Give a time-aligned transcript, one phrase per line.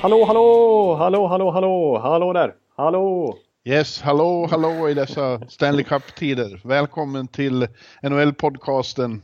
[0.00, 3.36] Hallå, hallå, hallå, hallå, hallå, hallå där, hallå.
[3.64, 6.60] Yes, hallå, hallå i dessa Stanley Cup-tider.
[6.64, 7.68] Välkommen till
[8.02, 9.22] NHL-podcasten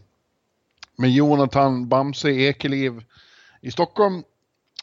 [0.98, 3.02] med Jonathan Bamse Ekeliv
[3.60, 4.22] i Stockholm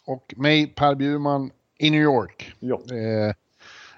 [0.06, 2.54] och mig Per Bjurman i New York.
[2.60, 2.76] Ja.
[2.76, 3.34] Eh,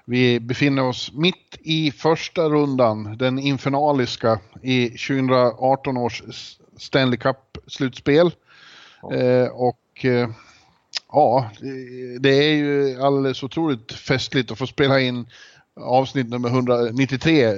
[0.04, 6.22] vi befinner oss mitt i första rundan, den infernaliska i 2018 års
[6.76, 7.18] Stanley
[7.70, 8.30] Cup-slutspel.
[9.12, 10.28] Eh, och eh,
[11.12, 11.50] ja,
[12.20, 15.26] det är ju alldeles otroligt festligt att få spela in
[15.80, 17.52] avsnitt nummer 193 eh,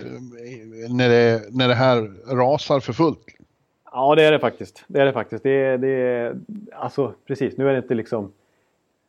[0.89, 3.19] när det, när det här rasar för fullt.
[3.93, 4.85] Ja, det är det faktiskt.
[4.87, 5.43] Det är det faktiskt.
[5.43, 6.37] Det är, det är,
[6.73, 8.33] alltså precis, nu är det inte liksom...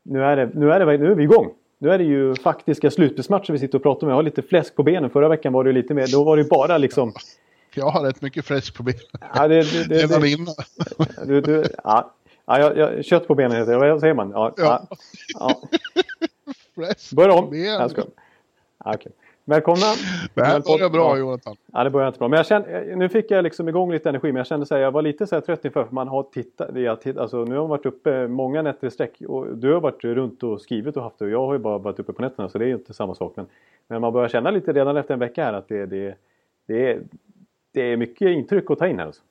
[0.06, 1.50] Nu är, det, nu, är det, nu är vi igång.
[1.80, 4.10] Nu är det ju faktiska slutspelsmatcher vi sitter och pratar om.
[4.10, 5.10] Jag har lite fläsk på benen.
[5.10, 7.14] Förra veckan var det lite mer, då var det bara liksom...
[7.76, 9.02] Jag har rätt mycket fläsk på benen.
[9.36, 10.56] Ja, det, det, det, Redan det, innan.
[11.26, 12.14] du, du, ja,
[12.46, 13.92] ja, jag, jag, kött på benen heter det.
[13.92, 14.32] Vad säger man?
[14.32, 14.88] Ja, ja.
[15.34, 15.62] ja.
[17.16, 17.56] Börja om.
[17.56, 18.04] Jag ska.
[18.86, 19.12] Ja, okej.
[19.46, 19.86] Välkomna.
[20.34, 21.18] Det här börjar bra.
[21.18, 21.56] Jonathan.
[21.74, 22.28] Ja, det börjar inte bra.
[22.28, 24.28] Men jag kände, nu fick jag liksom igång lite energi.
[24.28, 25.86] Men jag kände så här, jag var lite så här trött inför.
[25.86, 27.18] För man har tittat.
[27.18, 29.22] Alltså, nu har man varit uppe många nätter i sträck.
[29.28, 31.26] Och du har varit runt och skrivit och haft det.
[31.26, 32.50] Och jag har ju bara varit uppe på nätterna.
[32.50, 33.34] Så det är ju inte samma sak.
[33.36, 33.46] Men,
[33.88, 36.16] men man börjar känna lite redan efter en vecka här att det, det,
[36.68, 37.02] det, är,
[37.74, 39.06] det är mycket intryck att ta in här.
[39.06, 39.22] Alltså.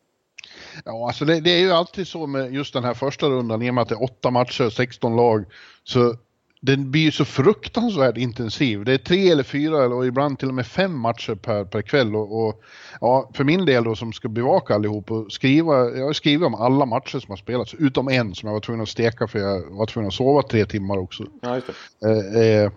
[0.84, 3.70] Ja, alltså det, det är ju alltid så med just den här första rundan, i
[3.70, 5.44] och med att det är åtta matcher, 16 lag,
[5.84, 6.16] så
[6.60, 8.84] den blir ju så fruktansvärt intensiv.
[8.84, 12.16] Det är tre eller fyra eller ibland till och med fem matcher per, per kväll
[12.16, 12.62] och, och
[13.00, 16.54] ja, för min del då som ska bevaka allihop och skriva, jag har skrivit om
[16.54, 19.70] alla matcher som har spelats, utom en som jag var tvungen att steka för jag
[19.70, 21.24] var tvungen att sova tre timmar också.
[21.40, 21.60] Ja.
[22.04, 22.72] Eh, eh,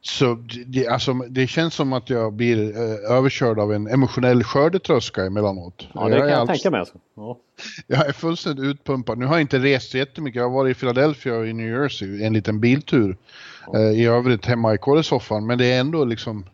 [0.00, 0.34] så
[0.66, 5.88] det, alltså, det känns som att jag blir eh, överkörd av en emotionell skördetröska emellanåt.
[5.94, 6.80] Ja, det kan är jag alltså- tänka mig.
[6.80, 6.94] Alltså.
[7.16, 7.38] Ja.
[7.86, 9.18] jag är fullständigt utpumpad.
[9.18, 10.36] Nu har jag inte rest så jättemycket.
[10.36, 13.16] Jag har varit i Philadelphia och i New Jersey, en liten biltur.
[13.74, 15.46] Eh, I övrigt hemma i kåresoffan.
[15.46, 16.44] Men det är ändå liksom,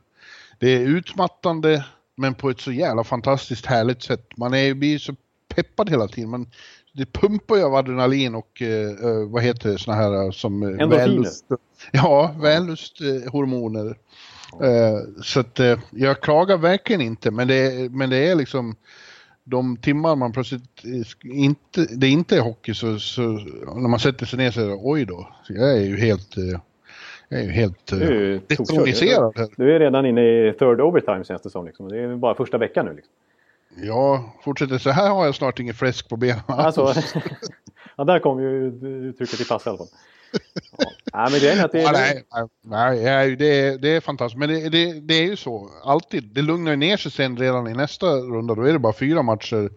[0.59, 1.84] det är utmattande
[2.16, 4.27] men på ett så jävla fantastiskt härligt sätt.
[4.37, 5.15] Man är, blir så
[5.55, 6.31] peppad hela tiden.
[6.31, 6.47] Man,
[6.98, 10.62] det pumpar ju av adrenalin och eh, eh, vad heter det, såna här eh, som...
[10.62, 11.56] eh, vällust-
[11.92, 13.86] Ja, vällusthormoner.
[14.62, 18.76] Eh, så att eh, jag klagar verkligen inte men det, men det är liksom
[19.44, 20.84] de timmar man plötsligt
[21.25, 24.78] inte, det inte är hockey så, så när man sätter sig ner så är det
[24.82, 25.28] oj då.
[25.48, 26.36] Jag är ju helt,
[27.28, 29.50] jag är ju helt är ju detroniserad.
[29.56, 31.66] Du är redan inne i third overtime känns det som.
[31.66, 31.88] Liksom.
[31.88, 32.92] Det är bara första veckan nu.
[32.94, 33.12] Liksom.
[33.83, 36.43] Ja, fortsätter så här har jag snart ingen fläsk på benen.
[36.47, 36.94] Alltså,
[37.97, 38.66] ja, där kom ju
[39.09, 39.89] uttrycket i pass i alla fall.
[40.78, 40.91] Ja.
[41.15, 41.93] Nej, men grejen är att det är...
[41.93, 42.25] nej,
[42.62, 44.39] nej, nej det, är, det är fantastiskt.
[44.39, 46.25] Men det, det, det är ju så, alltid.
[46.25, 48.55] Det lugnar ju ner sig sen redan i nästa runda.
[48.55, 49.71] Då är det bara fyra matcher,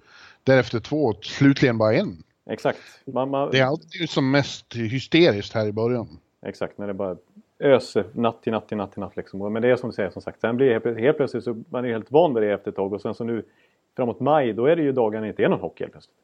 [0.44, 2.23] därefter två, slutligen bara en.
[2.50, 2.79] Exakt.
[3.06, 6.07] Man, man, Det är alltid som mest hysteriskt här i början.
[6.45, 7.18] Exakt, när det bara
[7.59, 9.16] öser natt till natt till natt till natt.
[9.16, 9.53] Liksom.
[9.53, 10.41] Men det är som du säger, som sagt.
[10.41, 12.75] Sen blir det helt, helt plötsligt så man är helt van vid det efter ett
[12.75, 12.94] tag.
[12.94, 13.44] Och sen så nu
[14.01, 16.16] framåt maj, då är det ju dagarna inte är någon hockey helt plötsligt.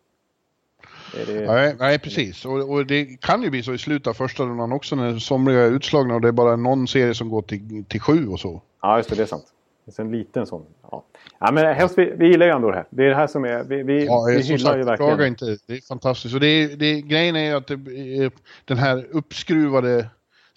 [1.27, 2.45] Det, Nej, nej precis.
[2.45, 5.59] Och, och det kan ju bli så i slutet av första rundan också när somliga
[5.61, 8.61] är utslagna och det är bara någon serie som går till, till sju och så.
[8.81, 9.45] Ja, just det, det är sant.
[9.85, 10.65] Det är en liten sån.
[10.91, 11.03] Ja,
[11.39, 12.85] ja men helst, vi, vi gillar ju ändå det här.
[12.89, 13.63] Det är det här som är...
[13.63, 15.27] Vi, vi, Ja, vi hyllar ju sagt, klaga verkligen.
[15.27, 15.57] inte.
[15.67, 16.33] Det är fantastiskt.
[16.35, 18.33] Och det är, det grejen är ju att det,
[18.65, 20.05] den här uppskruvade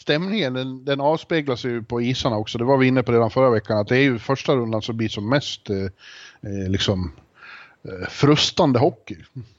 [0.00, 2.58] stämningen, den, den avspeglas ju på isarna också.
[2.58, 4.96] Det var vi inne på redan förra veckan, att det är ju första rundan som
[4.96, 7.12] blir som mest eh, eh, liksom
[7.82, 9.16] eh, frustande hockey.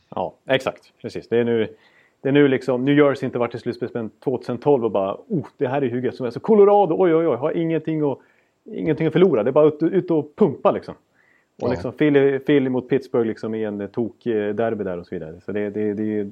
[0.09, 0.93] Ja, exakt.
[1.01, 1.27] Precis.
[1.29, 1.67] Det är nu,
[2.21, 2.85] det är nu liksom...
[2.85, 5.17] New Jersey inte varit i slutspel sedan 2012 och bara...
[5.27, 6.33] Oh, det här är hur gött som helst.
[6.33, 8.17] Så Colorado, oj, oj, oj, har ingenting att,
[8.65, 9.43] ingenting att förlora.
[9.43, 10.93] Det är bara ut, ut och pumpa liksom.
[11.61, 11.71] Och Ja.
[11.71, 15.41] liksom Philly, Philly mot Pittsburgh liksom i en tok-derby där och så vidare.
[15.45, 16.29] Så det, det, det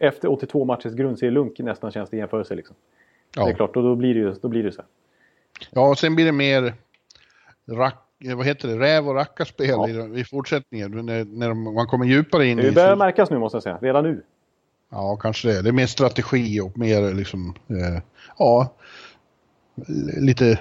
[0.00, 2.76] Efter 82 matchers grundserielunk nästan känns det i jämförelse liksom.
[3.34, 3.54] Det är Ja.
[3.54, 4.82] klart, och då blir det ju då blir det så
[5.70, 6.74] ja, och sen blir det mer
[7.70, 9.88] rack, eh, vad heter det, räv och rackarspel Ja.
[9.88, 11.06] i, i fortsättningen.
[11.06, 12.72] När, när man kommer djupare in Det i...
[12.72, 14.22] börjar märkas nu måste jag säga, redan nu.
[14.90, 15.62] Ja, kanske det.
[15.62, 18.02] Det är mer strategi och mer liksom, eh,
[18.38, 18.74] ja,
[20.20, 20.58] lite,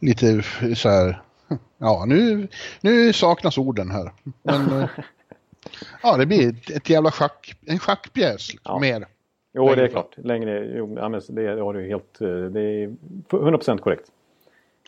[0.00, 0.42] lite
[0.76, 1.22] så här,
[1.78, 2.48] ja nu,
[2.80, 4.12] nu saknas orden här.
[4.42, 4.88] Men, eh,
[6.02, 8.78] Ja, det blir ett, ett jävla schack, en schackpjäs Ja.
[8.78, 9.06] mer.
[9.52, 10.14] Jo, det är Längre klart.
[10.16, 12.20] Längre, jo, ja, men det har du helt...
[12.20, 12.88] eh, Det är
[13.30, 14.04] 100% korrekt.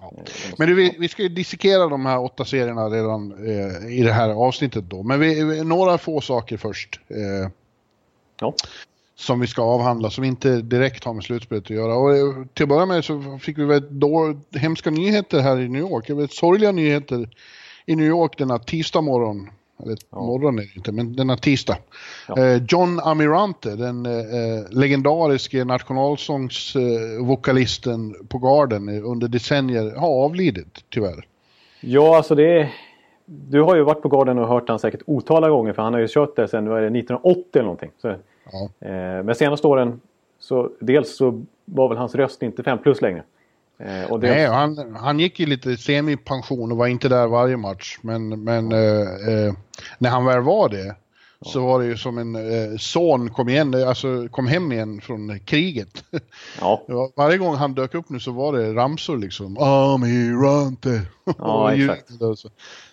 [0.01, 0.13] Ja.
[0.59, 4.13] Men du, vi, vi ska ju dissekera de här åtta serierna redan eh, i det
[4.13, 5.03] här avsnittet då.
[5.03, 7.01] Men vi, vi- några få saker först.
[7.09, 7.51] Eh,
[8.41, 8.55] Ja.
[9.15, 11.95] som vi ska avhandla som inte direkt har med slutspelet att göra.
[11.97, 15.69] Och eh, till att börja med så fick vi väldigt då, hemska nyheter här i
[15.69, 16.11] New York.
[16.11, 17.29] Väldigt sorgliga nyheter
[17.87, 19.51] i New York denna tisdag morgon.
[19.83, 20.21] Eller Ja.
[20.21, 21.77] morgon är det inte, men denna tisdag.
[22.29, 22.39] Ja.
[22.39, 24.13] Eh, John Amirante, den eh,
[24.71, 31.27] legendariske nationalsångsvokalisten på Garden eh, under decennier, har avlidit tyvärr.
[31.81, 32.73] Ja, alltså det är...
[33.27, 36.01] Du har ju varit på Garden och hört han säkert otaliga gånger för han har
[36.01, 37.91] ju kört där sedan vad är det, 1980 eller någonting.
[38.03, 38.09] Så,
[38.53, 38.69] Ja.
[38.89, 40.01] eh, men senaste åren
[40.39, 43.23] så dels så var väl hans röst inte 5 plus längre.
[43.87, 47.99] Eh, dels, Nej, han, han gick ju lite semipension och var inte där varje match.
[48.03, 49.55] Men, men eh, eh,
[49.99, 50.95] när han väl var det
[51.45, 55.39] så var det ju som en eh, son kom, igen, alltså, kom hem igen från
[55.41, 56.05] kriget.
[56.61, 59.57] ja, Det var- Varje gång han dök upp nu så var det ramsor liksom.
[59.59, 61.01] Amirante.
[61.25, 61.33] Ja,
[61.63, 62.09] Och exakt.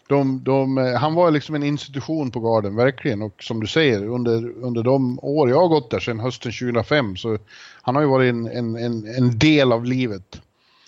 [0.07, 3.21] De, de, eh, han var liksom en institution på Garden, verkligen.
[3.21, 7.15] Och som du säger, under, under de år jag har gått där sedan hösten 2005
[7.15, 7.38] så
[7.81, 10.41] han har ju varit en, en, en, en del av livet.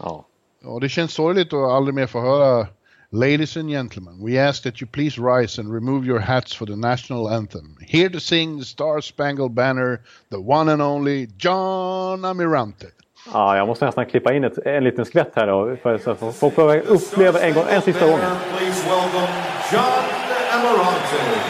[0.03, 0.25] Ja.
[0.63, 2.67] Och det känns sorgligt att aldrig mer få höra
[3.13, 6.77] Ladies and gentlemen, we ask that you please rise and remove your hats for the
[6.77, 7.75] national anthem.
[7.81, 9.99] Here to sing the Star Spangled Banner,
[10.29, 12.87] the one and only John Amirante.
[13.33, 15.75] ja, jag måste nästan klippa in ett, en liten skvätt här då.
[15.83, 18.37] För så att folk får uppleva en, gång, en sista welcome
[19.71, 20.03] John
[20.51, 21.40] Amarante.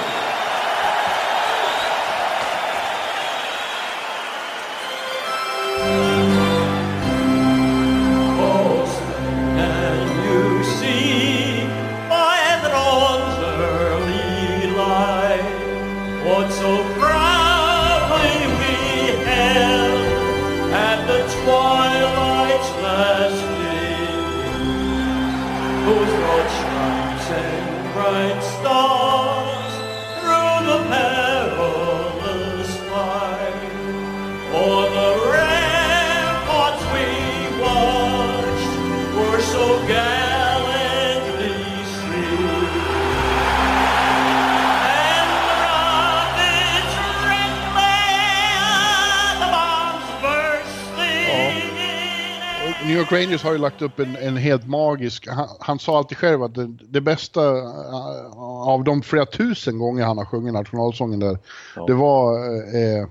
[53.12, 56.56] Rangers har ju lagt upp en, en helt magisk, han, han sa alltid själv att
[56.56, 58.38] det, det bästa eh,
[58.68, 61.38] av de flera tusen gånger han har sjungit nationalsången där,
[61.76, 61.86] Ja.
[61.86, 62.36] det var
[62.76, 63.08] eh,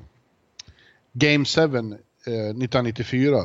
[1.13, 3.37] Game 7 eh, 1994.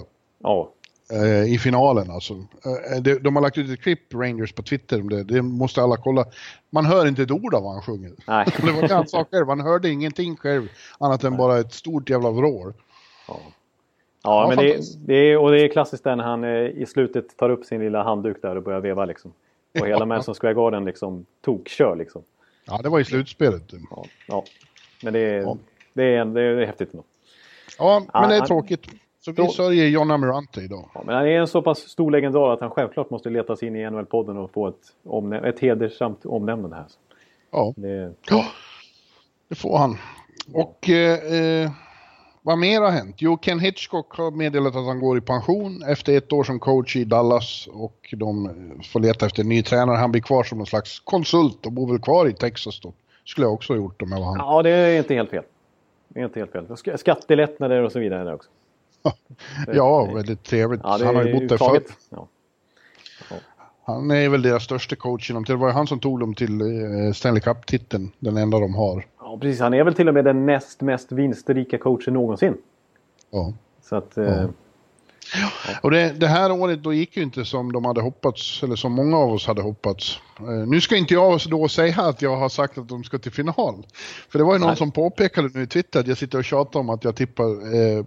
[0.43, 0.71] Ja,
[1.11, 2.33] eh, i finalen alltså.
[3.01, 5.23] De, de har lagt ut ett klipp, Rangers, på Twitter om det.
[5.23, 6.25] Det måste alla kolla.
[6.69, 8.11] Man hör inte ett ord av vad han sjunger.
[8.27, 8.45] nej.
[8.61, 9.47] Det var det han sa själv.
[9.49, 10.67] Han hörde ingenting själv
[10.99, 12.73] annat än bara ett stort jävla vrål.
[13.27, 13.39] Ja,
[14.25, 17.37] Ja, men det, det är, och det är klassiskt där när han eh, i slutet
[17.37, 19.33] tar upp sin lilla handduk där och börjar veva liksom.
[19.79, 20.05] Och hela.
[20.05, 22.21] Madison Square Garden liksom tokkör liksom.
[22.65, 23.63] Ja, det var i slutspelet.
[23.91, 24.43] Ja, ja.
[25.03, 25.57] Men det är, Ja.
[25.93, 27.03] det är, det är häftigt ändå.
[27.77, 28.87] Ja, men det är tråkigt.
[29.19, 30.89] Så vi sörjer John Amirante idag.
[30.93, 33.67] Ja, men han är en så pass stor legendar att han självklart måste leta sig
[33.67, 36.85] in i NHL-podden och få ett, omnä- ett hedersamt omnämnande här.
[37.51, 38.45] Ja, Det, Ja,
[39.49, 39.97] det får han.
[40.53, 41.71] Och eh, eh,
[42.45, 43.15] vad mer har hänt?
[43.19, 46.95] Jo, Ken Hitchcock har meddelat att han går i pension efter ett år som coach
[46.95, 48.49] i Dallas och de
[48.93, 49.97] får leta efter en ny tränare.
[49.97, 52.93] Han blir kvar som någon slags konsult och bor väl kvar i Texas då.
[53.25, 54.37] Skulle jag också ha gjort om jag var han.
[54.37, 55.43] ja, det är inte helt fel.
[56.07, 56.65] Det är inte helt fel.
[56.65, 58.49] Sk- Skattelättnader och så vidare där också.
[59.73, 60.81] Ja, väldigt trevligt.
[60.83, 61.65] Ja, han har ju bott där förr.
[61.65, 61.97] uttaget.
[62.09, 62.27] Ja.
[63.85, 67.13] Han är väl deras största coach det var ju han som tog dem till eh,
[67.13, 69.05] Stanley Cup-titeln, den enda de har.
[69.25, 69.61] Ja, precis.
[69.61, 72.57] Han är väl till och med den näst mest vinstrika coachen någonsin.
[73.31, 73.53] Ja.
[73.81, 74.17] Så att...
[74.17, 74.45] Eh,
[75.81, 78.91] Och det, det här året då gick ju inte som de hade hoppats, eller som
[78.91, 80.19] många av oss hade hoppats.
[80.39, 83.31] Eh, nu ska inte jag då säga att jag har sagt att de ska till
[83.31, 83.85] final.
[84.29, 84.77] För det var ju någon Nej.
[84.77, 88.03] som påpekade nu i Twitter att jag sitter och tjatar om att jag tippar eh,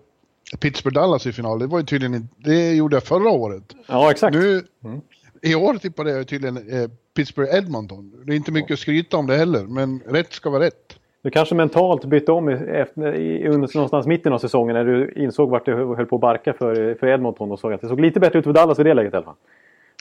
[0.59, 1.59] Pittsburgh-Dallas i final.
[1.59, 3.75] Det var ju tydligen det gjorde jag förra året.
[3.89, 4.35] ja, exakt.
[4.37, 5.01] Nu, Mm.
[5.43, 8.25] i år tippade jag tydligen eh, Pittsburgh-Edmonton.
[8.27, 10.88] Det är inte mycket att skryta om det heller, men rätt ska vara rätt.
[11.23, 15.51] Du kanske mentalt bytte om efter, i, under någonstans mitten av säsongen när du insåg
[15.51, 18.21] vart det höll på att barka för, för Edmonton och såg att det såg lite
[18.21, 19.35] bättre ut för Dallas i det läget i alla fall.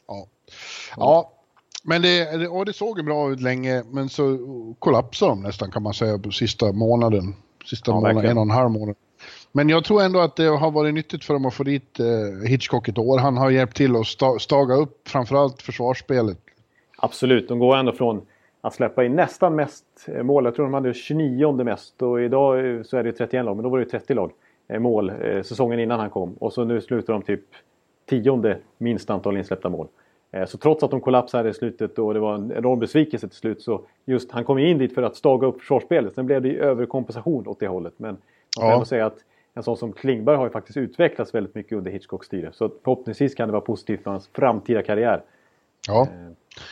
[0.08, 0.28] Ja,
[0.98, 1.32] ja
[1.84, 4.38] men det, det- och det såg ju bra ut länge, men så
[4.80, 7.36] kollapsade de nästan kan man säga på sista månaden.
[7.66, 8.32] Sista Ja, månaden, verkligen.
[8.38, 8.96] en och en halv månad.
[9.52, 12.50] Men jag tror ändå att det har varit nyttigt för dem att få dit eh,
[12.50, 13.18] Hitchcock ett år.
[13.20, 16.38] Han har hjälpt till att sta, staga upp framförallt försvarsspelet.
[16.98, 18.22] Absolut, de går ändå från
[18.62, 20.46] att släppa in nästan mest eh, mål.
[20.46, 23.64] Jag tror de hade 29 mest och idag eh, så är det 31 lag, men
[23.64, 24.32] då var det 30 lag
[24.68, 25.12] eh, mål
[25.44, 26.34] säsongen innan han kom.
[26.34, 27.42] Och så nu slutar de typ
[28.06, 29.88] tionde minst antal insläppta mål.
[30.48, 33.62] Så trots att de kollapsade i slutet och det var en enorm besvikelse till slut
[33.62, 36.16] så just han kom in dit för att staga upp försvarsspelet.
[36.16, 37.94] Sen blev det ju överkompensation åt det hållet.
[37.98, 38.18] Men man
[38.60, 38.74] kan Ja.
[38.74, 39.18] ändå säga att
[39.54, 42.50] en sån som Klingberg har ju faktiskt utvecklats väldigt mycket under Hitchcocks styre.
[42.54, 45.22] Så förhoppningsvis kan det vara positivt för hans framtida karriär.
[45.88, 46.08] Ja.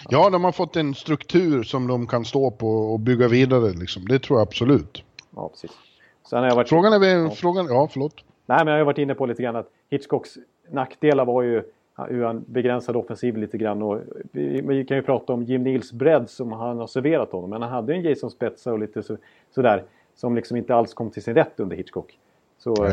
[0.10, 3.74] Ja, de har fått en struktur som de kan stå på och bygga vidare.
[3.74, 4.06] Liksom.
[4.06, 5.04] Det tror jag absolut.
[5.36, 5.72] Ja, precis.
[6.30, 6.70] Sen har jag varit...
[6.70, 7.30] Frågan är väl...
[7.30, 8.16] Frågan, ja, förlåt.
[8.46, 10.38] Nej, men jag har ju varit inne på lite grann att Hitchcocks
[10.72, 11.64] nackdelar var ju
[12.10, 13.82] hur han begränsade offensiv lite grann.
[13.82, 14.00] Och
[14.32, 17.50] vi, vi kan ju prata om Jim Nils bredd som han har serverat honom.
[17.50, 19.18] Men han hade ju en Jason Spezza och lite så,
[19.56, 19.84] sådär.
[20.16, 22.20] Som liksom inte alls kom till sin rätt under Hitchcock.
[22.58, 22.74] Så...
[22.84, 22.92] Nej.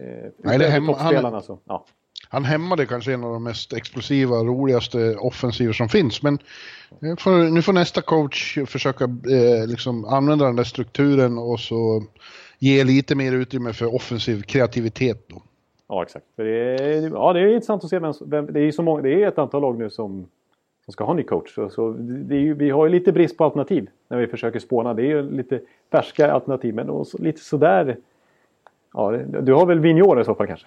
[0.00, 0.94] Eh, Nej, det är hemma-
[1.32, 1.84] han- så, ja.
[2.32, 6.22] Han hämmade kanske en av de mest explosiva, roligaste offensiver som finns.
[6.22, 6.38] Men
[6.98, 12.02] nu får, nu får nästa coach försöka eh, liksom använda den där strukturen och så
[12.58, 15.28] ge lite mer utrymme för offensiv kreativitet.
[15.28, 15.42] Då.
[15.88, 16.26] Ja, exakt.
[16.36, 19.02] För det, är, ja, det är intressant att se vem, vem det, är så många,
[19.02, 20.26] det är ett antal lag nu som,
[20.84, 21.54] som ska ha ny coach.
[21.54, 24.58] Så, så det är ju, vi har ju lite brist på alternativ när vi försöker
[24.58, 24.94] spåna.
[24.94, 25.60] Det är ju lite
[25.92, 27.96] färska alternativ, men också lite sådär...
[28.92, 29.10] Ja,
[29.42, 30.66] du har väl Vigneault i så fall kanske?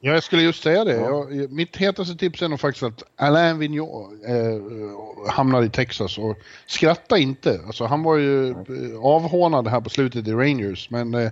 [0.00, 0.94] Ja, jag skulle just säga det.
[0.94, 6.36] Jag, mitt hetaste tips är nog faktiskt att Alain Vigneault eh, hamnar i Texas och
[6.66, 7.60] skratta inte.
[7.66, 8.54] Alltså, han var ju eh,
[9.02, 11.22] avhånad här på slutet i Rangers, men eh,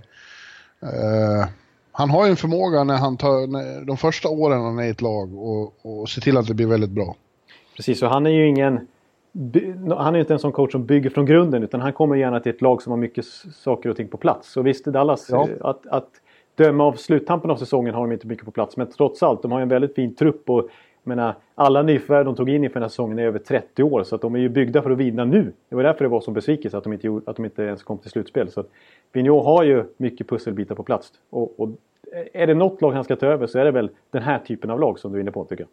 [0.81, 1.47] eh,
[1.91, 4.89] han har ju en förmåga när han tar när, de första åren han är i
[4.89, 7.15] ett lag och, och se till att det blir väldigt bra.
[7.75, 8.87] Precis, och han är ju ingen...
[9.97, 12.39] Han är ju inte en sån coach som bygger från grunden utan han kommer gärna
[12.39, 13.25] till ett lag som har mycket
[13.55, 14.57] saker och ting på plats.
[14.57, 15.49] Och visst, Dallas, Ja.
[15.49, 16.09] eh, att, att
[16.55, 18.77] döma av sluttampen av säsongen har de inte mycket på plats.
[18.77, 20.69] Men trots allt, de har ju en väldigt fin trupp och
[21.03, 24.03] jag menar, alla nyförvärv de tog in inför den här säsongen är över 30 år.
[24.03, 25.53] Så att de är ju byggda för att vinna nu.
[25.69, 27.83] Det var därför det var så besvikelse att de inte, gjorde, att de inte ens
[27.83, 28.51] kom till slutspel.
[28.51, 28.69] Så att
[29.11, 31.11] Vigneault har ju mycket pusselbitar på plats.
[31.29, 31.69] Och, och
[32.33, 34.69] är det något lag han ska ta över så är det väl den här typen
[34.69, 35.69] av lag som du är inne på tycker jag.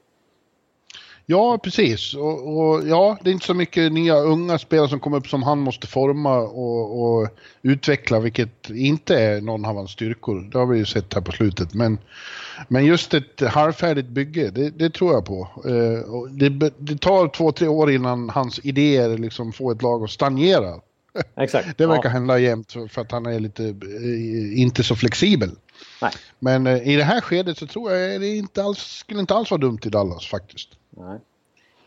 [1.27, 2.15] Ja, precis.
[2.15, 5.43] Och, och ja, det är inte så mycket nya unga spelare som kommer upp som
[5.43, 7.29] han måste forma och, och
[7.62, 10.49] utveckla, vilket inte är någon av hans styrkor.
[10.53, 11.75] Det har vi ju sett här på slutet.
[11.75, 11.99] Men,
[12.69, 15.49] men just ett halvfärdigt bygge, det, det tror jag på.
[15.65, 20.11] Eh, det, det tar två, tre år innan hans idéer liksom får ett lag att
[20.11, 20.75] stagnera.
[21.37, 21.69] Exakt.
[21.79, 22.12] Det verkar Ja.
[22.12, 25.50] hända jämt för, för att han är lite, eh, inte så flexibel.
[26.02, 26.12] Nej.
[26.38, 29.50] Men eh, i det här skedet så tror jag det inte alls, skulle inte alls
[29.50, 30.68] vara dumt i Dallas faktiskt.
[30.90, 31.18] Nej,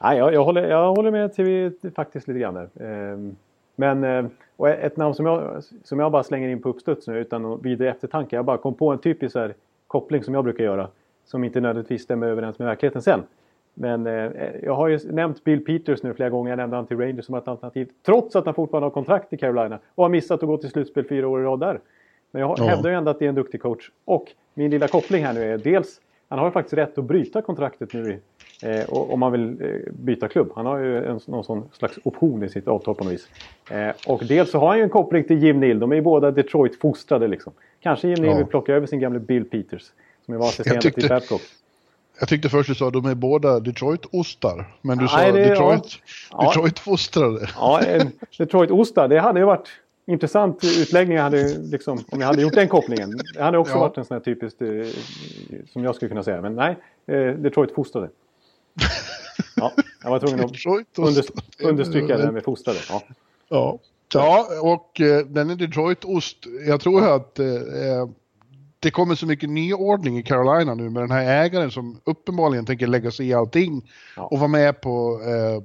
[0.01, 2.69] Nej jag, jag, håller, jag håller med till, faktiskt lite grann där.
[2.79, 3.35] Ehm,
[3.75, 7.19] men eh, och ett namn som jag, som jag bara slänger in på uppstuds nu
[7.19, 8.35] utan någon vidare eftertanke.
[8.35, 9.53] Jag bara kom på en typisk här,
[9.87, 10.87] koppling som jag brukar göra.
[11.25, 13.23] Som inte nödvändigtvis stämmer överens med verkligheten sen.
[13.73, 14.31] Men eh,
[14.63, 16.51] jag har ju nämnt Bill Peters nu flera gånger.
[16.51, 17.89] Jag nämnde han till Rangers som ett alternativ.
[18.05, 19.79] Trots att han fortfarande har kontrakt i Carolina.
[19.95, 21.79] Och har missat att gå till slutspel fyra år i rad där.
[22.33, 22.63] Men jag Ja.
[22.63, 23.89] hävdar ju ändå att det är en duktig coach.
[24.05, 25.99] Och min lilla koppling här nu är dels
[26.29, 28.19] han har ju faktiskt rätt att bryta kontraktet nu
[28.63, 30.51] eh, om man vill eh, byta klubb.
[30.55, 33.27] Han har ju en, någon sån slags option i sitt avtal på något vis.
[33.71, 35.79] Eh, och dels så har han ju en koppling till Jim Neal.
[35.79, 37.53] De är ju båda Detroit-fostrade liksom.
[37.79, 38.37] Kanske Jim Neal Ja.
[38.37, 39.81] vill plocka över sin gamle Bill Peters.
[40.25, 41.41] Som ju var assisterande tyckte- till Babcock.
[42.19, 44.65] Jag tyckte först du sa att de är båda Detroit-ostar.
[44.81, 45.99] Men du Nej, sa det- Detroit,
[46.31, 46.43] ja.
[46.47, 47.49] Detroit-fostrade.
[47.55, 47.81] Ja,
[48.37, 49.07] Detroit-ostar.
[49.07, 49.69] Det hade ju varit
[50.05, 53.11] intressant utläggning hade, ju liksom, om jag hade gjort den kopplingen.
[53.33, 53.79] Det hade också Ja.
[53.79, 54.67] varit en sån här typiskt eh,
[55.73, 56.41] som jag skulle kunna säga.
[56.41, 58.09] Men nej, eh, Detroit-fostrade.
[59.55, 59.71] Ja,
[60.03, 60.51] jag var tvungen att
[60.97, 61.23] under,
[61.63, 62.79] understryka det med fostrade.
[62.89, 63.01] Ja.
[63.49, 63.79] Ja.
[64.13, 66.37] Ja, och eh, den är Detroit-ost.
[66.67, 67.45] Jag tror att eh,
[68.79, 72.87] det kommer så mycket nyordning i Carolina nu med den här ägaren som uppenbarligen tänker
[72.87, 74.23] lägga sig i allting Ja.
[74.23, 75.63] och vara med på eh,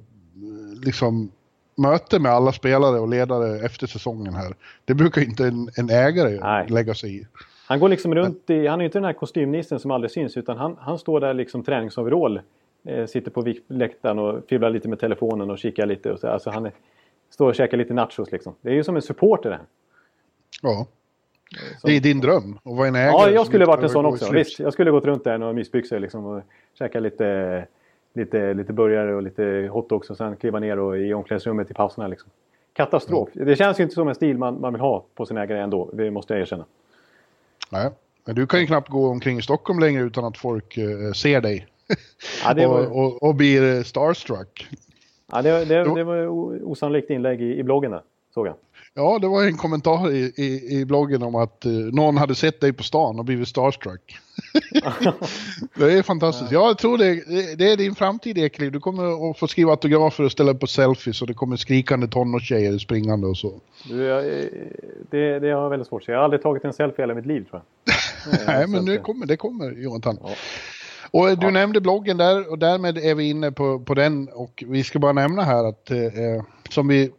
[0.84, 1.30] liksom
[1.78, 4.54] möte med alla spelare och ledare efter säsongen här.
[4.84, 6.68] Det brukar inte en, en ägare Nej.
[6.68, 7.26] lägga sig i.
[7.66, 10.56] Han går liksom runt i, han är inte den här kostymnissen som aldrig syns utan
[10.56, 12.40] han, han står där liksom träningsoverall.
[12.84, 16.12] Eh, sitter på läktaren och fibblar lite med telefonen och kikar lite.
[16.12, 16.72] Och så, alltså han är,
[17.30, 18.54] står och käkar lite nachos liksom.
[18.60, 19.64] Det är ju som en supporter det här.
[20.62, 20.86] Ja.
[21.82, 23.10] Det är din dröm att vara en ägare.
[23.10, 24.32] Ja, jag skulle varit en sån också.
[24.32, 26.42] Visst, jag skulle gått runt där i några mysbyxor liksom och
[26.78, 27.66] käka lite,
[28.12, 32.08] lite, lite burgare och lite hotdogs och sen kliva ner och i omklädningsrummet i pauserna.
[32.08, 32.30] Liksom.
[32.72, 33.28] Katastrof.
[33.32, 35.90] Det känns ju inte som en stil man, man vill ha på sin ägare ändå.
[35.92, 36.64] Det måste jag erkänna.
[37.70, 37.90] Nej,
[38.24, 41.40] men du kan ju knappt gå omkring i Stockholm längre utan att folk eh, ser
[41.40, 41.66] dig.
[42.44, 44.68] Ja, var, och, och, och blir eh, starstruck.
[45.32, 46.26] ja, det, det, det var
[46.64, 48.02] osannolikt inlägg i, i bloggen där.
[48.34, 48.54] Såg jag.
[48.94, 52.60] Ja, det var en kommentar i, i, i bloggen om att eh, någon hade sett
[52.60, 54.18] dig på stan och blivit starstruck.
[55.74, 56.52] det är fantastiskt.
[56.52, 58.72] Ja, jag tror det, det- det är din framtid Ekliv.
[58.72, 62.08] Du kommer att få skriva autografer och ställa upp på selfies och det kommer skrikande
[62.08, 63.60] tonårstjejer springande och så.
[63.88, 64.44] Du, jag, eh,
[65.10, 66.12] det, det har jag väldigt svårt att se.
[66.12, 67.94] Jag har aldrig tagit en selfie i hela mitt liv tror jag.
[68.46, 70.18] Nej, så men det eh, kommer, det kommer Jonathan.
[70.22, 70.30] Ja.
[71.10, 74.64] Och eh, du nämnde bloggen där och därmed är vi inne på, på den och
[74.66, 77.10] vi ska bara nämna här att eh, eh, som vi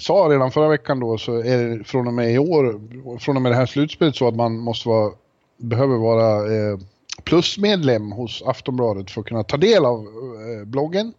[0.00, 2.80] sa redan förra veckan då så är det från och med i år,
[3.18, 5.12] från och med det här slutspelet så att man måste vara,
[5.56, 6.78] behöver vara eh,
[7.24, 11.12] plusmedlem hos Aftonbladet för att kunna ta del av eh, bloggen.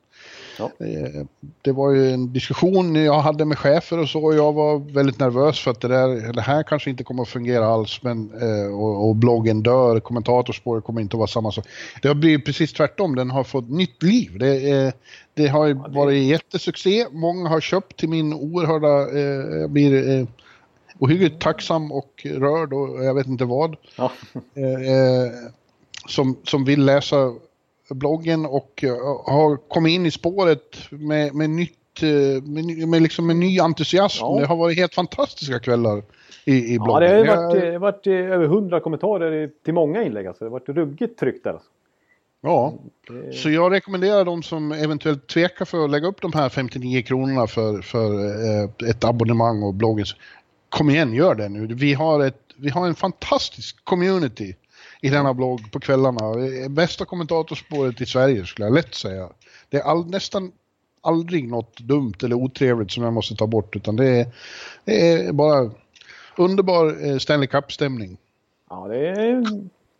[0.59, 0.71] Ja.
[0.85, 1.25] Eh,
[1.61, 5.19] Det var ju en diskussion jag hade med chefer och så och jag var väldigt
[5.19, 8.73] nervös för att det, där, det här kanske inte kommer att fungera alls men, eh,
[8.79, 11.65] och, och bloggen dör, kommentatorspåret kommer inte att vara samma sak.
[12.01, 14.37] Det har blivit precis tvärtom, den har fått nytt liv.
[14.39, 14.93] Det,
[15.33, 20.27] det har ju varit jättesuccé, många har köpt till min oerhörda, eh, jag blir
[20.99, 24.11] ohyggligt tacksam och rörd och jag vet inte vad Ja.
[26.07, 27.33] som, som vill läsa
[27.89, 28.91] bloggen och eh,
[29.25, 34.19] har kommit in i spåret med, med nytt eh, med, med, liksom med ny entusiasm.
[34.25, 34.37] Ja.
[34.39, 36.03] Det har varit helt fantastiska kvällar
[36.45, 37.01] i, i Ja, bloggen.
[37.01, 40.27] det har ju Jag- varit, eh, varit över hundra kommentarer till många inlägg.
[40.27, 40.43] Alltså.
[40.43, 41.51] Det har varit ruggigt tryckt där.
[41.51, 41.67] Alltså.
[42.41, 42.73] ja.
[43.07, 47.01] Det- Så jag rekommenderar de som eventuellt tvekar för att lägga upp de här 59
[47.01, 48.09] kronorna för, för
[48.89, 50.05] ett abonnemang och bloggen.
[50.69, 51.67] Kom igen, gör det nu.
[51.75, 54.55] Vi har, ett, vi har en fantastisk community
[55.01, 56.19] i denna blogg på kvällarna.
[56.69, 59.29] Bästa kommentatorspåret i Sverige skulle jag lätt säga.
[59.69, 60.51] Det är all, nästan
[61.01, 64.25] aldrig något dumt eller otrevligt som jag måste ta bort utan det är,
[64.85, 65.71] det är bara
[66.37, 68.17] underbar eh, Stanley Cup-stämning.
[68.69, 69.43] Ja, det är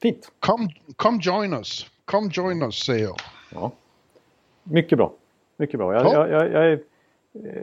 [0.01, 0.31] fint.
[0.39, 1.85] Come, come join us.
[2.05, 3.15] Come join us säger jag.
[3.53, 3.71] Ja.
[4.63, 5.13] Mycket bra.
[5.57, 5.93] Mycket bra.
[5.93, 6.13] Jag, Ja.
[6.13, 6.79] jag, jag, jag, är-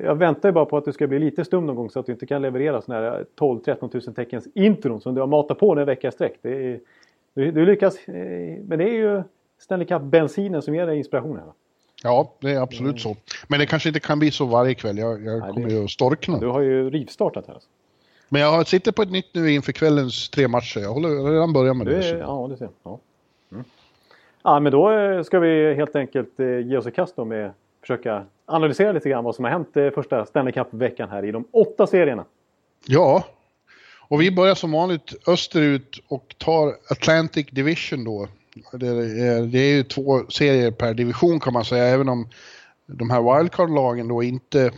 [0.03, 2.07] jag väntar ju bara på att du ska bli lite stum någon gång så att
[2.07, 5.73] du inte kan leverera sådana här 12-13 000 teckens intron som du har matat på
[5.79, 6.39] en vecka i sträck.
[6.43, 6.81] Det är,
[7.35, 8.15] du, du lyckas, eh,
[8.65, 9.23] men det är ju
[9.59, 11.43] Stanley Cup-bensinen som ger dig inspirationen.
[12.03, 13.17] Ja, det är absolut så.
[13.49, 14.99] Men det kanske inte kan bli så varje kväll.
[14.99, 16.39] Jag, jag Nej, kommer det- ju att storkna.
[16.39, 17.55] Du har ju rivstartat här.
[17.55, 17.69] Alltså.
[18.29, 20.81] Men jag sitter på ett nytt nu inför kvällens tre matcher.
[20.81, 22.03] Jag håller redan börjat med Du det.
[22.03, 22.17] Så.
[22.17, 22.69] ja, du ser.
[22.83, 22.99] Ja.
[23.53, 23.65] Mm.
[24.43, 27.51] ja, men då eh, ska vi helt enkelt eh, ge oss i kast då med
[27.81, 31.87] försöka analysera lite grann vad som har hänt första Stanley Cup-veckan här i de åtta
[31.87, 32.25] serierna.
[32.87, 33.25] Ja,
[34.15, 38.29] och vi börjar som vanligt österut och tar Atlantic Division då.
[38.73, 42.29] Det är, det är ju två serier per division kan man säga, även om
[42.87, 44.73] de här wildcard-lagen då inte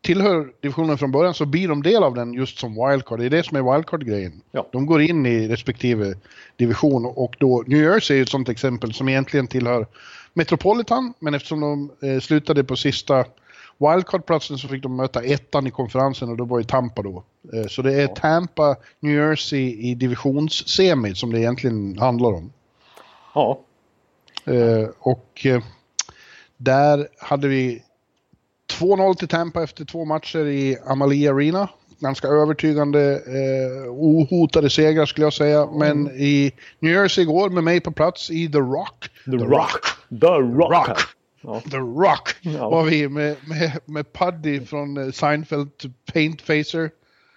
[0.00, 3.18] tillhör divisionen från början så blir de del av den just som wildcard.
[3.18, 4.40] Det är det som är wildcard-grejen.
[4.50, 4.68] Ja.
[4.72, 6.14] De går in i respektive
[6.56, 9.86] division och då New Jersey är ett sånt exempel som egentligen tillhör
[10.32, 13.24] Metropolitan, men eftersom de eh, slutade på sista
[13.78, 17.24] wildcard-platsen så fick de möta ettan i konferensen och då var ju Tampa då.
[17.52, 22.52] Eh, så det är Tampa, New Jersey i divisionssemi som det egentligen handlar om.
[23.34, 23.60] Ja,
[24.46, 25.62] Eh, och eh,
[26.56, 27.82] där hade vi
[28.80, 31.68] 2-0 till Tampa efter två matcher i Amalie Arena.
[31.98, 35.66] Ganska övertygande, eh, ohotade segrar skulle jag säga.
[35.66, 39.10] Men i New Jersey igår med mig på plats i The Rock.
[39.24, 39.70] The, Rock.
[40.20, 40.88] The Rock.
[40.88, 40.98] Rock.
[41.46, 41.60] Ja.
[41.70, 42.70] The Rock Ja.
[42.70, 45.70] var vi med, med, med Puddy från eh, Seinfeld,
[46.12, 46.90] Paint Facer.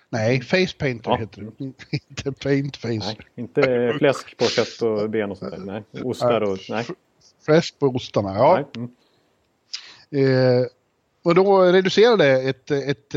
[0.09, 1.17] Nej, Face Painter Ja.
[1.17, 1.63] heter det.
[2.09, 2.97] Inte Paint Facer.
[2.99, 5.57] Nej, inte fläsk på kött och ben och sånt där.
[5.59, 6.57] Nej, ostar och...
[6.69, 6.85] Nej.
[7.45, 8.69] Fläsk på ostarna, ja.
[8.75, 8.89] Mm.
[10.11, 10.65] Eh,
[11.23, 13.15] och då reducerade ett, ett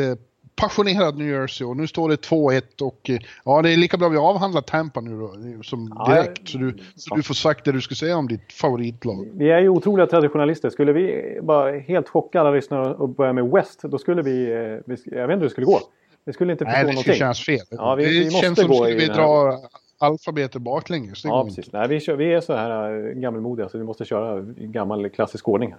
[0.59, 3.97] eh, passionerat New Jersey och nu står det 2-1 och eh, ja det är lika
[3.97, 6.49] bra vi avhandlar Tampa nu då som Ja, direkt.
[6.49, 9.29] Så du, så du får sagt det du ska säga om ditt favoritlag.
[9.35, 10.71] Vi är ju otroliga traditionalister.
[10.71, 14.43] Skulle vi bara helt chocka alla lyssnare och börja med West, då skulle vi...
[14.53, 15.81] eh, vi jag vet inte hur det skulle gå.
[16.25, 17.15] Vi skulle inte förstå Nej, det någonting.
[17.15, 17.59] kännas fel.
[17.71, 19.59] Ja, vi- det vi måste känns som skulle i vi den här- dra
[19.99, 21.23] alfabetet baklänges.
[21.23, 21.55] Det Ja, inte.
[21.57, 21.73] precis.
[21.73, 25.75] Nej, vi, kör, vi är så här gammalmodiga så vi måste köra gammal klassisk ordning.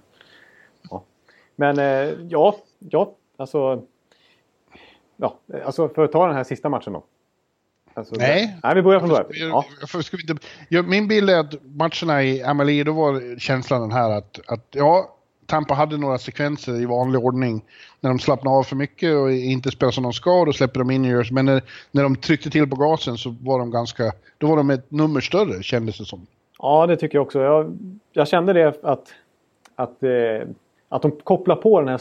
[0.90, 1.02] Ja.
[1.56, 3.82] Men eh, ja, ja, alltså...
[5.16, 7.04] Ja, alltså för att ta den här sista matchen då.
[7.94, 8.56] Alltså, Nej.
[8.62, 9.26] Nej, vi börjar från början.
[9.30, 9.64] Jag- Ja.
[9.92, 14.10] jag- inte, ja, min bild är att matcherna i Amalie, då var känslan den här
[14.10, 15.10] att, att ja,
[15.46, 17.64] Tampa hade några sekvenser i vanlig ordning
[18.00, 20.78] när de slappnade av för mycket och inte spelade som de ska och då släpper
[20.80, 21.34] de in Jersey.
[21.34, 24.70] Men när, när de tryckte till på gasen så var de ganska, då var de
[24.70, 26.26] ett nummer större kändes det som.
[26.58, 27.40] ja, det tycker jag också.
[27.40, 27.78] Jag,
[28.12, 29.12] jag kände det att,
[29.76, 30.48] att, eh,
[30.88, 31.98] att de kopplar på den här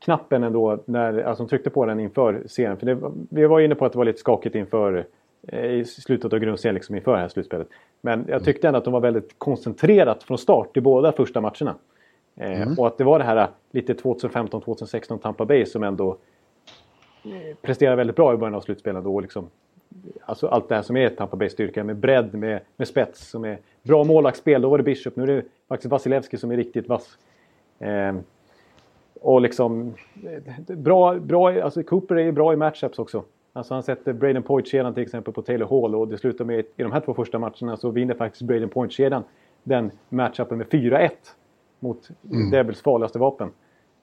[0.00, 2.76] slutspelsknappen ändå när alltså, de tryckte på den inför serien.
[2.76, 2.98] För det,
[3.30, 5.06] vi var inne på att det var lite skakigt inför
[5.48, 7.68] eh, i slutet av grundserien liksom inför det här slutspelet.
[8.00, 11.74] Men jag tyckte ändå att de var väldigt koncentrerat från start i båda första matcherna.
[12.36, 16.16] Eh, Och att det var det här lite 2015-2016 Tampa Bay som ändå
[17.62, 19.04] presterade väldigt bra i början av slutspelet.
[19.04, 19.50] Då, liksom,
[20.24, 23.44] alltså allt det här som är Tampa Bay styrka med bredd, med, med spets, som
[23.44, 24.62] är bra målvaktsspel.
[24.62, 27.18] Då var det Bishop, nu är det faktiskt Vasilevski som är riktigt vass.
[27.78, 28.14] Eh,
[29.20, 29.94] och liksom
[30.68, 33.24] eh, bra, bra, alltså Cooper är ju bra i matchups också.
[33.52, 36.82] Alltså han sätter Braden Point-kedjan till exempel på Taylor Hall och det slutar med i
[36.82, 39.22] de här två första matcherna så vinner faktiskt Braden Point-kedjan
[39.62, 41.10] den matchupen med 4-1
[41.80, 42.50] mot Mm.
[42.50, 43.50] Devils farligaste vapen.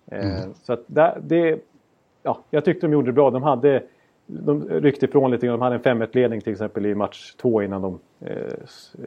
[0.07, 0.21] Eh,
[0.53, 1.59] Så att det, det,
[2.23, 3.29] ja, jag tyckte de gjorde det bra.
[3.31, 3.83] De hade
[4.25, 5.59] de ryckte ifrån lite grann.
[5.59, 8.53] De hade en 5-1-ledning till exempel i match två innan de eh,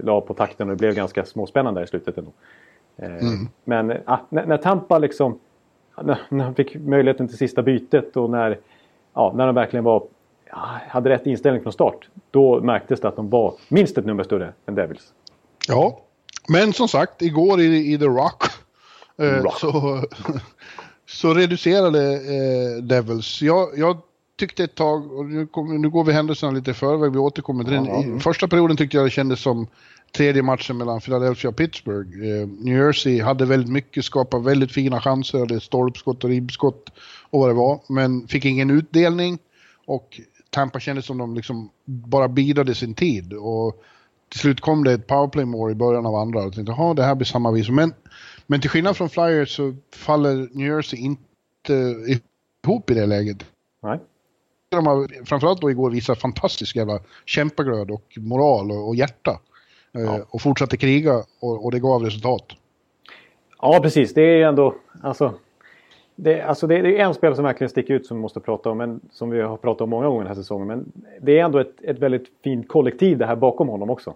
[0.02, 2.30] la på takten och det blev ganska småspännande där i slutet ändå.
[2.96, 3.08] Eh,
[3.64, 5.38] Men ah, när, när Tampa liksom
[6.02, 8.58] när, de fick möjligheten till sista bytet och när,
[9.14, 10.02] ja, när de verkligen var,
[10.88, 12.08] hade rätt inställning från start.
[12.30, 15.12] Då märktes det att de var minst ett nummer större än Devils.
[15.68, 16.00] Ja,
[16.48, 18.42] men som sagt, igår i, i The Rock,
[19.18, 19.58] eh, Rock.
[19.58, 20.02] Så,
[21.06, 23.42] så reducerade eh, Devils.
[23.42, 23.96] Jag, jag
[24.36, 27.64] tyckte ett tag, och nu, kom, nu går vi händelserna lite i förväg, vi återkommer
[27.64, 28.16] till den.
[28.16, 29.66] I första perioden tyckte jag det kändes som
[30.16, 32.28] tredje matchen mellan Philadelphia och Pittsburgh.
[32.28, 36.90] Eh, New Jersey hade väldigt mycket, skapade väldigt fina chanser, hade stolpskott och ribbskott
[37.30, 39.38] och vad det var, men fick ingen utdelning.
[39.86, 43.32] Och Tampa kändes som de liksom bara bidade sin tid.
[43.32, 43.82] Och
[44.28, 47.14] till slut kom det ett powerplay-mål i början av andra och tänkte att det här
[47.14, 47.68] blir samma vis.
[47.68, 47.94] Men,
[48.46, 51.94] men till skillnad från Flyers så faller New Jersey inte
[52.64, 53.44] ihop i det läget.
[53.82, 54.00] Nej.
[54.68, 59.40] De har framförallt då igår visat fantastisk jävla kämpaglöd och moral och, och hjärta.
[59.96, 62.44] Eh, och fortsatte kriga och, och det gav resultat.
[63.60, 64.14] Ja, precis.
[64.14, 64.74] Det är ju ändå...
[65.02, 65.34] Alltså,
[66.16, 68.70] det, alltså det, det är en spelare som verkligen sticker ut som vi måste prata
[68.70, 70.66] om, men, som vi har pratat om många gånger den här säsongen.
[70.66, 74.14] Men det är ändå ett, ett väldigt fint kollektiv det här bakom honom också.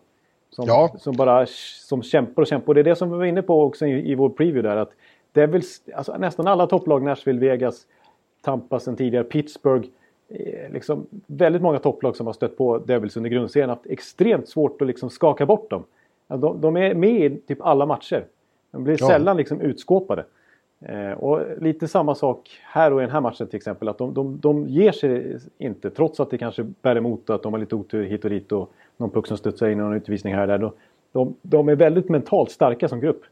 [0.50, 0.94] Som, Ja.
[0.98, 1.46] som bara
[1.88, 2.68] som kämpar och kämpar.
[2.68, 4.76] Och det är det som vi var inne på också i, i vår preview där.
[4.76, 4.92] Att
[5.32, 7.86] Devils, alltså nästan alla topplag, Nashville, Vegas,
[8.42, 9.88] Tampa sen tidigare, Pittsburgh.
[10.30, 14.82] Eh, Liksom väldigt många topplag som har stött på Devils under grundserien haft extremt svårt
[14.82, 15.84] att liksom skaka bort dem.
[16.28, 18.24] De, de är med i typ alla matcher.
[18.70, 19.06] De blir Ja.
[19.06, 20.24] sällan liksom utskåpade.
[20.84, 23.88] Eh, och lite samma sak här och i den här matchen till exempel.
[23.88, 27.52] Att de, de, de ger sig inte trots att det kanske bär emot att de
[27.52, 30.34] har lite otur hit och dit och någon puck som studsar in och någon utvisning
[30.34, 30.70] här och där.
[31.12, 33.22] De, de är väldigt mentalt starka som grupp.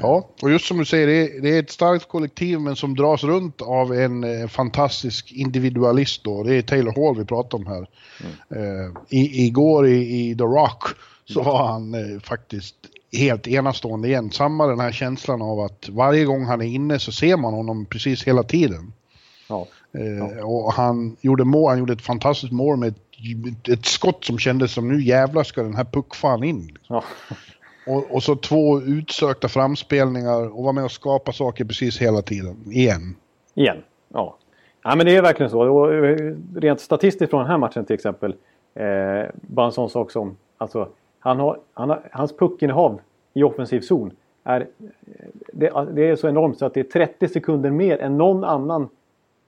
[0.00, 2.96] Ja, och just som du säger, det är, det är ett starkt kollektiv men som
[2.96, 6.42] dras runt av en eh, fantastisk individualist då.
[6.42, 7.86] Det är Taylor Hall vi pratar om här.
[8.56, 10.82] Eh, i, igår i, i The Rock
[11.24, 12.74] så var han eh, faktiskt
[13.12, 14.30] helt enastående igen.
[14.30, 17.86] Samma den här känslan av att varje gång han är inne så ser man honom
[17.86, 18.92] precis hela tiden.
[19.48, 19.66] Ja.
[19.98, 24.38] Eh, Och han gjorde, mål, han gjorde ett fantastiskt mål med ett, ett skott som
[24.38, 26.78] kändes som nu jävlar ska den här puckfan in.
[26.88, 27.04] Ja.
[27.88, 32.56] Och, och så två utsökta framspelningar och vara med och skapa saker precis hela tiden.
[32.72, 33.16] Igen.
[33.54, 33.76] Igen.
[34.08, 34.36] Ja.
[34.82, 35.60] ja, men det är verkligen så.
[35.60, 38.34] Och eh, rent statistiskt från den här matchen till exempel.
[38.74, 43.00] Eh, bara en sån sak som, alltså, han har, han har, hans puckinnehav
[43.34, 44.12] i offensiv zon
[44.44, 44.66] är, eh,
[45.52, 48.88] det, det är så enormt så att det är 30 sekunder mer än någon annan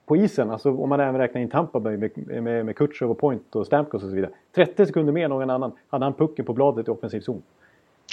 [0.05, 0.49] på isen.
[0.49, 2.11] Alltså om man även räknar in Tampa Bay med,
[2.43, 4.31] med, med Kutjerov och Point och Stamkos och så vidare.
[4.55, 7.41] 30 sekunder mer än någon annan hade han pucken på bladet i offensiv zon.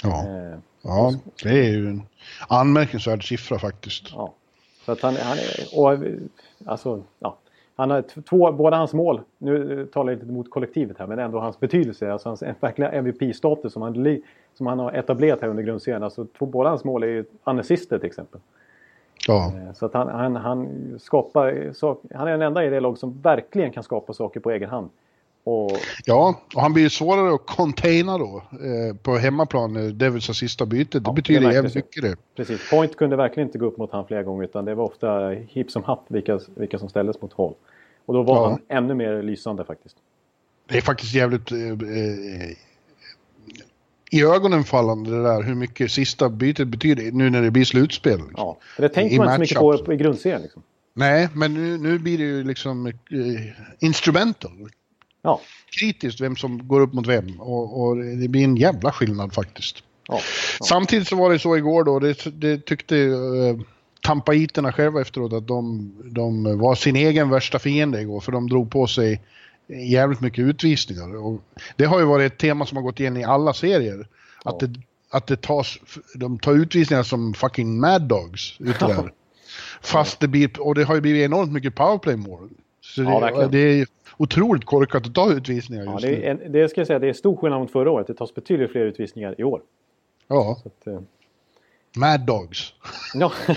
[0.03, 0.25] Ja.
[0.27, 2.01] Eh, ja, det är ju en
[2.47, 4.03] anmärkningsvärd siffra faktiskt.
[4.11, 4.33] Ja.
[4.85, 5.79] Så att han, han är...
[5.79, 5.97] Och,
[6.65, 7.37] alltså, ja.
[7.75, 11.39] Han har två, båda hans mål, nu talar jag inte mot kollektivet här, men ändå
[11.39, 14.21] hans betydelse, alltså hans verkliga MVP-status som han,
[14.53, 16.03] som han har etablerat här under grundserien.
[16.03, 18.39] Alltså, två, båda hans mål är ju unassisted till exempel.
[19.27, 21.73] Ja, Eh, Så att han, han, han skapar,
[22.13, 24.89] han är den enda i det lag som verkligen kan skapa saker på egen hand.
[25.43, 25.71] Och,
[26.05, 30.65] ja och han blir ju svårare att containa då eh, på hemmaplan, eh, Devils sista
[30.65, 30.91] bytet.
[30.91, 32.15] Det Ja, betyder det jävligt mycket det.
[32.35, 35.29] precis, Point kunde verkligen inte gå upp mot han flera gånger utan det var ofta
[35.29, 37.53] hipp som happ vilka, vilka som ställdes mot Hall.
[38.05, 38.49] Och då var Ja.
[38.49, 39.95] han ännu mer lysande faktiskt.
[40.67, 42.49] Det är faktiskt jävligt eh, eh,
[44.11, 48.17] i ögonen fallande det där hur mycket sista bytet betyder nu när det blir slutspel.
[48.17, 48.33] Liksom.
[48.37, 50.41] Ja, för det tänker I man inte så mycket på i grundserien.
[50.41, 50.61] Liksom.
[50.93, 52.93] Nej, men nu, nu blir det ju liksom eh,
[53.79, 54.51] instrumental.
[55.21, 55.41] Ja,
[55.79, 59.83] Kritiskt vem som går upp mot vem och, och det blir en jävla skillnad faktiskt.
[60.07, 60.19] ja,
[60.67, 63.65] Samtidigt så var det så igår då, det, det tyckte eh,
[64.01, 68.71] Tampaiterna själva efteråt att de, de var sin egen värsta fiende igår för de drog
[68.71, 69.21] på sig
[69.67, 71.15] jävligt mycket utvisningar.
[71.15, 71.41] Och
[71.75, 74.07] det har ju varit ett tema som har gått igen i alla serier.
[74.45, 74.73] Att, det,
[75.11, 75.77] att det tas,
[76.15, 79.13] de tar utvisningar som fucking mad dogs ute där.
[79.81, 82.49] Fast det blir, och det har ju blivit enormt mycket powerplay-mål.
[82.81, 86.23] Så Ja, det, det är otroligt korkat att ta utvisningar ja just det, nu.
[86.23, 88.07] är, en- det ska jag säga, det är stor skillnad mot förra året.
[88.07, 89.61] Det tas betydligt fler utvisningar i år.
[90.27, 90.99] Ja, att, eh,
[91.97, 92.73] mad dogs.
[93.13, 93.31] ja.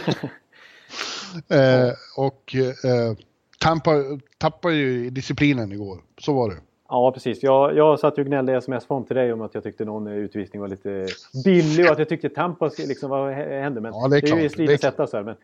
[1.48, 3.16] Eh, och eh,
[3.60, 3.90] Tampa
[4.38, 5.98] tappade ju disciplinen igår.
[6.18, 6.56] Så var det.
[6.88, 7.42] Ja, precis.
[7.42, 10.60] Jag, jag satt och gnällde i sms-form till dig om att jag tyckte någon utvisning
[10.62, 11.06] var lite
[11.44, 13.80] billig och att jag tyckte Tampa, liksom, vad hände?
[13.80, 15.24] Men Ja, det är det är ju Det är hetta så här.
[15.24, 15.34] Men,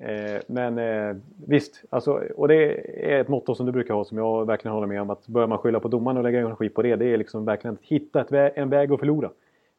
[0.00, 2.54] eh, men eh, visst, alltså, och det
[3.12, 5.10] är ett motto som du brukar ha som jag verkligen håller med om.
[5.10, 7.74] Att börjar man skylla på domaren och lägga energi på det, det är liksom verkligen
[7.74, 9.30] att hitta ett vä en väg att förlora.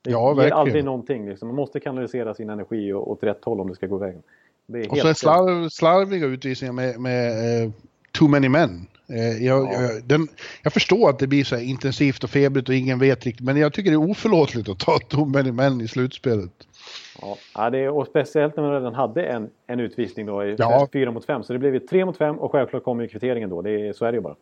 [0.02, 0.58] Det Ja, ger verkligen.
[0.58, 1.30] aldrig någonting.
[1.30, 1.48] Liksom.
[1.48, 4.22] Man måste kanalisera sin energi åt rätt håll om det ska gå vägen.
[4.68, 7.72] Det är Och så är slarv, slarviga utvisningar med, med eh,
[8.20, 8.88] too many men.
[9.10, 9.82] Eh, jag, Ja.
[9.82, 10.28] jag, den,
[10.64, 13.58] jag förstår att det blir så här intensivt och febrigt och ingen vet riktigt, men
[13.58, 16.52] jag tycker det är oförlåtligt att ta too many men i slutspelet.
[17.56, 20.88] Ja, det är, och speciellt när man redan hade en, en utvisning då i Ja.
[20.94, 21.44] fyra mot fem.
[21.44, 23.62] Så det blev ju tre mot fem och självklart kommer ju kvitteringen då.
[23.62, 24.36] Det är, så är det ju bara.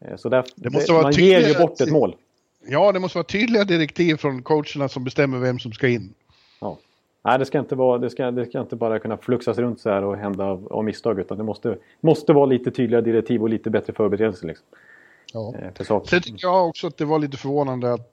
[0.00, 2.16] Eh, Så där, Det måste vara man ger ju bort ett mål.
[2.66, 6.14] Ja, det måste vara tydliga direktiv från coacherna som bestämmer vem som ska in.
[6.60, 6.78] Ja.
[7.24, 9.90] Nej, det ska, inte vara, det, ska, det ska inte bara kunna fluxas runt så
[9.90, 11.18] här och hända av, av misstag.
[11.20, 14.46] Utan det måste, måste vara lite tydligare direktiv och lite bättre förberedelse.
[14.46, 14.66] Liksom,
[15.32, 15.54] Ja.
[15.78, 16.04] eh, för.
[16.06, 18.12] Sen tycker jag också att det var lite förvånande att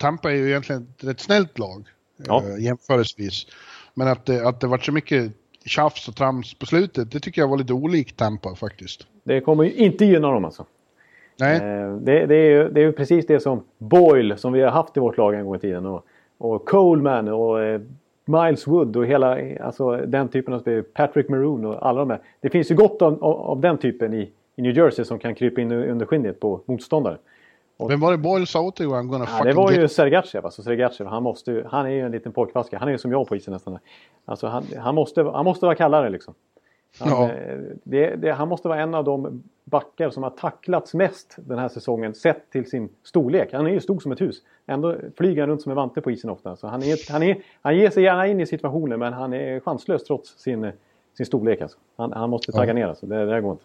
[0.00, 1.84] Tampa är ju egentligen ett rätt snällt lag
[2.26, 2.42] Ja.
[2.42, 3.46] eh, jämförelsevis.
[3.94, 5.32] Men att det, att det var så mycket
[5.64, 9.06] tjafs och trams på slutet, det tycker jag var lite olikt Tampa faktiskt.
[9.24, 10.64] Det kommer ju inte gynna dem alltså.
[11.40, 14.60] Nej, Eh, det, det, är ju, det är ju precis det som Boyle, som vi
[14.60, 15.86] har haft i vårt lag en gång i tiden.
[15.86, 16.04] Och,
[16.38, 17.80] och Coleman och eh,
[18.24, 20.82] Miles Wood och hela alltså, den typen av spel.
[20.82, 22.20] Patrick Maroon och alla de här.
[22.40, 25.34] Det finns ju gott av, av, av den typen i, i New Jersey som kan
[25.34, 27.16] krypa in under skinnet på motståndare.
[27.88, 28.86] Vem var det Boyle sa åt dig?
[28.86, 29.88] I'm gonna Ja, det var ju.
[29.88, 30.44] Sergachev.
[30.44, 32.78] Alltså Sergachev, han, måste, ju- han är ju en liten pojkvaska.
[32.78, 33.78] Han är ju som jag på isen nästan.
[34.24, 36.34] Alltså han, han, måste, han måste vara kallare liksom.
[37.00, 37.30] Han, Ja.
[37.32, 41.58] eh, det, det, han måste vara en av de backar som har tacklats mest den
[41.58, 43.52] här säsongen sett till sin storlek.
[43.52, 44.36] Han är ju stor som ett hus.
[44.66, 46.56] Ändå flyger han runt som en vante på isen ofta.
[46.56, 49.60] Så han, är, han, är, han ger sig gärna in i situationer men han är
[49.60, 50.72] chanslös trots sin,
[51.16, 51.60] sin storlek.
[51.60, 51.78] Alltså.
[51.96, 52.74] Han, han måste tagga Ja.
[52.74, 53.06] ner alltså.
[53.06, 53.64] Det, det går inte.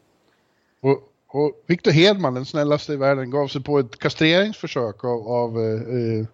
[0.82, 1.04] Och,
[1.35, 5.63] och Victor Hedman, den snällaste i världen, gav sig på ett kastreringsförsök av, av uh,
[5.63, 6.25] uh,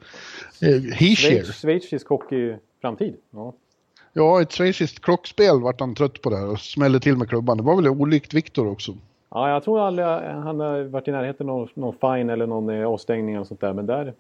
[0.94, 1.16] Hischier.
[1.16, 3.16] Schweiz, schweizisk hockey-framtid.
[3.32, 3.54] Ja.
[4.14, 7.58] Ja, ett schweiziskt krockspel vart han trött på det här och smällde till med klubban.
[7.58, 8.92] Det var väl olikt Victor också.
[9.30, 12.70] Ja, jag tror aldrig han har varit i närheten av någon, någon fine eller någon
[12.70, 13.74] eh, avstängning eller sånt där.
[13.74, 14.14] Men där,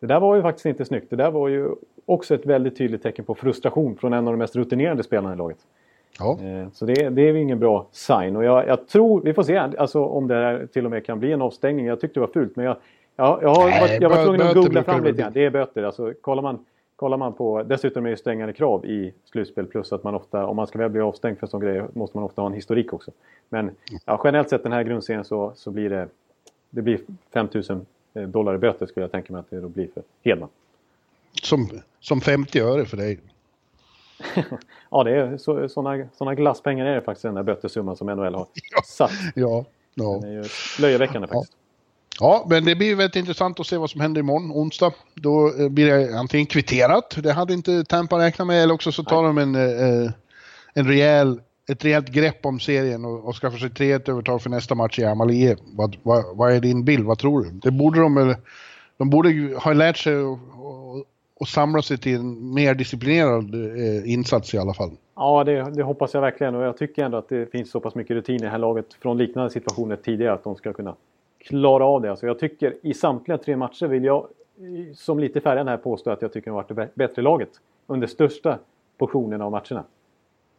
[0.00, 1.10] det där var ju faktiskt inte snyggt.
[1.10, 1.70] Det där var ju
[2.06, 5.36] också ett väldigt tydligt tecken på frustration från en av de mest rutinerade spelarna i
[5.36, 5.58] laget.
[6.18, 8.36] Ja, Eh, Så det, det är ju ingen bra sign.
[8.36, 11.20] Och jag, jag tror, vi får se alltså, om det här till och med kan
[11.20, 11.86] bli en avstängning.
[11.86, 12.76] Jag tyckte det var fult, men jag,
[13.16, 15.32] jag, jag, har, Nej, jag var tvungen att googla fram lite grann.
[15.32, 15.82] Det är böter.
[15.82, 16.64] Alltså, kollar, man,
[16.96, 19.66] kollar man på, dessutom är det strängare krav i slutspel.
[19.66, 22.24] Plus att man ofta, om man ska väl bli avstängd för sån grej, måste man
[22.24, 23.10] ofta ha en historik också.
[23.48, 23.70] Men
[24.04, 26.08] ja, generellt sett den här grundserien så, så blir det,
[26.70, 27.00] det blir
[27.32, 27.86] 5000
[28.26, 30.48] dollar i böter skulle jag tänka mig att det då blir för Hedman.
[31.42, 31.68] som,
[32.00, 33.18] som 50 öre för dig.
[34.90, 38.34] Ja, det är så, såna, såna glasspengar är det faktiskt den där bötessumman som NHL
[38.34, 38.46] har
[38.84, 39.10] satt.
[39.34, 40.18] Ja, ja.
[40.22, 40.44] Det är ju
[40.80, 41.56] löjeväckande faktiskt.
[42.20, 44.92] ja, men det blir väldigt intressant att se vad som händer imorgon, onsdag.
[45.14, 49.04] Då eh, blir det antingen kvitterat, det hade inte Tampa räknat med, eller också så
[49.04, 50.10] tar de en, eh,
[50.74, 54.74] en rejäl, ett rejält grepp om serien och, och skaffar sig 3-1 övertag för nästa
[54.74, 55.56] match i Amalie.
[55.64, 57.04] Vad, vad, vad är din bild?
[57.04, 57.50] Vad tror du?
[57.50, 58.34] Det borde de.
[58.98, 60.14] De borde ha lärt sig
[61.40, 64.90] och, samla sig till en mer disciplinerad eh, insats i alla fall.
[65.16, 66.54] Ja, det, det hoppas jag verkligen.
[66.54, 68.86] Och jag tycker ändå att det finns så pass mycket rutin i det här laget
[69.02, 70.94] från liknande situationer tidigare att de ska kunna
[71.38, 72.10] klara av det.
[72.10, 74.26] Alltså jag tycker i samtliga tre matcher vill jag
[74.94, 77.48] som lite färgad här påstå att jag tycker de har varit det bä- bättre laget
[77.86, 78.58] under största
[78.98, 79.84] portionen av matcherna.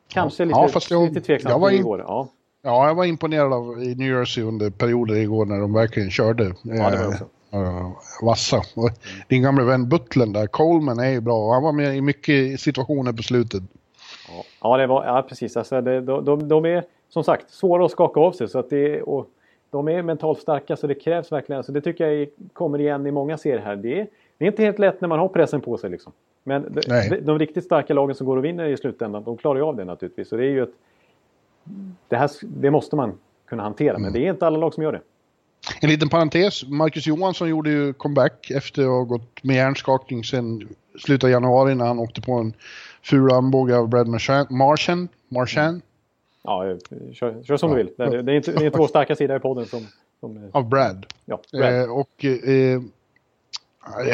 [0.08, 0.48] Kanske Ja.
[0.66, 2.00] lite, Ja, jag- lite tveksamt jag in- igår.
[2.08, 2.28] Ja,
[2.62, 6.44] Ja, jag var imponerad av New Jersey under perioder igår när de verkligen körde.
[6.44, 7.26] Ja, det var jag också.
[7.52, 8.58] Eh, vassa.
[8.58, 8.90] Och
[9.28, 13.14] din gamla vän Butlern där, Coleman är ju bra han var med i mycket situationer
[13.14, 13.64] på slutet.
[14.30, 14.44] ja.
[14.62, 15.58] ja, det var, ja precis.
[15.58, 18.48] Alltså det, de, de, de är som sagt svåra att skaka av sig.
[18.48, 19.30] Så att det, och
[19.70, 21.64] de är mentalt starka så det krävs verkligen.
[21.64, 23.76] Så det tycker jag kommer igen i många serier här.
[23.76, 24.08] Det är,
[24.38, 25.90] det är inte helt lätt när man har pressen på sig.
[25.90, 26.14] Liksom.
[26.44, 26.80] Men
[27.10, 29.76] de, de, riktigt starka lagen som går och vinner i slutändan, de klarar ju av
[29.76, 30.30] det naturligtvis.
[30.30, 30.74] Så det är ju ett,
[32.08, 34.92] det, här, det måste man kunna hantera, men det är inte alla lag som gör
[34.92, 35.02] det.
[35.82, 40.68] En liten parentes, Marcus Johansson gjorde ju comeback efter att ha gått med hjärnskakning sen
[41.00, 42.54] slutet av januari när han åkte på en
[43.04, 44.52] ful armbåge av Brad Marchand.
[44.52, 45.08] Marchand?
[45.30, 45.82] Marchand?
[46.44, 46.64] Ja,
[47.14, 47.90] kör, kör som du vill.
[47.98, 48.34] Det, är- det,
[48.66, 49.88] är vår starka sida i podden som...
[50.20, 51.06] som Av Brad.
[51.26, 51.82] ja, Brad.
[51.84, 52.82] Eh, och Eh,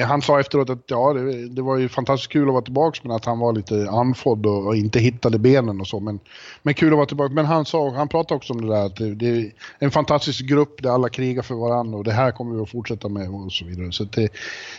[0.08, 3.12] Han sa efteråt att ja, det, det var ju fantastiskt kul att vara tillbaka men
[3.12, 6.00] att han var lite andfådd och, och inte hittade benen och så.
[6.00, 6.20] Men,
[6.62, 7.34] men kul att vara tillbaka.
[7.34, 10.46] Men han, sa, han pratade också om det där att det, det är en fantastisk
[10.46, 13.52] grupp där alla krigar för varandra och det här kommer vi att fortsätta med och
[13.52, 13.92] så vidare.
[13.92, 14.30] Så det,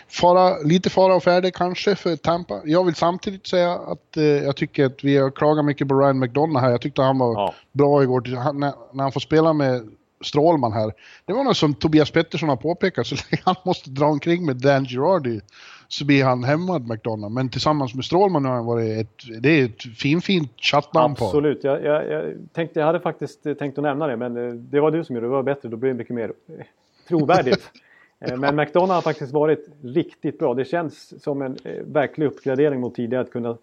[0.08, 2.60] fara, lite fara och färdig kanske för Tampa.
[2.64, 6.18] Jag vill samtidigt säga att eh, jag tycker att vi har klagat mycket på Ryan
[6.18, 6.70] McDonough här.
[6.70, 7.54] Jag tyckte han var Ja.
[7.72, 8.36] bra igår.
[8.36, 9.88] Han, när, när han får spela med
[10.20, 10.92] Strålman här.
[11.24, 14.56] Det var något som Tobias Pettersson har påpekat, så länge han måste dra omkring med
[14.56, 15.40] Dan Girardi
[15.88, 17.34] så blir han hämmad McDonough.
[17.34, 21.24] Men tillsammans med Strålman har han varit ett, det är ett fin, fint chattnamn på.
[21.24, 21.64] Absolut.
[21.64, 24.90] Jag, jag, jag, tänkte, jag hade faktiskt tänkt att nämna det men eh, det var
[24.90, 25.30] du som gjorde det.
[25.30, 25.68] Det var bättre.
[25.68, 26.64] Då blir det mycket mer eh,
[27.08, 27.70] trovärdigt.
[28.20, 30.54] Eh, men McDonough har faktiskt varit riktigt bra.
[30.54, 33.56] Det känns som en verklig uppgradering mot tidigare att kunna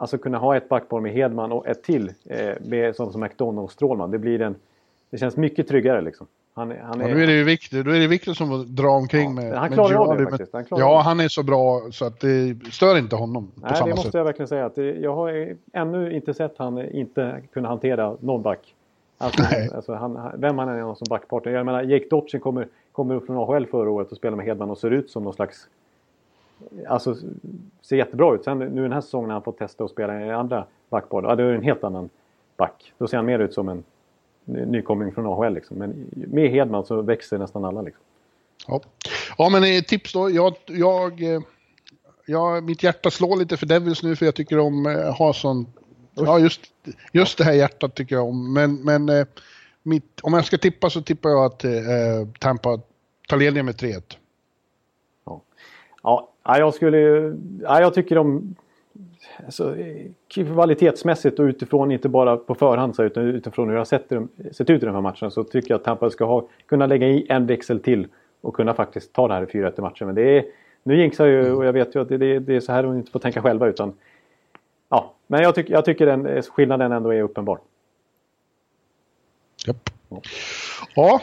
[0.00, 3.64] Alltså kunna ha ett backpar med Hedman och ett till eh, med sånt som McDonough
[3.64, 4.10] och Strålman.
[4.10, 4.54] Det blir en...
[5.10, 6.26] Det känns mycket tryggare liksom.
[6.54, 8.66] Han, är- han Ja, nu är det ju viktigt, då är det viktigt som att
[8.66, 10.52] dra omkring Ja, med han med klarar av det faktiskt.
[10.52, 13.76] Han klarar ja, han är så bra så att det stör inte honom på Nej,
[13.76, 14.14] samma det måste sätt.
[14.14, 14.66] jag verkligen säga.
[14.66, 18.74] Att jag har ännu inte sett han inte kunna hantera någon back.
[19.18, 19.42] Alltså,
[19.74, 21.52] alltså han, vem han än är som backpartner.
[21.52, 24.70] Jag menar, Jake Dotchen kommer, kommer upp från AHL förra året och spelar med Hedman
[24.70, 25.68] och ser ut som någon slags...
[26.88, 27.14] Alltså,
[27.82, 28.44] ser jättebra ut.
[28.44, 31.34] Sen nu den här säsongen när han fått testa och spela i andra backpar, ja,
[31.36, 32.08] då är det en helt annan
[32.56, 32.92] back.
[32.98, 33.84] Då ser han mer ut som en
[34.48, 35.76] nykomling från AHL liksom.
[35.76, 38.02] Men med Hedman så växer nästan alla liksom.
[38.66, 38.80] Ja.
[39.38, 40.30] ja, men eh, tips då.
[40.30, 41.40] Jag, jag, eh,
[42.26, 45.66] jag, mitt hjärta slår lite för Devils nu för jag tycker om eh, ha sån...
[46.14, 46.60] Ja, just,
[47.12, 48.52] just det här hjärtat tycker jag om.
[48.52, 49.26] Men, men
[49.82, 51.70] mitt, om jag ska tippa så tippar jag att eh,
[52.40, 52.80] Tampa
[53.28, 54.02] tar ledningen med 3-1.
[55.24, 55.42] Ja,
[56.02, 56.98] ja jag skulle
[57.62, 58.54] ja, jag tycker de
[59.44, 63.84] alltså, eh, kvalitetsmässigt och utifrån, inte bara på förhand så, utan utifrån hur det har
[63.84, 66.48] sett, dem- sett ut i de här matcherna så tycker jag att Tampa ska ha,
[66.66, 68.06] kunna lägga i en växel till
[68.40, 70.06] och kunna faktiskt ta det här i 4-1 i matchen.
[70.06, 70.44] Men det är,
[70.82, 72.82] nu jinxar jag ju och jag vet ju att det, det, det är så här
[72.82, 73.92] de inte får tänka själva utan
[74.88, 77.58] Ja, men jag, tycker jag tycker den eh, skillnaden ändå är uppenbar.
[79.66, 79.90] Japp.
[80.94, 81.20] Ja,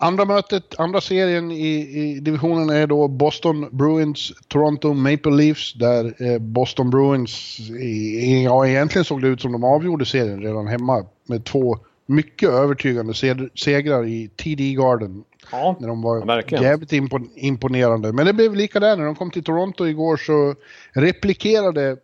[0.00, 1.66] andra mötet, andra serien i,
[2.00, 8.66] i divisionen är då Boston Bruins, Toronto Maple Leafs där eh, Boston Bruins, i, ja
[8.66, 13.48] egentligen såg det ut som de avgjorde serien redan hemma med två mycket övertygande se-
[13.54, 15.24] segrar i TD Garden.
[15.52, 16.64] Ja, När de var verkligen.
[16.64, 18.12] jävligt impon- imponerande.
[18.12, 20.54] Men det blev lika där när de kom till Toronto igår så
[20.92, 21.96] replikerade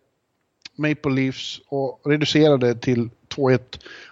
[0.75, 3.59] Maple Leafs och reducerade till 2-1.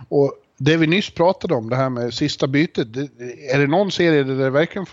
[0.10, 2.93] Och det vi nyss pratade om, det här med sista bytet.
[2.93, 3.10] Det,
[3.54, 4.86] är det någon serie där det verkligen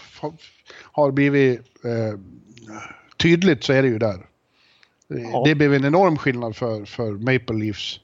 [0.82, 2.18] har blivit eh,
[3.16, 4.26] tydligt så är det ju där.
[5.08, 5.42] Ja.
[5.44, 8.00] Det blev en enorm skillnad för, för Maple Leafs.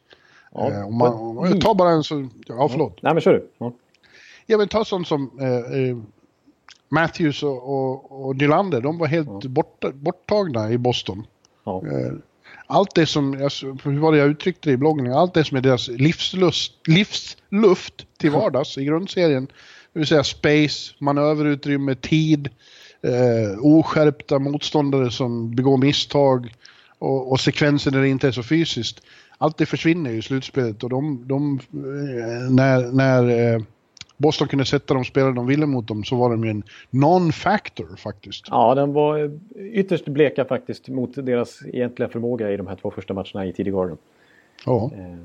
[0.53, 0.73] Ja.
[0.73, 2.29] Eh, om man, om jag tar bara en så...
[2.47, 3.03] Ja, förlåt.
[3.03, 3.49] Nej men kör du.
[3.59, 3.73] Ja.
[4.47, 5.97] Ja men ta sånt som eh, eh,
[6.89, 11.27] Matthews och, och, och Nylander, de var helt borta, borttagna i Boston.
[11.65, 11.83] Ja.
[12.67, 15.57] Allt det som, alltså, hur var det jag uttryckte det i bloggen, allt det som
[15.57, 19.47] är deras livslust, livsluft till vardags i grundserien.
[19.93, 22.49] Det vill säga space, manöverutrymme, tid,
[23.03, 26.55] eh, oskärpta motståndare som begår misstag
[26.99, 29.01] och, och sekvenser där det inte är så fysiskt.
[29.39, 33.63] Allt det försvinner ju i slutspelet och de, de eh, när, när eh,
[34.17, 37.97] Boston kunde sätta de spelare de ville mot dem så var de ju en non-factor
[37.97, 38.45] faktiskt.
[38.51, 43.15] Ja, den var ytterst bleka faktiskt mot deras egentliga förmåga i de här två första
[43.15, 43.97] matcherna i tidig Garden.
[44.67, 44.91] Ja.
[44.95, 45.17] Eh,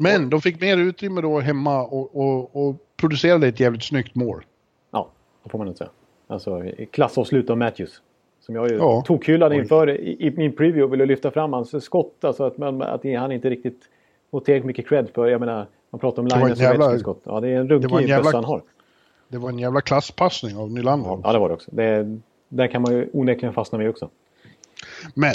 [0.00, 4.44] Men de fick mer utrymme då hemma och, och, och producerade ett jävligt snyggt mål.
[4.90, 5.08] Ja,
[5.44, 5.90] det får man inte säga.
[6.26, 8.00] Alltså klassavslut av Matthews.
[8.40, 9.02] Som jag ju Ja.
[9.06, 12.24] tokhyllade inför i, i min preview och ville lyfta fram hans skott.
[12.24, 13.80] Alltså att, man, att han inte riktigt
[14.30, 15.26] får tillräckligt mycket cred för.
[15.26, 17.20] Jag menar, man pratar om Linus och jävla- skott.
[17.24, 18.62] Ja, det är en ruggig jävla- bössa han har.
[19.28, 21.20] Det var en jävla klasspassning av Nylander.
[21.24, 21.70] Ja, det var det också.
[21.74, 24.08] Det, där kan man ju onekligen fastna med också.
[25.14, 25.34] Men,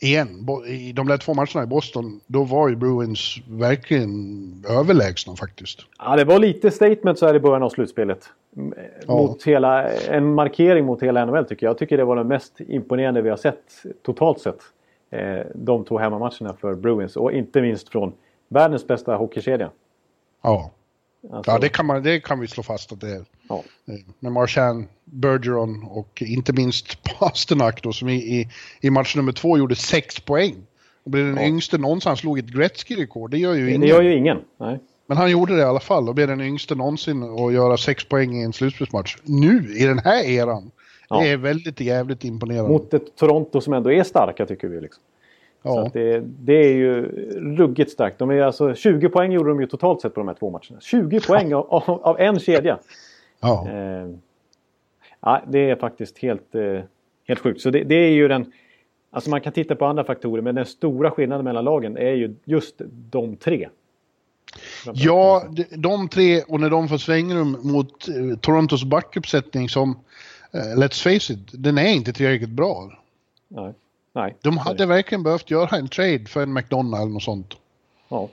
[0.00, 5.78] igen, i de där två matcherna i Boston, då var ju Bruins verkligen överlägsna faktiskt.
[5.98, 8.24] Ja, det var lite statement så här i början av slutspelet.
[8.56, 8.74] M-
[9.06, 9.14] Ja.
[9.16, 11.70] Mot hela, en markering mot hela NHL tycker jag.
[11.70, 13.62] Jag tycker det var det mest imponerande vi har sett
[14.02, 14.58] totalt sett.
[15.10, 18.12] Eh, de två hemmamatcherna för Bruins och inte minst från
[18.48, 19.70] världens bästa hockeykedja.
[20.42, 20.70] Ja,
[21.32, 23.24] Alltså, ja det, kan man, det kan vi slå fast att det är.
[23.48, 23.62] ja.
[23.88, 28.48] Eh, Med Marchand, Bergeron och inte minst Pasternak då som i, i,
[28.80, 30.54] i match nummer två gjorde sex poäng.
[31.04, 31.42] Och blev den Ja.
[31.48, 33.30] yngste någonsin, han slog ett Gretzky-rekord.
[33.30, 33.80] Det gör ju ingen.
[33.80, 34.38] Det gör ju ingen.
[34.56, 34.78] Nej.
[35.06, 38.04] Men han gjorde det i alla fall och blev den yngste någonsin att göra sex
[38.08, 39.16] poäng i en slutspelsmatch.
[39.22, 40.70] Nu, i den här eran.
[41.08, 41.20] Ja.
[41.20, 42.70] Det är väldigt jävligt imponerande.
[42.70, 44.80] Mot ett Toronto som ändå är starka tycker vi.
[44.80, 45.02] Liksom.
[45.66, 47.02] Så det, det är ju
[47.56, 48.18] ruggigt starkt.
[48.18, 50.80] De är alltså, 20 poäng gjorde de ju totalt sett på de här två matcherna.
[50.80, 52.78] 20 poäng av, av, av en kedja.
[53.40, 53.68] ja.
[53.68, 54.08] Eh,
[55.20, 56.80] ja, det är faktiskt helt, eh,
[57.28, 57.60] helt sjukt.
[57.60, 58.52] Så det, det är ju den...
[59.10, 62.34] Alltså man kan titta på andra faktorer men den stora skillnaden mellan lagen är ju
[62.44, 63.68] just de tre.
[64.92, 69.90] Ja, de, de tre och när de får svängrum mot eh, Torontos backuppsättning som,
[70.52, 72.92] eh, let's face it, den är inte tillräckligt bra.
[73.48, 73.74] Nej.
[74.16, 74.36] Nej.
[74.42, 77.54] De hade verkligen behövt göra en trade för en McDonald eller något sånt.
[78.08, 78.28] Ja.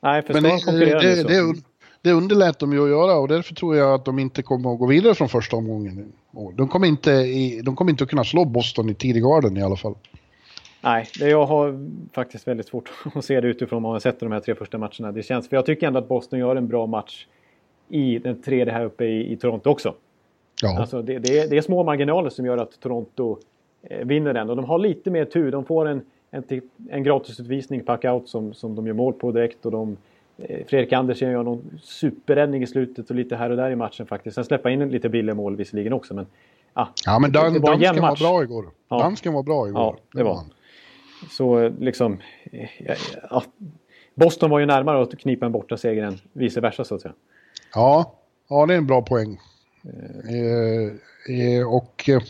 [0.00, 1.62] Nej, för Men det, det, det,
[2.02, 4.78] det underlät de ju att göra och därför tror jag att de inte kommer att
[4.78, 6.12] gå vidare från första omgången.
[6.56, 9.62] De kommer inte, i, de kommer inte att kunna slå Boston i tidig garden i
[9.62, 9.94] alla fall.
[10.80, 14.32] Nej, det jag har faktiskt väldigt svårt att se det utifrån vad man sett de
[14.32, 15.12] här tre första matcherna.
[15.12, 17.26] Det känns, för jag tycker ändå att Boston gör en bra match
[17.88, 19.94] i den tredje här uppe i, i Toronto också.
[20.62, 23.38] Ja, Alltså det, det, är, det är små marginaler som gör att Toronto
[24.02, 24.50] vinner den.
[24.50, 25.52] Och de har lite mer tur.
[25.52, 26.44] De får en, en,
[26.90, 29.66] en gratisutvisning, pack-out, som, som de gör mål på direkt.
[29.66, 29.96] Och de,
[30.38, 34.06] eh, Fredrik Andersen gör någon superräddning i slutet och lite här och där i matchen
[34.06, 34.34] faktiskt.
[34.34, 36.14] Sen släppa in lite billiga mål visserligen också.
[36.14, 36.26] Men,
[36.72, 38.64] ah, ja men dan, var dansken var bra igår.
[38.88, 38.98] Ja.
[38.98, 39.80] Dansken var bra igår.
[39.80, 40.52] Ja, det var han.
[41.30, 42.18] Så eh, liksom...
[42.52, 42.94] eh, ja,
[43.30, 43.42] ja,
[44.14, 47.14] Boston var ju närmare att knipa en borta seger än vice versa så att säga.
[47.74, 48.14] Ja,
[48.48, 49.38] ja, det är en bra poäng.
[50.28, 52.22] Eh, eh, och eh,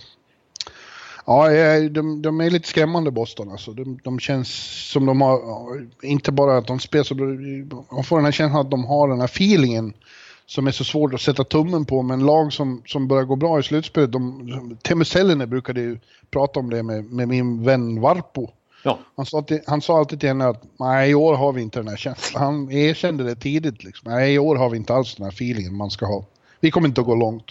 [1.27, 3.73] ja, eh, de, de är lite skrämmande Boston alltså.
[3.73, 4.49] De, de känns
[4.93, 5.41] som de har,
[6.03, 7.14] inte bara att de spelar så,
[7.95, 9.93] man får den här känslan att de har den här feelingen
[10.47, 13.59] som är så svårt att sätta tummen på, men lag som, som börjar gå bra
[13.59, 15.99] i slutspelet, de, Teemu Selänne brukade ju
[16.31, 18.49] prata om det med, med min vän Varpo.
[18.83, 21.62] Ja, Han sa, till, han sa alltid till henne att nej, i år har vi
[21.62, 22.43] inte den här känslan.
[22.43, 23.85] Han erkände det tidigt.
[23.85, 24.12] Liksom.
[24.12, 26.25] Nej, i år har vi inte alls den här feelingen man ska ha.
[26.61, 27.45] Vi kommer inte att gå långt.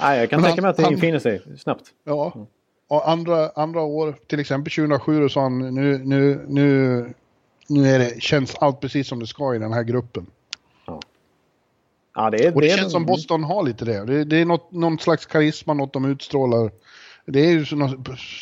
[0.00, 1.84] Nej, jag kan tänka mig att det infinner sig snabbt.
[2.04, 2.46] ja.
[2.88, 7.04] Och andra, andra år, till exempel 2007, då sa han nu, nu, nu,
[7.68, 10.26] nu är det, känns allt precis som det ska i den här gruppen.
[12.14, 14.04] Ja, det, är, Och det, är- känns som Boston har lite det.
[14.04, 16.70] Det, det är något, någon slags karisma, något de utstrålar.
[17.26, 17.96] Det är ju så,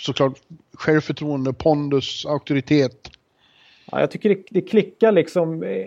[0.04, 0.32] såklart
[0.74, 3.10] självförtroende, pondus, auktoritet.
[3.90, 5.86] Ja, jag tycker det, det klickar liksom eh,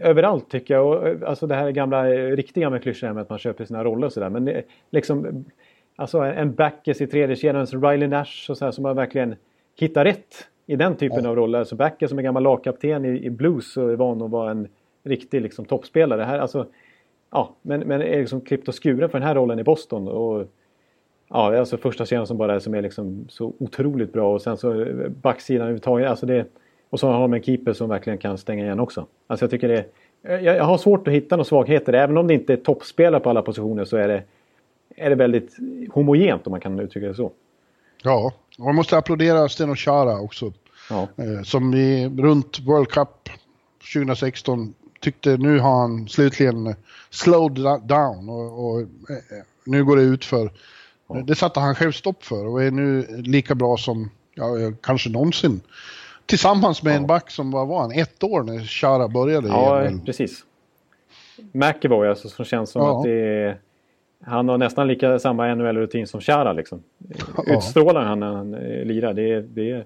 [0.00, 0.86] överallt tycker jag.
[0.86, 3.84] Och, eh, alltså det här gamla eh, riktiga med klyschor med att man köper sina
[3.84, 4.30] roller och sådär.
[4.30, 5.44] Men det, liksom,
[5.98, 9.36] alltså en backes i tredje kedjan Riley Nash och så här, som har verkligen
[9.78, 11.58] hittat rätt i den typen av roller.
[11.58, 14.68] Alltså backes som är gammal lagkapten i, i blues och är van att vara en
[15.04, 16.22] riktig liksom, toppspelare.
[16.22, 16.66] Här, alltså,
[17.30, 20.08] ja, men, men är liksom klippt och skuren för den här rollen i Boston.
[20.08, 20.46] Och,
[21.30, 24.56] Ja, alltså första kedjan som bara är, som är liksom så otroligt bra och sen
[24.56, 26.08] så eh, backsidan överhuvudtaget.
[26.08, 26.46] Alltså det,
[26.90, 29.06] och så har de en keeper som verkligen kan stänga igen också.
[29.26, 29.84] Alltså jag tycker det
[30.22, 31.92] är, jag, jag har svårt att hitta några svagheter.
[31.92, 34.22] Även om det inte är toppspelare på alla positioner så är det,
[34.96, 35.56] är det väldigt
[35.90, 37.32] homogent om man kan uttrycka det så.
[38.02, 40.52] Ja, och man måste applådera Steno Chara också.
[40.90, 43.28] Ja, Eh, som i, runt World Cup
[43.94, 46.74] 2016 tyckte nu har han slutligen eh,
[47.10, 48.86] slowed down och, och eh,
[49.66, 50.50] nu går det ut för.
[51.24, 54.46] Det satte han själv stopp för och är nu lika bra som ja,
[54.82, 55.60] kanske någonsin.
[56.26, 59.48] Tillsammans med en back som var, var han, ett år när Chara började.
[59.48, 60.00] ja NHL.
[60.06, 60.44] precis.
[61.52, 62.98] McEvoy alltså som känns som Ja.
[62.98, 63.58] att det är,
[64.24, 66.82] Han har nästan lika samma NHL-rutin som Chara liksom.
[67.46, 69.14] Utstrålar han när han eh, lirar.
[69.14, 69.84] Det är, det är,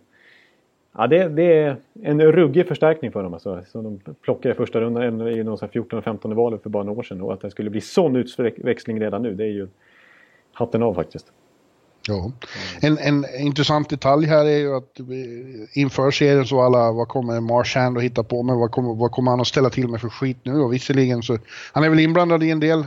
[0.96, 3.34] ja, det, det är en ruggig förstärkning för dem.
[3.34, 6.62] Alltså, som de plockade i första rundan i någon sån här 14 och 15 valet
[6.62, 7.20] för bara några år sedan.
[7.20, 9.34] Och att det skulle bli sån utväxling redan nu.
[9.34, 9.68] Det är ju
[10.52, 11.26] hatten av faktiskt.
[12.08, 12.32] Ja.
[12.80, 15.00] En, en intressant detalj här är ju att
[15.72, 19.30] inför serien så alla, vad kommer Marchand att hitta på med, vad kommer, vad kommer
[19.30, 20.60] han att ställa till med för skit nu?
[20.60, 21.38] Och visserligen så,
[21.72, 22.86] han är väl inblandad i en del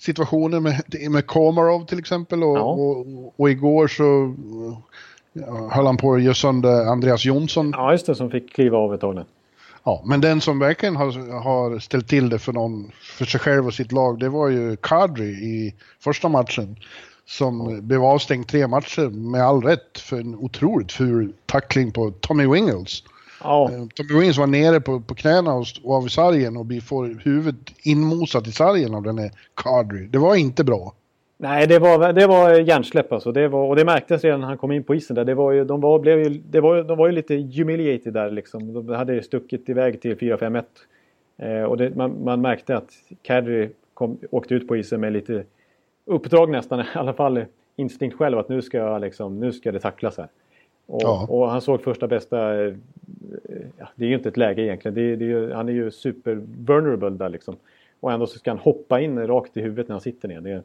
[0.00, 2.62] situationer med, med Komarov till exempel och, Ja.
[2.62, 4.34] och, och igår så
[5.70, 7.70] höll han på att göra sönder Andreas Jonsson.
[7.76, 8.14] Ja, just det.
[8.14, 9.24] Som fick kliva av ett tag nu.
[9.84, 13.66] Ja, men den som verkligen har, har ställt till det för, någon, för sig själv
[13.66, 16.76] och sitt lag, det var ju Kadri i första matchen.
[17.26, 22.46] Som blev avstängd tre matcher med all rätt för en otroligt ful tackling på Tommy
[22.46, 23.02] Wingles.
[23.44, 26.80] Ja, Eh, Tommy Wingles var nere på, på knäna och, och av sargen och vi
[26.80, 30.06] får huvudet inmosat i sargen av den här Kadri.
[30.06, 30.94] Det var inte bra.
[31.42, 33.32] Nej, det var, det var hjärnsläpp alltså.
[33.32, 35.24] Det var, och det märktes redan när han kom in på isen där.
[35.24, 38.30] Det var ju, de, var, blev ju, det var, de var ju lite humiliated där
[38.30, 38.72] liksom.
[38.72, 40.64] De hade ju stuckit iväg till 4-5-1.
[41.38, 42.90] Eh, och det, man, man märkte att
[43.22, 45.44] Kadri kom, åkte ut på isen med lite
[46.06, 47.44] uppdrag nästan, i alla fall
[47.76, 50.28] instinkt själv att nu ska, jag liksom, nu ska det tacklas här.
[50.90, 51.26] Och, Ja.
[51.28, 52.74] och han såg första bästa, eh,
[53.78, 54.94] ja, det är ju inte ett läge egentligen.
[54.94, 57.56] Det, är- det är ju, han är ju super vulnerable där liksom.
[58.00, 60.40] Och ändå så ska han hoppa in rakt i huvudet när han sitter ner.
[60.40, 60.62] Det,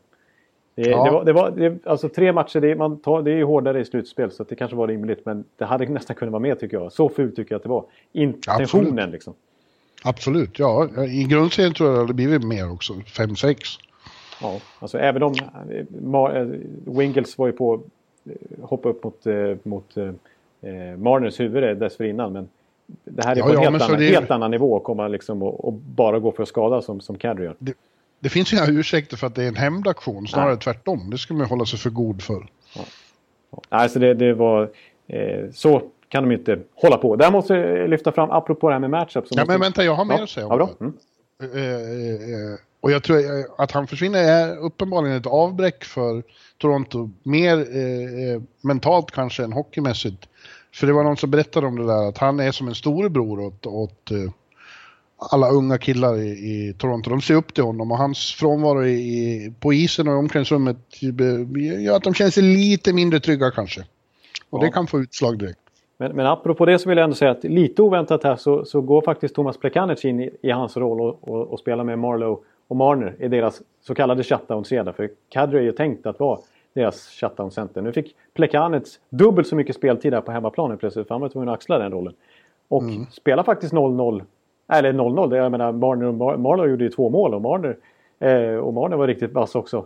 [0.76, 1.04] det, Ja.
[1.06, 3.80] det var, det var det, alltså tre matcher, det, man tar, det är ju hårdare
[3.82, 5.26] i slutspel så det kanske var rimligt.
[5.26, 6.92] Men det hade nästan kunnat vara mer tycker jag.
[6.92, 7.86] Så fult tycker jag att det var.
[8.12, 9.12] Intentionen Absolut.
[9.14, 9.34] liksom.
[10.04, 10.90] Absolut, ja.
[11.08, 13.56] I grundserien tror jag det hade blivit mer också, 5-6.
[14.42, 15.34] Ja, alltså även om
[15.70, 16.48] eh, eh,
[16.98, 17.82] Wingles var ju på
[18.62, 20.08] hoppa upp mot, eh, mot eh,
[20.62, 22.34] eh, Marners huvud dessförinnan.
[22.34, 22.50] Men
[23.04, 25.08] det här är Ja, på en ja, helt, annan, det helt annan nivå att komma
[25.08, 27.56] liksom och, och bara gå för att skada som, som Cadry gör.
[28.20, 30.60] Det finns ju inga ursäkter för att det är en hämndaktion, snarare Nej.
[30.60, 31.10] tvärtom.
[31.10, 32.48] Det skulle man hålla sig för god för.
[33.70, 34.70] Alltså det, det var...
[35.08, 37.16] Eh, så kan de inte hålla på.
[37.16, 39.28] Där måste jag lyfta fram, apropå det här med matchup.
[39.28, 40.86] så Ja, måste- men vänta, jag har mer ja, att säga om ja, det.
[40.86, 40.94] Mm.
[41.40, 46.24] Eh, eh, och jag tror eh, att han försvinner är uppenbarligen ett avbräck för
[46.58, 47.10] Toronto.
[47.24, 50.28] Mer eh, eh, mentalt kanske än hockeymässigt.
[50.74, 53.40] För det var någon som berättade om det där att han är som en storebror
[53.40, 54.18] åt, åt eh,
[55.32, 57.10] alla unga killar i, i Toronto.
[57.10, 60.78] De ser upp till honom och hans frånvaro i, i, på isen och i omklädningsrummet
[61.82, 63.82] gör att de känner sig lite mindre trygga kanske.
[64.50, 64.66] Och Ja.
[64.66, 65.60] det kan få utslag direkt.
[65.98, 68.82] Men, men apropå det så vill jag ändå säga att lite oväntat här så, så
[68.82, 72.38] går faktiskt Thomas Plekanec in i, i hans roll och, och, och spelar med Marlowe
[72.68, 74.94] och Marner i deras så kallade shutdown-kedja.
[74.94, 76.40] För Kadri är ju tänkt att vara
[76.74, 77.82] deras shutdown-center.
[77.82, 81.50] Nu fick Plekanec dubbelt så mycket speltid här på hemmaplanen plötsligt för han var tvungen
[81.50, 82.14] att axla den rollen.
[82.68, 84.24] Och spelar faktiskt 0-0.
[84.68, 87.78] Eller 0-0, det- jag menar Marner och Mar- Marlowe gjorde ju två mål och Marner,
[88.20, 89.86] eh, och Marner var riktigt vass också.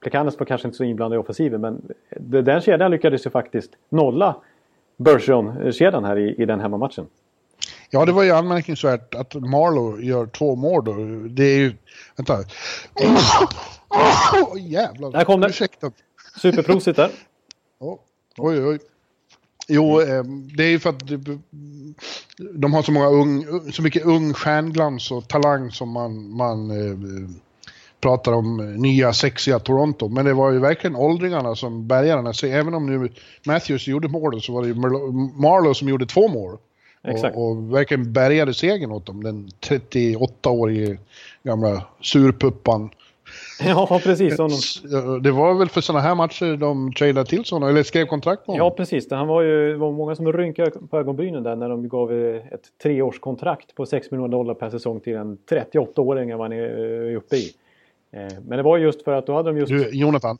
[0.00, 1.82] Plekanec var kanske inte så inblandad i offensiven men
[2.20, 4.36] den kedjan lyckades ju faktiskt nolla
[4.96, 7.06] Bergeron-kedjan här i, i den hemmamatchen.
[7.96, 10.92] Ja, det var ju anmärkningsvärt att Marlow gör två mål då.
[11.28, 11.74] Det är ju...
[12.16, 12.38] Vänta.
[13.90, 15.10] Åh, jävlar.
[15.12, 15.42] Där kom.
[15.44, 15.90] Ursäkta.
[16.42, 17.10] Superprosit där.
[17.80, 17.98] Ja.
[18.38, 18.78] Oj, oj.
[19.68, 20.22] Jo, eh,
[20.56, 21.38] det är ju för att det-
[22.54, 26.96] de har så många ung, så mycket ung stjärnglans och talang som man, man eh,
[28.00, 30.08] pratar om eh, nya sexiga Toronto.
[30.08, 32.56] Men det var ju verkligen åldringarna som bärgade den serien.
[32.58, 33.12] Även om nu
[33.46, 36.58] Matthews gjorde mål så var det ju Marlo- Marlowe som gjorde två mål.
[37.06, 37.36] Exakt.
[37.36, 39.22] Och, och verkligen bärgade segern åt dem.
[39.24, 40.98] Den 38-årige
[41.42, 42.90] gamla surpuppan.
[43.64, 44.36] Ja, precis.
[44.36, 44.56] Som de,
[44.96, 48.48] Ja, Det var väl för sådana här matcher de tradade till sådana, eller skrev kontrakt
[48.48, 48.76] med ja, honom?
[48.76, 49.08] precis.
[49.08, 52.12] Det han var ju, det var många som rynkade på ögonbrynen där när de gav
[52.12, 57.16] eh, ett treårskontrakt på 6 miljoner dollar per säsong till en 38-åring man är eh,
[57.16, 57.50] uppe i.
[58.12, 59.72] Eh, Men det var just för att då hade de just...
[59.72, 60.38] Du, Jonathan.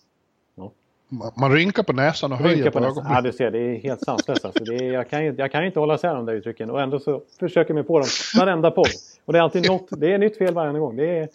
[1.08, 1.32] Ja.
[1.36, 3.04] Man, rynkar på näsan och höjer på, på näsan.
[3.04, 3.24] Ja, ögonbrynen.
[3.24, 4.44] du ser, det är helt sanslöst.
[4.44, 4.64] Alltså.
[4.64, 7.22] Det är, jag, kan, jag kan inte hålla isär de där uttrycken och ändå så
[7.40, 8.86] försöker jag mig på dem varenda podd.
[9.24, 10.96] Och det är alltid något, det är nytt fel varje gång.
[10.96, 11.28] Det är,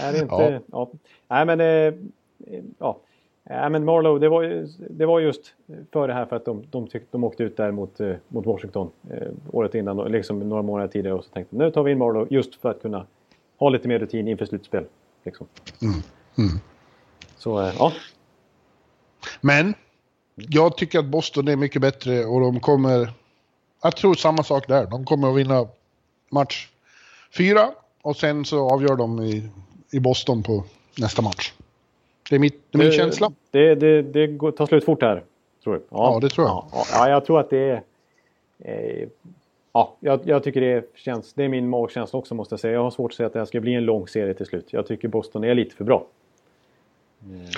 [0.00, 0.60] är inte...
[0.72, 0.90] Ja.
[1.28, 1.60] Nej men...
[1.60, 1.94] Eh,
[2.78, 2.98] ja.
[3.50, 5.54] Nej, men Marlowe, det var, det var just
[5.92, 8.46] för det här för att de, de, tyckte, de åkte ut där mot, eh, mot
[8.46, 11.92] Washington eh, året innan, och liksom några månader tidigare och så tänkte nu tar vi
[11.92, 13.06] in Marlowe just för att kunna
[13.58, 14.84] ha lite mer rutin inför slutspel.
[15.24, 15.46] Liksom.
[15.82, 16.60] mm.
[17.36, 17.92] Så eh, ja,
[19.40, 19.74] Men
[20.34, 23.10] jag tycker att Boston är mycket bättre och de kommer...
[23.82, 24.86] Jag tror samma sak där.
[24.86, 25.68] De kommer att vinna
[26.30, 26.68] match
[27.36, 27.70] fyra
[28.02, 29.48] och sen så avgör de i,
[29.92, 30.64] i Boston på
[30.98, 31.52] nästa match.
[32.30, 33.32] Det är, mitt, det är min känsla.
[33.50, 35.24] Det, det, det går, tar slut fort här,
[35.64, 35.82] tror du?
[35.90, 36.64] Ja, det tror jag.
[36.72, 37.82] Ja, ja, jag tror att det är...
[38.58, 39.08] Eh,
[39.72, 41.32] ja, jag, jag tycker det känns...
[41.32, 42.72] Det är min magkänsla också måste jag säga.
[42.72, 44.66] Jag har svårt att säga att det här ska bli en lång serie till slut.
[44.70, 46.06] Jag tycker Boston är lite för bra.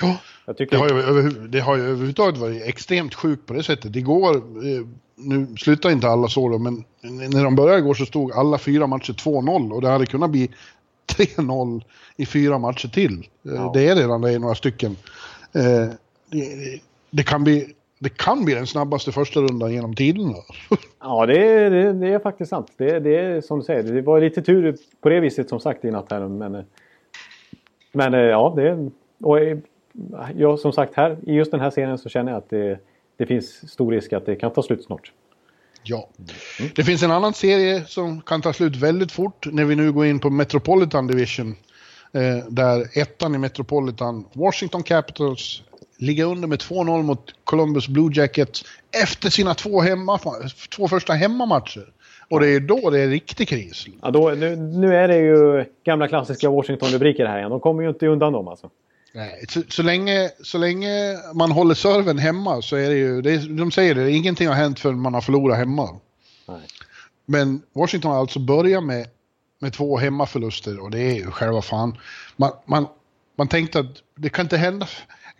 [0.01, 0.17] Ja.
[0.57, 0.77] Tycker...
[0.77, 3.95] Det har, ju det har ju överhuvudtaget varit extremt sjukt på det sättet.
[3.95, 8.31] Igår, eh, nu slutar inte alla så då, men när de började igår så stod
[8.31, 10.49] alla fyra matcher 2-0 och det hade kunnat bli
[11.17, 11.83] 3-0
[12.15, 13.27] i fyra matcher till.
[13.45, 13.71] Eh, Ja.
[13.73, 14.95] Det är redan det i några stycken.
[15.53, 15.93] Eh,
[16.31, 16.79] det,
[17.09, 20.35] det, kan bli, det kan bli den snabbaste första rundan genom tiderna.
[21.03, 22.71] Ja, det är, det, det är faktiskt sant.
[22.77, 23.83] Det, det är som du säger.
[23.83, 26.27] Det var lite tur på det viset som sagt i natt här.
[26.27, 26.63] Men,
[27.91, 28.89] men ja, det...
[29.23, 29.37] Och
[30.35, 32.79] jag, som sagt här, i just den här serien så känner jag att det,
[33.17, 35.11] det finns stor risk att det kan ta slut snart.
[35.83, 36.09] Ja.
[36.75, 40.05] Det finns en annan serie som kan ta slut väldigt fort när vi nu går
[40.05, 41.55] in på Metropolitan Division.
[42.13, 45.63] Eh, där ettan i Metropolitan, Washington Capitals,
[45.97, 48.65] ligger under med 2-0 mot Columbus Blue Jackets
[49.03, 50.19] efter sina två, hemma,
[50.75, 51.93] två första hemmamatcher.
[52.29, 53.85] Och det är då det är riktig kris.
[54.01, 57.49] Ja, då, nu, nu är det ju gamla klassiska Washington-rubriker här igen.
[57.49, 58.69] De kommer ju inte undan dem alltså.
[59.13, 63.31] Nej, så, så, länge, så länge man håller serven hemma så är det ju, det
[63.31, 65.99] är, de säger det, ingenting har hänt förrän man har förlorat hemma.
[66.47, 66.67] Nej.
[67.25, 69.07] Men Washington har alltså börjat med,
[69.59, 71.97] med två hemmaförluster och det är ju själva fan.
[72.35, 72.87] Man, man,
[73.37, 74.87] man tänkte att det kan inte hända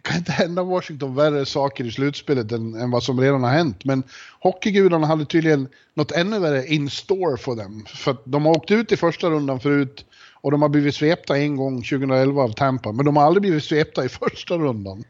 [0.02, 3.86] kan inte hända Washington värre saker i slutspelet än, än vad som redan har hänt.
[3.86, 4.04] Men
[4.40, 7.86] hockeygudarna hade tydligen något ännu värre in store för dem.
[7.88, 10.06] För att de har åkt ut i första rundan förut
[10.42, 12.92] och de har blivit svepta en gång 2011 av Tampa.
[12.92, 15.04] Men de har aldrig blivit svepta i första rundan.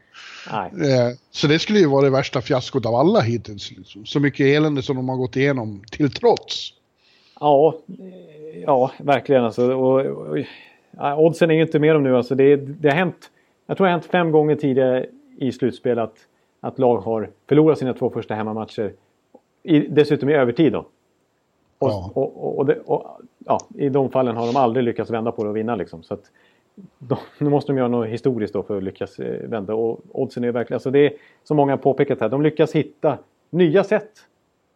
[0.52, 0.70] Nej.
[0.92, 3.70] Eh, Så det skulle ju vara det värsta fiaskot av alla hittills.
[3.70, 4.06] Liksom.
[4.06, 6.70] Så mycket elände som de har gått igenom till trots.
[7.40, 9.74] Ja, eh, ja verkligen alltså.
[9.74, 10.38] Och, och,
[10.90, 12.34] ja, oddsen är ju inte med dem nu alltså.
[12.34, 13.30] Det, det har hänt.
[13.66, 15.06] Jag tror det har hänt fem gånger tidigare
[15.38, 16.14] i slutspel att,
[16.60, 18.92] att lag har förlorat sina två första hemmamatcher.
[19.62, 20.78] I, dessutom i övertid då.
[20.78, 20.86] Och,
[21.90, 22.10] Ja.
[22.14, 25.44] och, och, och, det, och ja, I de fallen har de aldrig lyckats vända på
[25.44, 25.76] det och vinna.
[25.76, 26.02] Liksom.
[26.02, 26.30] Så att,
[26.98, 29.74] de, nu måste de göra något historiskt för att lyckas eh, vända.
[29.74, 30.76] Och oddsen är verkligen...
[30.76, 31.12] Alltså det är,
[31.44, 33.18] som många har påpekat här, de lyckas hitta
[33.50, 34.10] nya sätt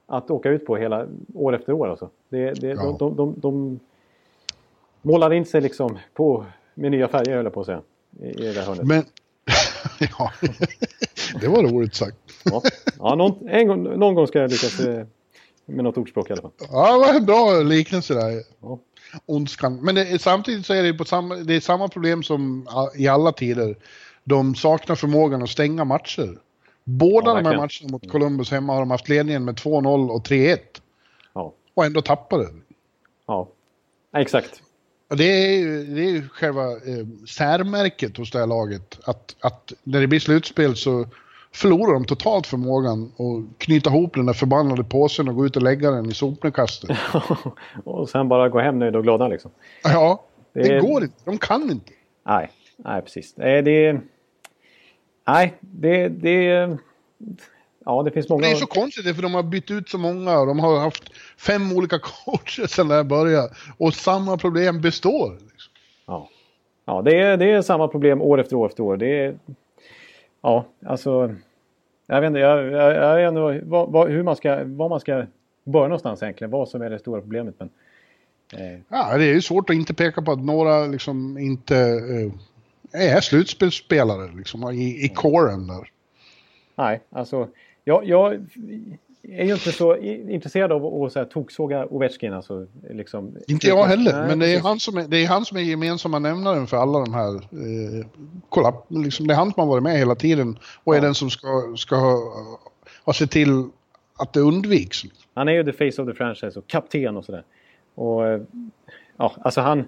[0.06, 1.88] att åka ut på hela år efter år.
[1.88, 2.10] Alltså.
[2.28, 2.96] Det, det, Ja.
[2.98, 3.80] de, de, de,
[5.02, 6.44] målar in sig liksom på,
[6.74, 7.82] med nya färger höll jag på att säga.
[8.20, 8.86] I, i det hörnet.
[8.86, 9.02] Men,
[10.18, 10.32] ja,
[11.40, 12.16] det var roligt sagt.
[12.44, 12.62] Ja,
[12.98, 15.06] ja någon, en gång, någon gång ska jag lyckas eh,
[15.66, 16.52] med något ordspråk i alla fall.
[16.58, 18.42] Ja, var en bra liknelse där.
[18.60, 18.78] Ja.
[19.26, 19.76] Ondskan.
[19.82, 23.32] Men det, samtidigt så är det, på samma, det är samma problem som i alla
[23.32, 23.76] tider.
[24.24, 26.38] De saknar förmågan att stänga matcher.
[26.84, 30.26] Båda Ja, de här matcherna mot Columbus hemma har de haft ledningen med 2-0 och
[30.28, 30.58] 3-1.
[31.34, 32.48] Ja, Och ändå tappade.
[33.26, 33.48] ja.
[34.12, 34.62] ja exakt.
[35.10, 38.98] Och det är ju det är själva eh, särmärket hos det här laget.
[39.04, 41.06] Att, att när det blir slutspel så
[41.56, 45.62] förlorar de totalt förmågan att knyta ihop den där förbannade påsen och gå ut och
[45.62, 46.98] lägga den i sopnedkastet.
[47.84, 49.50] och sen bara gå hem nöjda och glada liksom.
[49.82, 51.16] Ja, det, Det går inte.
[51.24, 51.92] De kan inte.
[52.26, 53.34] Nej, nej precis.
[53.36, 54.00] Nej, det...
[55.26, 56.08] Nej, det...
[56.08, 56.78] det
[57.84, 58.46] ja, det finns många...
[58.46, 60.78] Det är så konstigt det för de har bytt ut så många och de har
[60.78, 61.04] haft
[61.38, 63.48] fem olika coacher sedan det här började.
[63.78, 65.32] Och samma problem består.
[65.32, 65.72] Liksom.
[66.06, 66.28] Ja,
[66.84, 68.96] ja det, är, det är samma problem år efter år efter år.
[68.96, 69.38] Det är...
[70.46, 71.34] Ja, alltså...
[72.06, 75.00] Jag vet inte, jag, jag, jag vet ändå vad, vad, hur man ska, var man
[75.00, 75.26] ska
[75.64, 76.50] börja någonstans egentligen.
[76.50, 77.54] Vad som är det stora problemet.
[77.58, 77.70] Men,
[78.52, 81.76] eh, Ja, det är ju svårt att inte peka på att några liksom inte
[82.92, 85.90] eh, är slutspelsspelare liksom, i, i coren där.
[86.74, 87.48] nej, alltså...
[87.84, 88.46] Jag, jag
[89.28, 92.32] är ju inte så intresserad av att så här, toksåga Ovechkin.
[92.32, 95.44] Alltså, liksom, Inte jag heller, Nej, men det är, han som är, det är han
[95.44, 98.06] som är gemensamma nämnaren för alla de här eh,
[98.48, 101.04] kollap, liksom, Det är han som har varit med hela tiden och är Ja.
[101.04, 102.18] den som ska, ska ha,
[103.04, 103.68] ha sett till
[104.18, 105.02] att det undviks.
[105.34, 107.44] Han är ju the face of the franchise och kapten och sådär.
[107.94, 108.40] Och eh,
[109.16, 109.84] ja, alltså han...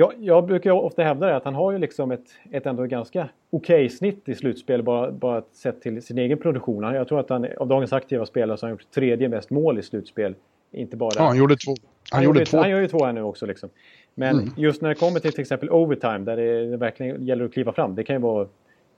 [0.00, 3.28] Jag, jag brukar ofta hävda det att han har ju liksom ett, ett ändå ganska
[3.50, 6.84] okej snitt i slutspel bara, bara sett till sin egen produktion.
[6.84, 9.50] Han, jag tror att han av dagens aktiva spelare så har han gjort tredje mest
[9.50, 10.34] mål i slutspel.
[10.72, 11.10] Inte bara...
[11.16, 11.74] Ja, han gjorde två.
[12.10, 12.58] Han, gjorde två.
[12.58, 13.68] Han gör ju två här nu också liksom.
[14.14, 14.50] Men Mm.
[14.56, 17.94] just när det kommer till till exempel overtime där det verkligen gäller att kliva fram.
[17.94, 18.48] Det kan ju vara...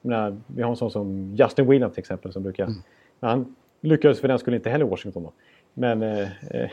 [0.03, 2.65] Menar, vi har en sån som Justin Williams till exempel som brukar...
[2.65, 2.79] Mm.
[3.21, 5.33] Han lyckades för den skulle inte heller Washington då.
[5.75, 6.71] Men, eh, eh,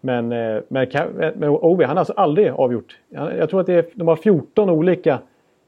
[0.00, 0.88] men, eh, men,
[1.36, 2.96] men Ovi, han har alltså aldrig avgjort.
[3.08, 5.18] Jag tror att det är, de har 14 olika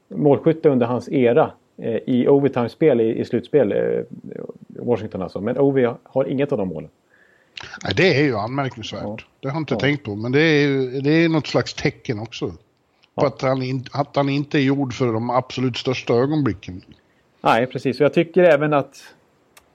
[0.07, 3.71] målskyttar under hans era eh, i overtime-spel i, i slutspel.
[3.71, 4.01] Eh,
[4.67, 5.41] Washington alltså.
[5.41, 6.89] Men Ovi har inget av de målen.
[7.83, 9.01] Nej, det är ju anmärkningsvärt.
[9.03, 9.17] Ja.
[9.39, 9.79] Det har jag inte Ja.
[9.79, 10.15] tänkt på.
[10.15, 12.47] Men det är ju det är något slags tecken också.
[12.47, 12.53] På
[13.15, 13.27] Ja.
[13.27, 16.81] att, han in, att han inte är gjord för de absolut största ögonblicken.
[17.41, 17.99] Nej, precis.
[17.99, 19.03] Och jag tycker även att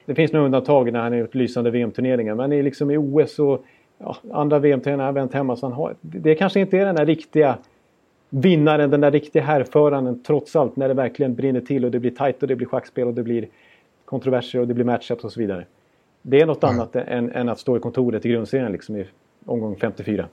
[0.06, 2.34] det finns några undantag när han har gjort lysande VM-turneringar.
[2.34, 3.64] Men liksom i OS och
[3.98, 5.56] ja, andra VM-turneringar har vänt hemma.
[5.56, 7.58] Så han har, det kanske inte är den där riktiga
[8.30, 10.76] vinnaren, den där riktiga härföraren trots allt.
[10.76, 13.22] När det verkligen brinner till och det blir tajt och det blir schackspel och det
[13.22, 13.48] blir
[14.04, 15.64] kontroverser och det blir matchups och så vidare.
[16.22, 16.70] Det är något Nej.
[16.70, 19.06] annat än, än att stå i kontoret i grundserien liksom i
[19.46, 20.28] omgång 54.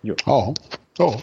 [0.00, 0.16] Ja,
[0.98, 1.14] ja.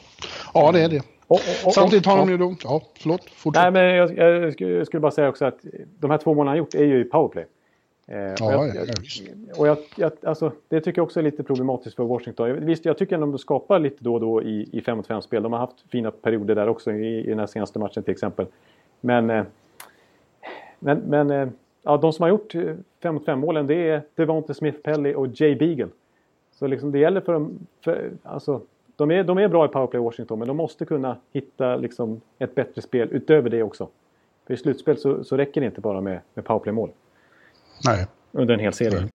[0.53, 1.01] ja det är det.
[1.27, 2.55] Och, och, och, Samtidigt har de ju då...
[2.63, 3.29] Ja, förlåt.
[3.29, 3.63] Fortsätt.
[3.63, 5.59] Nej, men jag, jag skulle bara säga också att
[5.99, 7.45] de här två målen han gjort är ju i powerplay.
[8.07, 11.23] Eh, och ja, jag, ja, jag, och jag, jag, alltså, det tycker jag också är
[11.23, 12.65] lite problematiskt för Washington.
[12.65, 15.43] Visst, jag tycker ändå de skapar lite då och då i, i 5 mot 5-spel.
[15.43, 18.45] De har haft fina perioder där också i, i den här senaste matchen till exempel.
[19.01, 19.43] Men, eh,
[20.79, 21.47] men, men eh,
[21.83, 22.53] ja, de som har gjort
[23.03, 25.89] 5 mot 5 målen det är Devonte Smith Pelly och Jay Beagle.
[26.51, 28.61] Så liksom det gäller för dem, för, alltså,
[28.95, 32.21] de är, de är bra i powerplay i Washington men de måste kunna hitta liksom,
[32.39, 33.87] ett bättre spel utöver det också.
[34.47, 36.89] För i slutspel så, så räcker det inte bara med, med powerplay-mål
[37.85, 38.07] Nej.
[38.33, 39.09] under en hel serie.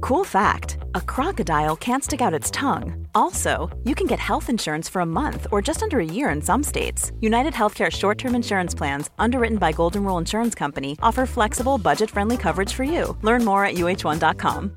[0.00, 3.06] Cool fact a crocodile can't stick out its tongue.
[3.14, 6.42] Also, you can get health insurance for a month or just under a year in
[6.42, 7.12] some states.
[7.20, 12.10] United Healthcare short term insurance plans, underwritten by Golden Rule Insurance Company, offer flexible, budget
[12.10, 13.16] friendly coverage for you.
[13.22, 14.76] Learn more at uh1.com.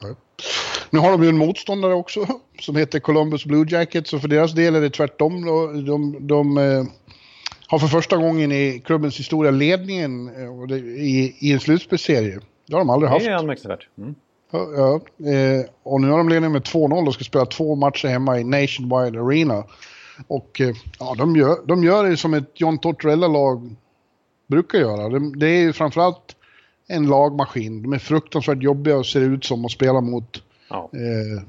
[0.00, 0.14] Ja.
[0.90, 2.26] Nu har de ju en motståndare också
[2.60, 5.44] som heter Columbus Blue Jackets och för deras del är det tvärtom.
[5.44, 5.66] då.
[5.66, 6.84] De, de, eh,
[7.74, 12.40] har för första gången i klubbens historia ledningen eh, i, i en slutspelsserie.
[12.66, 13.24] Det har de aldrig haft.
[13.24, 13.88] Det är anmärkningsvärt.
[13.98, 14.14] Mm.
[14.50, 14.94] Ja, ja,
[15.30, 18.44] eh, och nu har de ledningen med 2-0 och ska spela två matcher hemma i
[18.44, 19.64] Nationwide Arena.
[20.26, 23.76] Och eh, ja, de gör, de gör det som ett John Tortorella-lag
[24.46, 25.08] brukar göra.
[25.08, 26.36] Det, det är ju framförallt
[26.88, 27.82] en lagmaskin.
[27.82, 30.42] De är fruktansvärt jobbiga och ser ut som att spela mot.
[30.70, 30.90] Ja.
[30.92, 31.42] Eh,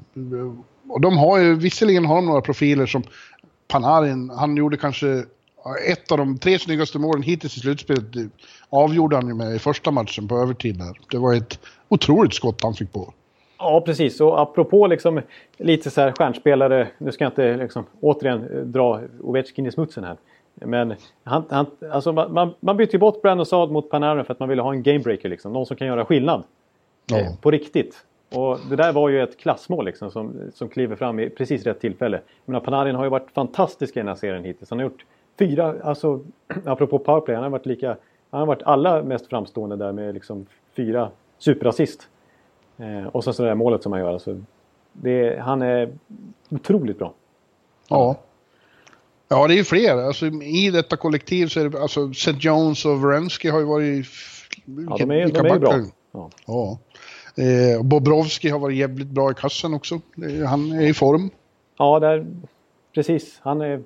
[0.90, 3.04] och de har ju, visserligen har de några profiler som
[3.68, 5.26] Panarin, han gjorde kanske
[5.88, 8.04] ett av de tre snyggaste målen hittills i slutspelet.
[8.70, 11.00] Avgjorde han ju med i första matchen på övertid där.
[11.12, 11.60] Det var ett
[11.90, 13.14] otroligt skott han fick på.
[13.58, 14.22] Ja, precis.
[14.22, 15.22] Och apropå liksom
[15.58, 16.88] lite så här stjärnspelare.
[16.98, 20.18] Nu ska jag inte liksom återigen dra Ovechkin i smutsen här.
[20.54, 24.34] Men han, han, alltså man, man, man bytte ju bort Brandon Saad mot Panarin för
[24.34, 25.30] att man ville ha en gamebreaker.
[25.30, 25.54] Liksom.
[25.54, 26.44] Någon som kan göra skillnad.
[27.06, 27.20] Ja.
[27.20, 27.96] Eh, på riktigt.
[28.34, 31.82] Och det där var ju ett klassmål liksom, som, som kliver fram i precis rätt
[31.82, 32.18] tillfälle.
[32.46, 34.70] Jag menar, Panarin har ju varit fantastisk i den här serien hittills.
[34.70, 35.06] Han har gjort
[35.40, 36.20] fyra, alltså
[36.66, 37.98] apropå powerplay, han har varit lika...
[38.30, 42.08] Han har varit alla mest framstående där med liksom fyra superassist.
[42.78, 44.14] Eh, och så så det där målet som han gör.
[44.14, 44.42] Alltså,
[44.94, 45.98] det, han är
[46.50, 47.14] otroligt bra.
[47.88, 48.16] Ja.
[49.28, 49.98] Ja, det är ju fler.
[49.98, 52.36] Alltså, I detta kollektiv så är det, alltså, St.
[52.40, 54.06] Jones och Wrensky har ju varit...
[54.66, 55.80] Ja, de är, de är bra.
[56.12, 56.30] Ja.
[56.46, 56.78] Ja.
[57.44, 60.02] Eh, Bobrovski har varit jävligt bra i kassen också.
[60.48, 61.30] Han är i form.
[61.78, 62.26] Ja, där,
[62.94, 63.40] precis.
[63.42, 63.84] Han är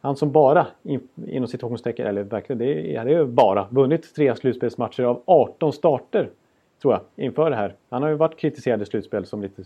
[0.00, 4.36] han som bara, in, inom citationstecken, eller verkligen, det är, det är bara vunnit tre
[4.36, 6.30] slutspelsmatcher av 18 starter.
[6.82, 7.74] Tror jag, inför det här.
[7.90, 9.62] Han har ju varit kritiserad i slutspel som lite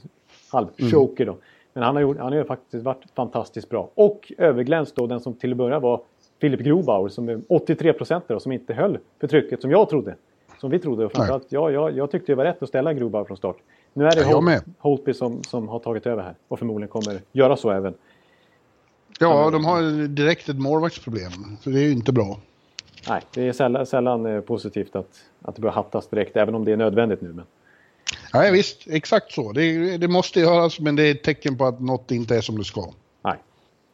[0.53, 1.37] halv-choker då.
[1.72, 3.91] Men han har, gjort, han har ju faktiskt varit fantastiskt bra.
[3.95, 6.01] Och överglänst då den som till att börja var
[6.41, 10.14] Filip Grobauer som är 83 procentare och som inte höll för trycket som jag trodde.
[10.61, 11.05] Som vi trodde.
[11.05, 13.57] Och framförallt, ja, jag, jag tyckte det var rätt att ställa Grobauer från start.
[13.93, 14.61] Nu är det jag Hol-.
[14.78, 16.35] Holtby som, som har tagit över här.
[16.49, 17.95] Och förmodligen kommer göra så även.
[19.20, 21.32] Ja, de har direkt ett målvaktsproblem.
[21.60, 22.40] Så det är ju inte bra.
[23.08, 26.36] Nej, det är sällan, sällan eh, positivt att, att det börjar hattas direkt.
[26.36, 27.32] Även om det är nödvändigt nu.
[27.32, 27.44] Men,
[28.34, 28.86] Nej, visst.
[28.86, 29.52] Exakt så.
[29.52, 32.58] Det, det måste göras, men det är ett tecken på att något inte är som
[32.58, 32.92] det ska.
[33.24, 33.34] nej,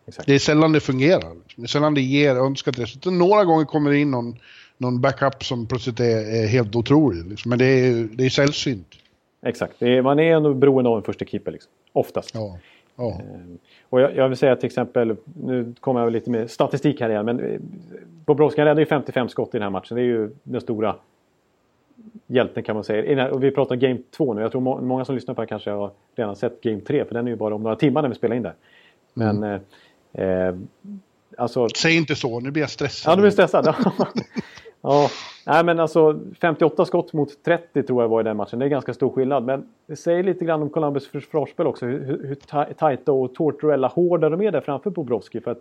[0.07, 0.27] exakt.
[0.27, 1.37] Det är sällan det fungerar.
[1.57, 3.13] Det är sällan det ger önskat resultat.
[3.13, 4.37] Några gånger kommer det in någon,
[4.79, 7.27] någon backup som plötsligt är, är helt otrolig.
[7.31, 7.49] Liksom.
[7.49, 8.89] Men det är, det är sällsynt.
[9.47, 9.75] Exakt.
[9.79, 11.53] Det är, man är ändå beroende av en första keeper.
[11.53, 11.71] Liksom.
[11.93, 12.31] Oftast.
[12.35, 12.59] Ja.
[12.97, 13.21] Ja.
[13.89, 17.25] Och jag, jag vill säga till exempel, nu kommer jag lite med statistik här igen,
[17.25, 17.61] men eh,
[18.27, 19.97] Bobrovski han räddade ju 55 skott i den här matchen.
[19.97, 20.97] Det är ju den stora
[22.27, 23.23] hjälten kan man säga.
[23.23, 24.41] Här, och vi pratar Game 2 nu.
[24.43, 27.05] Jag tror må, många som lyssnar på det här kanske har redan sett Game 3,
[27.05, 28.55] för den är ju bara om några timmar när vi spelar in där.
[29.15, 29.61] Men Mm.
[30.13, 30.55] eh, eh,
[31.37, 31.69] alltså...
[31.69, 33.13] Säg inte så, nu blir jag stressad.
[33.13, 33.75] Ja, du blir stressad.
[34.81, 35.09] ja,
[35.47, 38.59] nej men alltså 58 skott mot 30 tror jag var i den matchen.
[38.59, 39.45] Det är ganska stor skillnad.
[39.45, 41.87] Men det säger lite grann om Columbus försvarsspel också.
[41.87, 42.35] Hur, hur,
[42.75, 45.41] tajta och Tortorella hårda de är där framför Bobrovski.
[45.41, 45.61] För att,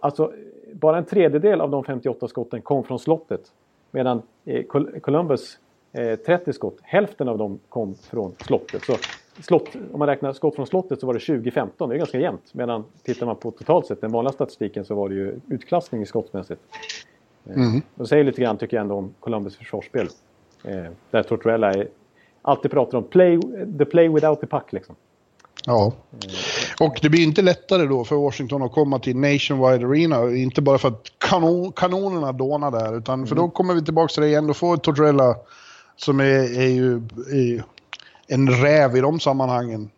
[0.00, 0.32] alltså,
[0.72, 3.52] bara en tredjedel av de 58 skotten kom från slottet.
[3.90, 4.64] Medan eh,
[5.00, 5.58] Columbus
[5.92, 8.82] eh, 30 skott, hälften av dem kom från slottet.
[8.82, 8.96] Så
[9.42, 11.88] slott, om man räknar skott från slottet så var det 20-15.
[11.88, 12.54] Det är ganska jämnt.
[12.54, 16.06] Medan tittar man på totalt sett den vanliga statistiken så var det ju utklassning i
[16.06, 16.60] skottmässigt.
[17.48, 17.82] Mm.
[17.94, 20.08] Det säger lite grann tycker jag ändå om Columbus försvarsspel.
[20.64, 21.88] Eh, där Tortorella är,
[22.42, 23.40] alltid pratar om play,
[23.78, 24.72] the play without the puck.
[24.72, 24.96] Liksom.
[25.66, 25.92] Ja.
[26.80, 30.36] Och det blir inte lättare då för Washington att komma till Nationwide Arena.
[30.36, 34.22] Inte bara för att kanon, kanonerna dånar där, utan för då kommer vi tillbaka till
[34.22, 34.46] det igen.
[34.46, 35.36] Då får Tortorella,
[35.96, 36.96] som är, är ju
[37.32, 37.64] är
[38.28, 39.90] en räv i de sammanhangen,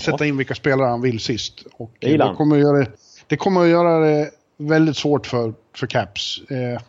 [0.00, 1.66] sätta in vilka spelare han vill sist.
[1.72, 2.86] Och Det kommer, att göra,
[3.26, 6.42] det kommer att göra det väldigt svårt för, för Caps.
[6.50, 6.80] Eh,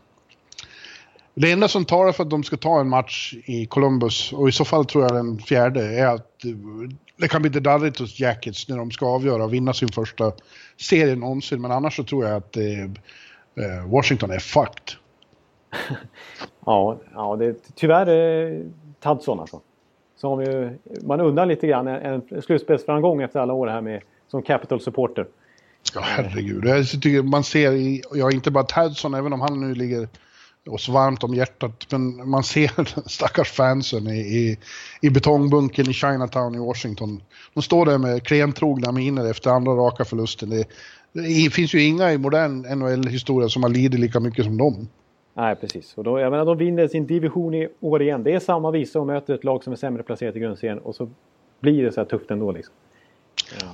[1.33, 4.51] det enda som talar för att de ska ta en match i Columbus, och i
[4.51, 6.51] så fall tror jag den fjärde, är att eh,
[7.17, 10.31] det kan bli lite darrigt hos Jackets när de ska avgöra och vinna sin första
[10.77, 11.61] serie någonsin.
[11.61, 14.95] Men annars så tror jag att eh, eh Washington är fucked.
[16.65, 18.65] Ja, ja det, tyvärr eh, är
[18.99, 19.61] Tadson alltså.
[20.15, 24.01] Så har ju, man undrar lite grann en, en slutspelsframgång efter alla år här med
[24.27, 25.27] som Capital supporter.
[25.95, 26.65] Ja, herregud.
[26.65, 30.07] Jag tycker man ser, i, ja inte bara Tadson, även om han nu ligger
[30.69, 34.57] oss varmt om hjärtat, men man ser den stackars fansen i, i,
[35.01, 37.21] i betongbunken i Chinatown i Washington.
[37.53, 40.49] De står där med klentrogna miner efter andra raka förlusten.
[40.49, 40.65] Det,
[41.13, 44.87] det finns ju inga i modern NHL-historia som har lidit lika mycket som dem.
[45.33, 45.97] Nej, precis.
[45.97, 48.23] Och då, jag menar, de vinner sin division i år igen.
[48.23, 50.95] Det är samma visa och möter ett lag som är sämre placerat i grundserien och
[50.95, 51.09] så
[51.59, 52.51] blir det så här tufft ändå.
[52.51, 52.75] Liksom.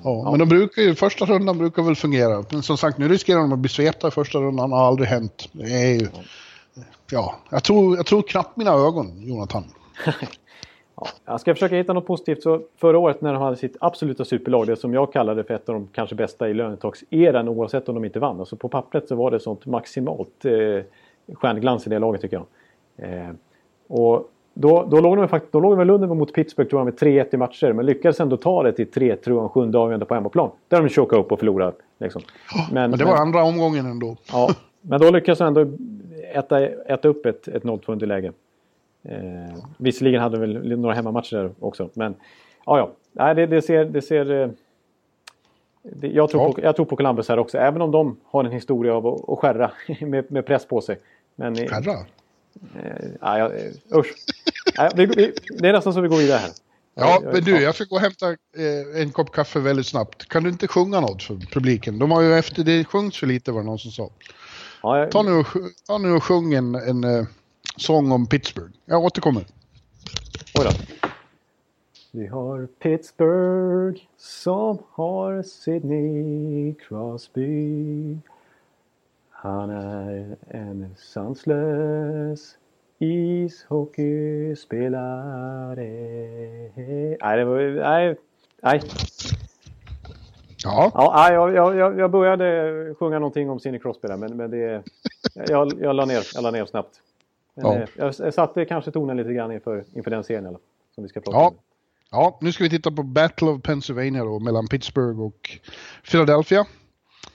[0.04, 2.46] Ja, Men de brukar ju, första rundan brukar väl fungera.
[2.52, 4.70] Men som sagt, nu riskerar de att bli svepta i första rundan.
[4.70, 5.50] Det har aldrig hänt.
[5.52, 6.08] Det är ju...
[7.12, 9.64] Ja, jag tror, jag tror knappt mina ögon, Jonathan.
[10.98, 12.44] Ja, jag ska försöka hitta något positivt.
[12.44, 15.70] Så förra året när de hade sitt absoluta superlag, det som jag kallade för ett
[15.70, 18.40] av de kanske bästa i lönetagseran oavsett om de inte vann.
[18.40, 20.84] Alltså på pappret så var det sånt maximalt eh,
[21.36, 22.46] stjärnglans i det laget tycker jag.
[23.10, 23.32] Eh,
[23.88, 26.94] och då, då låg de faktiskt, då låg de under mot Pittsburgh tror jag med
[26.94, 27.74] 3-1 i matcher.
[27.74, 30.52] Men lyckades ändå ta det till 3 tror jag, sjunde avgörande på hemmaplan.
[30.68, 31.74] Där de chokade upp och förlorade.
[32.00, 32.22] Liksom.
[32.72, 34.18] Men det var andra omgången ändå.
[34.32, 34.50] Ja,
[34.82, 35.66] men då lyckas de ändå
[36.34, 38.32] äta, äta upp ett, ett 0-2 underläge.
[39.04, 41.90] Eh, visserligen hade de väl några hemmamatcher där också.
[41.94, 42.16] Men
[42.66, 42.92] ja, ja.
[43.12, 44.50] Nej, det, det, ser, det, ser, eh,
[45.84, 46.54] det, jag, tror Ja.
[46.54, 49.30] på, jag tror på Columbus här också, även om de har en historia av att,
[49.30, 50.98] att skärra med, med press på sig.
[51.36, 51.68] Men eh,
[53.22, 54.14] ja, jag- eh, usch.
[54.78, 56.52] Nej, vi, vi, det är nästan så vi går vidare här.
[56.98, 60.30] Ja, men du, jag ska gå och hämta eh, en kopp kaffe väldigt snabbt.
[60.30, 62.00] Kan du inte sjunga något för publiken?
[62.00, 64.10] De har ju efter, det sjungs för lite var det någon som sa.
[64.84, 65.48] Ja, jag, Ta nu och,
[65.88, 67.26] ta nu och sjung en, en eh,
[67.78, 68.72] sång om Pittsburgh.
[68.86, 69.46] Jag återkommer.
[70.60, 70.72] Oj då.
[72.12, 78.18] Vi har Pittsburgh som har Sidney Crosby.
[79.46, 82.58] Han är en sanslös
[83.00, 85.86] ishockeyspelare.
[87.22, 87.82] Nej, det var...
[87.82, 88.16] Nej.
[88.62, 88.82] Nej.
[90.64, 94.84] Ja, Ja, jag, jag, jag- började sjunga någonting om Sidney Crosby där, men, men det...
[95.34, 97.00] Jag, jag, la ner, jag la ner snabbt.
[97.56, 97.76] Men, Ja.
[98.06, 100.60] eh, jag, satte kanske tonen lite grann inför, inför den serien eller,
[100.96, 101.48] som vi ska prata Ja.
[101.48, 101.56] om.
[102.12, 105.50] ja, nu ska vi titta på Battle of Pennsylvania då, mellan Pittsburgh och
[106.12, 106.66] Philadelphia.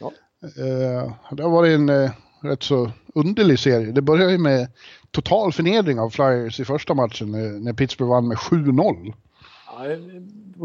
[0.00, 0.12] Ja.
[0.42, 2.10] Eh, det har varit en eh,
[2.40, 3.92] rätt så underlig serie.
[3.92, 4.68] Det började ju med
[5.10, 7.32] total förnedring av Flyers i första matchen
[7.64, 9.12] när, Pittsburgh vann med 7-0.
[9.66, 9.98] Ja, eh,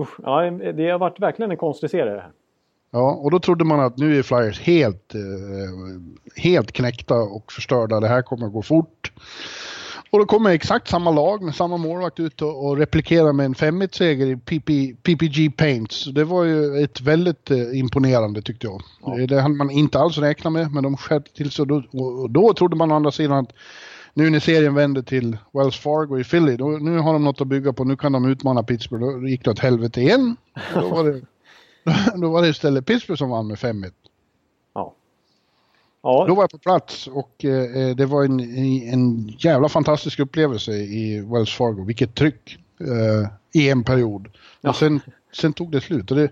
[0.01, 2.31] usch, ja, det har varit verkligen en konstig serie det här.
[2.91, 7.99] Ja, och då trodde man att nu är Flyers helt, eh, helt knäckta och förstörda.
[7.99, 9.11] Det här kommer att gå fort.
[10.15, 13.55] Och då kommer exakt samma lag med samma målvakt ut och, och replikera med en
[13.55, 15.95] 5-1-seger i PP, PPG Paints.
[15.95, 18.81] Så Det var ju ett väldigt eh, imponerande tyckte jag.
[19.17, 21.65] Det, det hade man inte alls räknat med, men de skärpte till sig.
[21.65, 23.53] Då, och, och då trodde man å andra sidan att
[24.13, 27.47] nu när serien vände till Wells Fargo i Philly, då, nu har de något att
[27.47, 29.21] bygga på, nu kan de utmana Pittsburgh.
[29.21, 30.35] Då gick det åt helvete igen.
[30.73, 31.21] Då var det,
[32.21, 33.91] då var det istället Pittsburgh som vann med 5-1.
[36.05, 36.25] Ja.
[36.27, 38.39] Då var jag på plats och eh, det var en,
[38.93, 41.83] en jävla fantastisk upplevelse i Wells Fargo.
[41.85, 44.27] Vilket tryck eh, i en period.
[44.61, 44.69] Ja.
[44.69, 44.99] Och sen,
[45.33, 46.11] sen tog det slut.
[46.11, 46.31] Och det,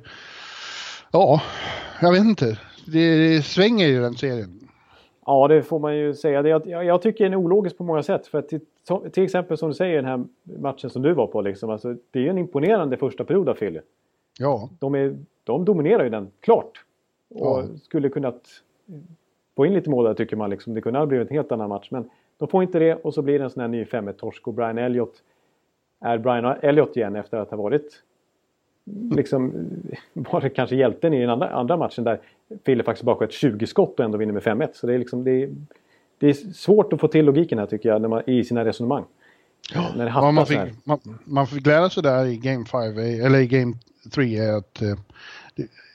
[1.12, 1.42] ja,
[2.02, 2.60] jag vet inte.
[2.86, 4.60] Det, det svänger ju den serien.
[5.26, 6.42] ja, det får man ju säga.
[6.42, 8.28] Det, jag, jag tycker den är ologisk på många sätt.
[8.28, 8.60] För till,
[9.12, 10.26] till exempel som du säger den här
[10.60, 11.42] matchen som du var på.
[11.42, 13.80] Liksom, alltså, det är ju en imponerande första period av Philly.
[14.40, 16.84] Ja, De, är, de dominerar ju den, klart.
[17.30, 17.66] Och Ja.
[17.84, 18.42] skulle kunnat
[19.56, 20.50] få in lite mål där tycker man.
[20.50, 20.74] Liksom.
[20.74, 21.88] Det kunde ha blivit en helt annan match.
[21.92, 24.48] Men de får inte det och så blir det en sån här ny 5-1-torsk.
[24.48, 25.24] Och Brian Elliott
[26.00, 28.04] är Brian Elliott igen efter att ha varit
[28.86, 29.54] liksom
[30.14, 32.20] var kanske hjälten i den andra, andra matchen där
[32.66, 34.70] Fille faktiskt bara sköt 20 skott och ändå vinner med 5-1.
[34.74, 35.50] Så det är liksom det är,
[36.18, 39.04] det är svårt att få till logiken här tycker jag när man, i sina resonemang.
[39.96, 43.40] När det ja man, fick, man, man fick lära sig där i Game 5, eller
[43.40, 43.74] i Game
[44.16, 44.96] 3, är att eh,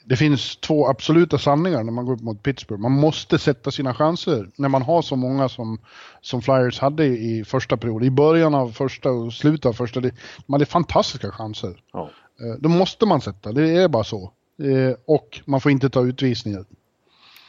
[0.08, 2.82] det, finns två absoluta sanningar när man går upp mot Pittsburgh.
[2.82, 5.78] Man måste sätta sina chanser när man har så många som,
[6.20, 8.06] som Flyers hade i första perioden.
[8.08, 10.00] I början av första och slutet av första.
[10.00, 10.10] Det,
[10.46, 11.80] de hade fantastiska chanser.
[11.92, 12.10] Ja.
[12.40, 14.32] Eh, Då måste man sätta, det är bara så.
[14.62, 16.64] Eh, Och man får inte ta utvisningar.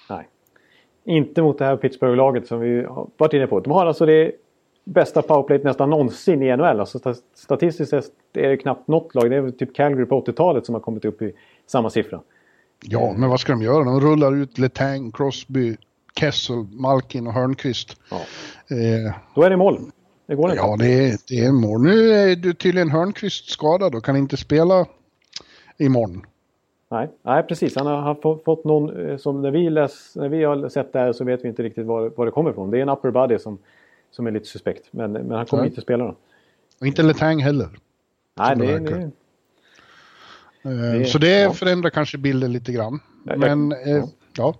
[0.09, 0.27] Nej.
[1.05, 3.59] Inte mot det här Pittsburgh-laget som vi har varit inne på.
[3.59, 4.31] De har alltså det
[4.85, 6.79] bästa powerplayet nästan någonsin i NHL.
[6.79, 9.29] Alltså sta- statistiskt sett är det knappt något lag.
[9.29, 11.31] Det är typ Calgary på 80-talet som har kommit upp i
[11.67, 12.21] samma siffra.
[12.85, 13.83] Ja, men vad ska de göra?
[13.83, 15.77] De rullar ut Letang, Crosby,
[16.19, 17.97] Kessel, Malkin och Hörnqvist.
[18.11, 18.17] Ja.
[18.75, 19.79] Eh, Då är det mål.
[20.27, 20.61] Det går inte.
[20.61, 21.81] Ja, det är, det är mål.
[21.81, 24.85] Nu är du tydligen Hörnqvist skadad och kan inte spela
[25.77, 26.25] imorgon.
[26.91, 27.75] Nej, nej, precis.
[27.75, 30.99] Han har, fått, fått någon eh, som när vi, läs, när vi har sett det
[30.99, 32.71] här så vet vi inte riktigt var, var det kommer ifrån.
[32.71, 33.57] Det är en upper body som,
[34.11, 34.87] som är lite suspekt.
[34.91, 35.67] Men, men han kommer Ja.
[35.67, 36.15] inte spela då.
[36.79, 37.67] Och inte Letang heller.
[38.39, 39.11] Nej, det det,
[40.61, 41.51] Det- så det ja.
[41.51, 42.99] förändrar kanske bilden lite grann.
[43.25, 44.03] Ja, jag- Men eh,
[44.37, 44.55] ja.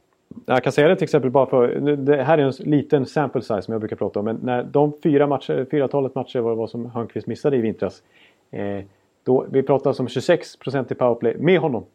[0.45, 3.61] Jag kan säga det till exempel bara för, det här är en liten sample size
[3.61, 4.25] som jag brukar prata om.
[4.25, 8.03] Men när de fyra matcher, fyratalet matcher var det vad som Hörnqvist missade i vintras.
[8.51, 8.83] Eh,
[9.23, 11.85] då, vi pratar om 26% i powerplay med honom.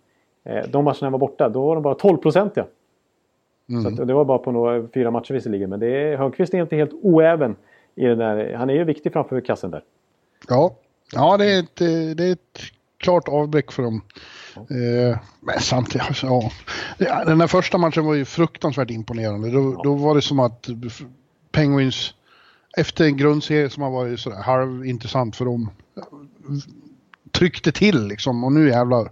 [0.44, 2.64] Eh, de matcherna var borta, då var de bara 12-procentiga.
[3.82, 5.70] Så att, det var bara på några, fyra matcher visserligen.
[5.70, 7.56] Men det är, Hörnqvist är inte helt oäven
[7.94, 8.54] i den där.
[8.54, 9.82] Han är ju viktig framför kassen där.
[10.48, 10.74] Ja,
[11.12, 12.58] ja det, är ett, eh, det är ett
[13.04, 14.02] klart avbräck för dem.
[14.56, 16.26] Eh, men samtidigt, alltså,
[16.98, 17.24] ja.
[17.24, 19.50] Den här första matchen var ju fruktansvärt imponerande.
[19.50, 20.68] Då, då var det som att
[21.52, 22.14] Penguins,
[22.76, 25.70] efter en grundserie som har varit sådär halvintressant för dem,
[27.32, 29.10] tryckte till liksom och nu jävlar.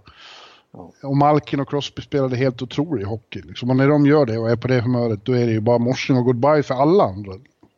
[1.03, 3.41] Och Malkin och Crosby spelade helt otrolig hockey.
[3.41, 3.69] Liksom.
[3.69, 5.77] Och när de gör det och är på det humöret då är det ju bara
[5.77, 7.33] morsning och goodbye för alla andra.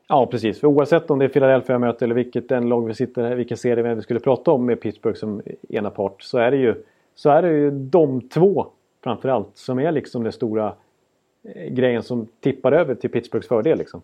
[0.07, 0.59] Ja, precis.
[0.59, 3.35] För oavsett om det är Philadelphia jag möter eller vilket den lag vi sitter här,
[3.35, 6.83] vilken serie vi skulle prata om med Pittsburgh som ena part så är det ju,
[7.15, 8.67] så är det ju de två
[9.03, 10.73] framförallt som är liksom den stora
[11.43, 13.77] eh, grejen som tippar över till Pittsburghs fördel.
[13.77, 14.01] Liksom.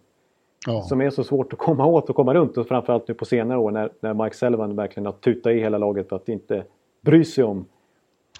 [0.68, 0.82] Ja.
[0.82, 3.60] Som är så svårt att komma åt och komma runt och framförallt nu på senare
[3.60, 6.64] år när, när Mike Sullivan verkligen har tutat i hela laget att inte
[7.02, 7.66] bry sig om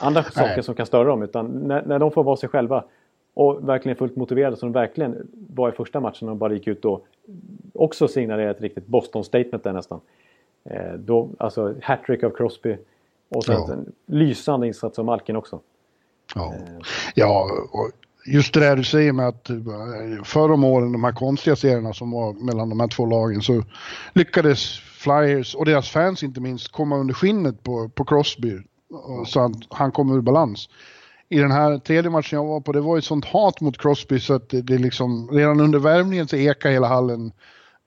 [0.02, 0.64] andra saker Nej.
[0.64, 1.24] som kan störa dem.
[1.24, 2.84] Utan när, när de får vara sig själva
[3.34, 6.86] och verkligen fullt motiverade som de verkligen var i första matchen och bara gick ut
[6.86, 7.06] och
[7.74, 10.00] också signalerade ett riktigt Boston-statement där nästan.
[10.64, 12.78] Eh, då, alltså hattrick av Crosby
[13.30, 13.74] och sen Ja.
[13.74, 15.60] en lysande insats av Malkin också.
[16.36, 16.54] Ja,
[17.16, 17.92] ja och
[18.26, 19.56] just det där du säger med att eh,
[20.24, 23.64] förra om åren, de här konstiga serierna som var mellan de här två lagen, så
[24.14, 28.58] lyckades Flyers och deras fans inte minst komma under skinnet på, på Crosby
[28.90, 30.70] och så att han kom ur balans.
[31.32, 34.20] I den här tredje matchen jag var på, det var ju sånt hat mot Crosby
[34.20, 37.32] så att det, det liksom, redan under värmningen så ekade hela hallen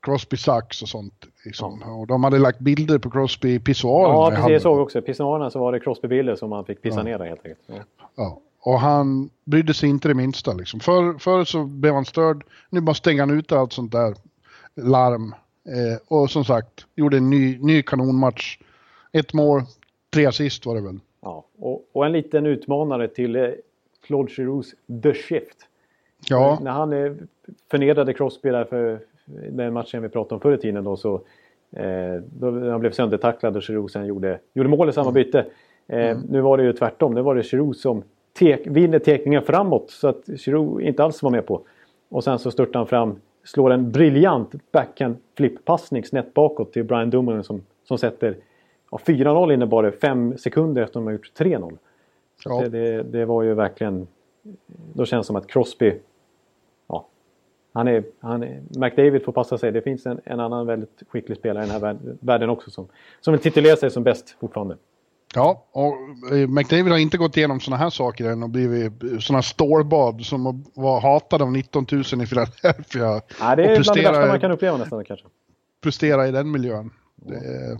[0.02, 1.26] Crosby sax och sånt.
[1.44, 1.82] Liksom.
[1.82, 4.14] Och de hade lagt bilder på Crosby i pissoaren.
[4.14, 4.52] Ja, precis.
[4.52, 5.02] Jag såg också.
[5.02, 7.60] Pissoarerna så var det Crosby-bilder som man fick pissa ner där helt enkelt.
[7.66, 7.74] Ja.
[8.14, 8.40] Ja.
[8.60, 10.52] Och han brydde sig inte det minsta.
[10.52, 10.80] Liksom.
[10.80, 14.14] Förr, förr så blev han störd, nu bara stänger han ut allt sånt där
[14.76, 15.34] larm.
[15.68, 18.58] Eh, och som sagt, gjorde en ny, ny kanonmatch.
[19.12, 19.62] Ett mål,
[20.12, 21.00] tre assist var det väl.
[21.24, 23.48] Ja, och, och en liten utmanare till eh,
[24.06, 24.68] Claude Giroux
[25.02, 25.56] The Shift.
[26.28, 27.12] Ja, När han eh,
[27.70, 28.98] förnedrade Crosby där för
[29.50, 31.14] den matchen vi pratade om förr i tiden då så
[31.72, 35.46] eh, då han blev söndertacklad och Giroux sen gjorde, gjorde mål i samma byte.
[35.86, 37.14] Eh, Nu var det ju tvärtom.
[37.14, 38.02] Nu var det Giroux som
[38.32, 41.60] tek, vinner tekningen framåt så att Giroux inte alls var med på.
[42.08, 47.10] Och sen så störtar han fram, slår en briljant backhand flip-passning snett bakåt till Brian
[47.10, 48.36] Dumoulin som, som sätter
[48.94, 51.78] ja, 4-0 innebar det fem sekunder efter att de har gjort 3-0.
[52.44, 52.60] ja.
[52.60, 54.06] Det, det, det var ju verkligen...
[54.94, 55.94] Då känns det som att Crosby...
[56.88, 57.06] Ja,
[57.72, 59.72] han är, han är, McDavid får passa sig.
[59.72, 62.88] Det finns en, en annan väldigt skicklig spelare i den här värld- världen också som,
[63.20, 64.76] som vill titulera sig som bäst fortfarande.
[65.34, 65.64] ja.
[65.72, 65.94] Och
[66.36, 70.64] eh, McDavid har inte gått igenom såna här saker än och blivit såna stålbad som
[70.74, 73.20] var hatade av 19 000 i Philadelphia.
[73.40, 75.26] Ja, det är bland det värsta man kan uppleva nästan kanske.
[75.82, 76.90] prestera i den miljön.
[77.26, 77.78] Är...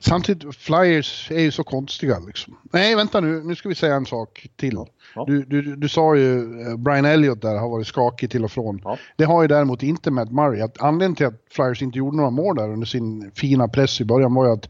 [0.00, 2.58] Samtidigt, Flyers är ju så konstiga liksom.
[2.72, 4.78] Nej, vänta nu, nu ska vi säga en sak till.
[5.14, 5.24] Ja.
[5.26, 8.80] Du, du, du sa ju eh, Brian Elliott där har varit skakig till och från.
[8.84, 8.98] Ja.
[9.16, 10.60] Det har ju däremot inte Matt Murray.
[10.60, 14.04] Att anledningen till att Flyers inte gjorde några mål där under sin fina press i
[14.04, 14.68] början var ju att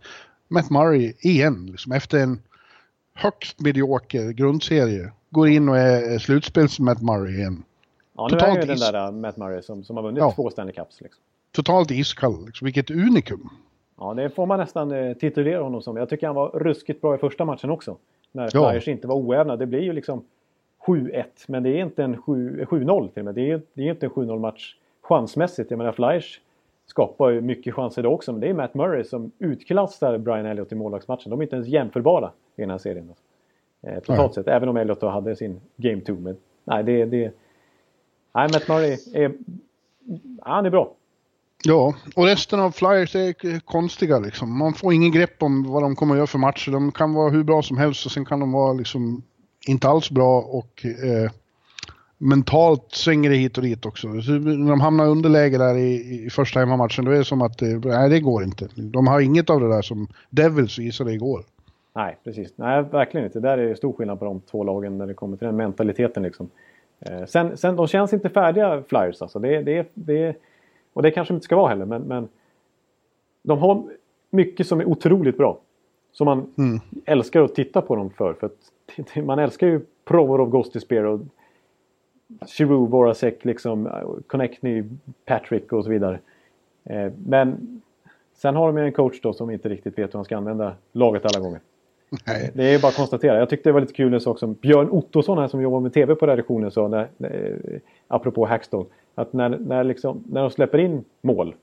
[0.49, 2.43] Matt Murray igen, liksom, efter en
[3.15, 7.63] högst medioker grundserie, går in och är är slutspels-Matt Murray igen.
[8.17, 10.33] Ja, nu är Totalt ju den där uh, Matt Murray som, som har vunnit Ja.
[10.33, 11.01] två Stanley Cups.
[11.01, 11.21] Liksom.
[11.53, 12.65] Totalt iskall, liksom.
[12.65, 13.51] vilket unikum.
[13.99, 15.97] Ja, det får man nästan eh, titulera honom som.
[15.97, 17.97] Jag tycker han var ruskigt bra i första matchen också.
[18.33, 18.71] När Ja.
[18.71, 19.57] Flyers inte var oävna.
[19.57, 20.25] Det blir ju liksom
[20.87, 23.35] 7-1, men det är inte en 7 7-0 till och med.
[23.35, 25.71] Det är, det är inte en 7-0 match chansmässigt.
[25.71, 26.41] Jag menar Flyers
[26.87, 30.73] skapar ju mycket chanser då också, men det är Matt Murray som utklassar Brian Elliott
[30.73, 31.31] i målvaktsmatchen.
[31.31, 33.09] De är inte ens jämförbara i den här serien.
[33.09, 33.25] Alltså.
[33.83, 34.45] Eh, totalt Nej.
[34.45, 36.15] sett, även om Elliott då hade sin Game 2.
[36.15, 37.33] Men nej, det, det...
[38.33, 39.33] Nej, Matt Murray är...
[40.43, 40.93] Han är bra.
[41.65, 44.59] Ja, och resten av Flyers är konstiga liksom.
[44.59, 46.71] Man får ingen grepp om vad de kommer att göra för matcher.
[46.71, 49.23] De kan vara hur bra som helst och sen kan de vara liksom
[49.67, 51.31] inte alls bra och eh,
[52.19, 54.23] mentalt svänger det hit och dit också.
[54.23, 57.43] Så när de hamnar i underläge där i, i första hemmamatchen då är det som
[57.43, 58.69] att det, nej, det går inte.
[58.75, 61.45] De har inget av det där som Devils visade igår.
[61.95, 62.53] Nej, precis.
[62.57, 63.41] Nej, verkligen inte.
[63.41, 66.23] Där är det stor skillnad på de två lagen när det kommer till den mentaliteten.
[66.23, 66.51] Liksom.
[67.01, 69.23] Eh, sen, sen, de känns inte färdiga, Flyers.
[69.23, 69.39] Alltså.
[69.39, 70.37] Det, det, det,
[70.97, 72.29] och det kanske inte ska vara heller, men, men
[73.43, 73.83] de har
[74.31, 75.59] mycket som är otroligt bra.
[76.13, 76.81] Som man Mm.
[77.05, 78.35] älskar att titta på dem för.
[78.35, 81.21] för att, man älskar ju Provorov, Ghosty Spear och
[82.47, 83.89] Giroux, Voracek, liksom,
[84.27, 84.85] Connectney,
[85.25, 86.19] Patrick och så vidare.
[86.85, 87.81] Eh, men
[88.35, 90.75] sen har de ju en coach då som inte riktigt vet hur han ska använda
[90.93, 91.61] laget alla gånger.
[92.27, 92.51] Nej.
[92.55, 93.39] Det är bara att konstatera.
[93.39, 95.93] Jag tyckte det var lite kul en sak som Björn Ottosson här som jobbar med
[95.95, 97.59] TV på redaktionen sa, när, när,
[98.09, 98.85] apropå Hackstall,
[99.15, 101.55] att när, när, liksom, när de släpper in mål.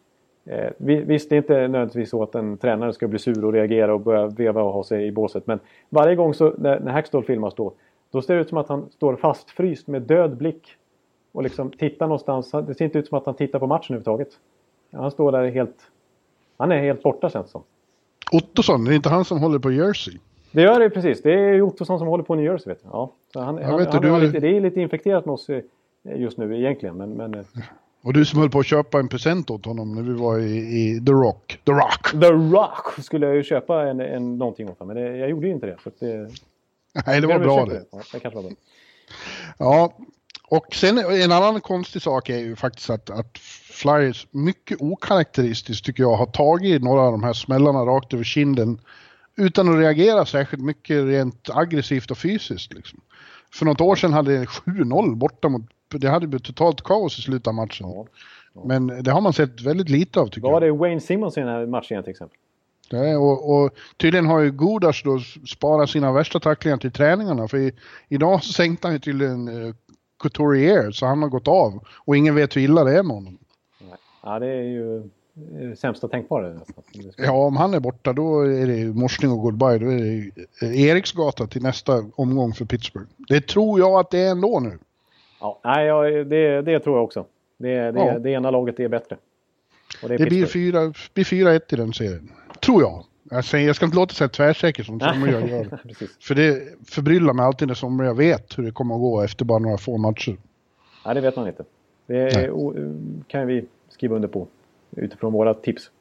[0.45, 3.53] Eh, vi- visst, det är inte nödvändigtvis så att en tränare ska bli sur och
[3.53, 5.47] reagera och börja veva och ha sig i båset.
[5.47, 7.73] Men varje gång så, när, när Hackstall filmas då,
[8.11, 10.67] då ser det ut som att han står fastfryst med död blick.
[11.31, 12.51] Och liksom tittar någonstans.
[12.51, 14.29] Det ser inte ut som att han tittar på matchen överhuvudtaget.
[14.91, 15.75] Han står där helt...
[16.57, 17.63] Han är helt borta känns det som.
[18.31, 20.13] Ottosson, det är inte han som håller på Jersey?
[20.53, 21.21] Det gör det precis.
[21.21, 22.73] Det är Ottosson som håller på New Jersey.
[22.73, 22.89] Vet du.
[22.91, 25.61] Ja, så han, han, vet han du lite, det är lite infekterat med oss eh,
[26.15, 26.97] just nu egentligen.
[26.97, 27.45] Men, men eh,
[28.03, 30.57] Och du som höll på att köpa en present åt honom när vi var i,
[30.57, 31.59] i The Rock.
[31.65, 32.11] The Rock!
[32.11, 34.95] The Rock skulle jag ju köpa en, en, någonting åt honom.
[34.95, 35.77] Men det, jag gjorde ju inte det.
[35.99, 36.29] Det
[37.07, 37.85] Nej, det var bra det.
[37.91, 38.51] Ja, det kanske var bra.
[39.57, 39.93] Ja,
[40.47, 43.37] och sen en annan konstig sak är ju faktiskt att, att
[43.71, 48.79] Flyers mycket okaraktäristiskt tycker jag har tagit några av de här smällarna rakt över kinden
[49.35, 52.73] utan att reagera särskilt mycket rent aggressivt och fysiskt.
[52.73, 52.99] Liksom.
[53.53, 55.61] För något år sedan hade det 7-0 borta mot,
[55.91, 57.87] det hade blivit totalt kaos i slutet av matchen.
[57.87, 58.05] Ja.
[58.65, 60.75] Men det har man sett väldigt lite av tycker Vad var jag.
[60.75, 62.37] det Wayne Simmons i den här matchen till exempel?
[62.89, 67.47] Det och, och tydligen har ju Godas då sparat sina värsta tacklingar till träningarna.
[67.47, 67.71] För i,
[68.09, 69.73] idag så sänkte han ju tydligen uh,
[70.19, 71.83] Couturier så han har gått av.
[71.87, 73.37] Och ingen vet hur illa det är med honom.
[74.23, 75.03] Ja, det är ju eh,
[75.77, 76.59] sämsta tänkbara.
[77.17, 79.77] Ja, om han är borta då är det morsning och goodbye.
[79.77, 80.31] Då är det
[80.67, 83.07] eh, Eriksgata till nästa omgång för Pittsburgh.
[83.17, 84.77] Det tror jag att det är ändå nu.
[85.39, 87.25] Ja, nej, det, det tror jag också.
[87.57, 88.19] Det, det, Ja.
[88.19, 89.17] det ena laget är bättre.
[90.03, 90.71] Och är Det blir Pittsburgh.
[90.71, 91.23] 4 blir
[91.59, 92.29] 4-1 i den serien.
[92.65, 93.03] Tror jag.
[93.29, 95.79] Jag, säger, jag ska inte låta så här tvärsäker som somliga gör.
[96.21, 99.59] För det förbryllar mig alltid när somliga vet hur det kommer att gå efter bara
[99.59, 100.37] några få matcher.
[101.05, 101.63] Nej, det vet man inte.
[102.07, 102.75] Det är, o-
[103.27, 104.47] kan vi skriva under på
[104.95, 105.91] utifrån våra tips.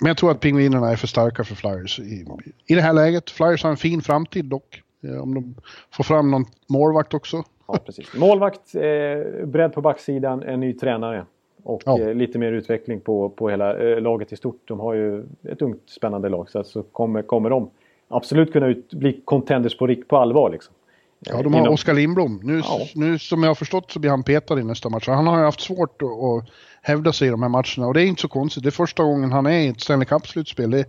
[0.00, 2.26] Men jag tror att pingvinerna är för starka för Flyers i,
[2.66, 3.30] i det här läget.
[3.30, 4.82] Flyers har en fin framtid dock.
[5.04, 5.54] Eh, Om de
[5.90, 7.42] får fram någon målvakt också.
[7.68, 8.14] Ja, precis.
[8.16, 11.24] Målvakt, eh, bredd på backsidan, en ny tränare.
[11.62, 12.00] Och Ja.
[12.00, 14.60] eh, lite mer utveckling på, på hela eh, laget i stort.
[14.64, 16.50] De har ju ett ungt spännande lag.
[16.50, 17.70] Så, att så kommer, kommer de
[18.08, 20.50] absolut kunna ut, bli contenders på, på allvar.
[20.50, 20.74] Liksom.
[21.26, 22.40] Ja, de har Inom- Oskar Lindblom.
[22.42, 22.78] Nu, Ja.
[22.94, 25.08] nu som jag har förstått så blir han petad i nästa match.
[25.08, 26.44] Han har ju haft svårt att, att
[26.82, 28.62] hävda sig i de här matcherna och det är inte så konstigt.
[28.62, 30.70] Det är första gången han är i ett Stanley Cup-slutspel.
[30.70, 30.84] Det-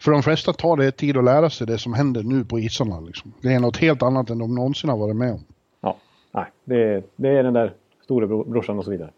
[0.00, 3.00] För de flesta tar det tid att lära sig det som händer nu på isarna.
[3.00, 3.32] Liksom.
[3.40, 5.44] Det är något helt annat än de någonsin har varit med om.
[5.80, 5.96] Ja,
[6.34, 7.74] nej, det, det är den där
[8.04, 9.10] storebrorsan och så vidare.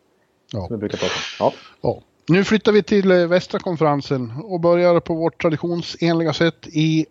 [0.52, 0.66] Ja.
[0.66, 1.50] Som vi brukar prata om.
[1.50, 1.52] Ja.
[1.80, 2.00] Ja.
[2.28, 7.06] Nu flyttar vi till eh, västra konferensen och börjar på vårt traditionsenliga sätt i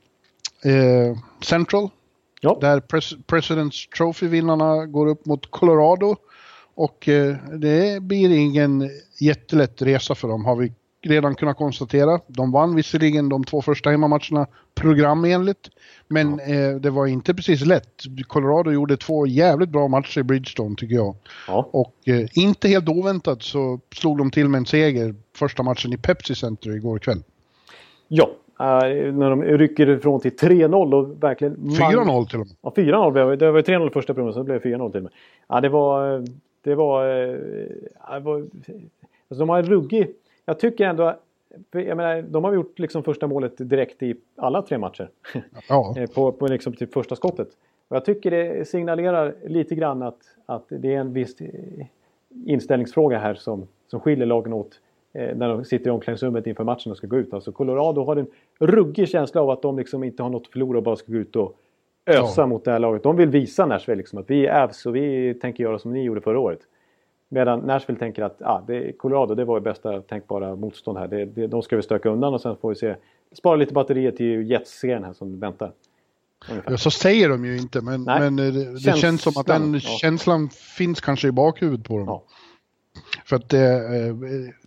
[0.63, 1.89] eh, Central.
[2.45, 2.57] Ja.
[2.61, 6.15] Där pres- Presidents Trophy-vinnarna går upp mot Colorado.
[6.75, 8.89] Och eh, det blir ingen
[9.21, 10.71] jättelätt resa för dem har vi
[11.01, 12.19] redan kunnat konstatera.
[12.27, 15.69] De vann visserligen de två första hemmamatcherna programenligt.
[16.07, 18.03] Men eh, det var inte precis lätt.
[18.27, 21.15] Colorado gjorde två jävligt bra matcher i Bridgestone tycker jag.
[21.47, 21.69] Ja.
[21.73, 25.97] Och eh, inte helt oväntat så slog de till med en seger första matchen i
[25.97, 27.23] Pepsi Center igår kväll.
[28.07, 28.29] ja.
[28.59, 31.55] Eh, när de rycker ifrån till 3-0 och verkligen...
[31.55, 32.55] 4-0 till och med.
[32.61, 33.35] Ja, 4-0 blev det.
[33.35, 35.11] Det var ju 3-0 första perioden, så det blev 4-0 till och med.
[35.47, 36.25] Ja, det var...
[36.61, 37.07] Det var...
[37.07, 37.37] eh,
[38.13, 40.11] det var alltså de har en ruggig...
[40.45, 41.15] Jag tycker ändå...
[41.71, 45.09] Jag menar, de har gjort liksom första målet direkt i alla tre matcher.
[45.69, 47.47] Ja, Eh, på, på liksom typ första skottet.
[47.87, 51.49] Och jag tycker det signalerar lite grann att, att det är en viss eh,
[52.45, 54.79] inställningsfråga här som, som skiljer lagen åt
[55.15, 57.33] när de sitter i omklädningsrummet inför matchen och ska gå ut.
[57.33, 58.27] Alltså Colorado har en
[58.59, 61.17] ruggig känsla av att de liksom inte har något att förlora och bara ska gå
[61.17, 61.57] ut och
[62.05, 62.47] ösa Ja.
[62.47, 63.03] mot det här laget.
[63.03, 66.03] De vill visa Nashville liksom att vi är Avs och vi tänker göra som ni
[66.03, 66.59] gjorde förra året.
[67.29, 71.07] Medan Nashville tänker att ah, det, Colorado det var bästa tänkbara motstånd här.
[71.07, 72.95] Det, det, de ska vi stöka undan och sen får vi se.
[73.31, 75.71] Spara lite batterier till Jets-serien här som väntar.
[76.49, 76.71] Ungefär.
[76.71, 79.73] Ja, så säger de ju inte, men, men eh, det, det känns som att den
[79.73, 79.79] ja.
[79.79, 82.07] känslan finns kanske i bakhuvudet på dem.
[82.07, 82.23] Ja.
[83.25, 84.15] För att eh, eh,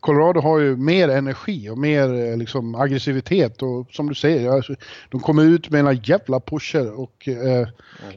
[0.00, 4.74] Colorado har ju mer energi och mer eh, liksom, aggressivitet och som du säger, alltså,
[5.10, 7.68] de kommer ut med en jävla pusher och eh,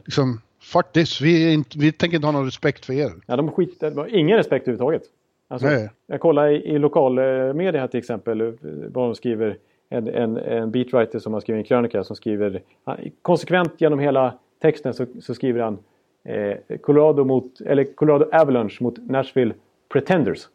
[0.04, 3.12] liksom, fuck this, vi, inte, vi tänker inte ha någon respekt för er.
[3.26, 5.02] Ja, de skiter, ingen respekt överhuvudtaget.
[5.48, 5.90] Alltså, Nej.
[6.06, 9.56] jag kollar i, i lokalmedia här till exempel eh, vad de skriver.
[9.88, 14.34] En, en, en beatwriter som har skrivit en krönika som skriver han, konsekvent genom hela
[14.62, 15.78] texten så, så skriver han
[16.24, 19.54] eh, Colorado, mot, eller Colorado Avalanche mot Nashville
[19.92, 20.48] Pretenders.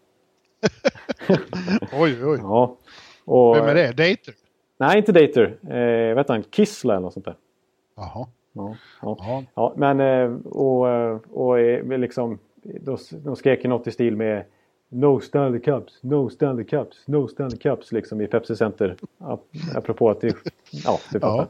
[1.93, 2.37] Oj, oj.
[2.41, 2.77] Ja.
[3.25, 3.87] Och, Vem är det?
[3.91, 4.33] Dater?
[4.77, 5.57] Nej, inte Dater.
[6.09, 6.43] Eh, vet han?
[6.43, 7.35] Kissla eller något sånt där.
[7.95, 8.27] Jaha.
[8.53, 9.17] Ja, ja.
[9.21, 9.43] Ja.
[9.55, 9.99] ja men
[10.45, 12.39] och, och, och eh, liksom,
[13.11, 14.45] de, skrek ju något i stil med
[14.89, 18.95] No Stanley Cups, No Stanley Cups, No Stanley Cups liksom i Pepsi Center.
[19.17, 20.27] Ap- Apropå att det,
[20.71, 21.37] ja, det Ja.
[21.37, 21.47] fattar.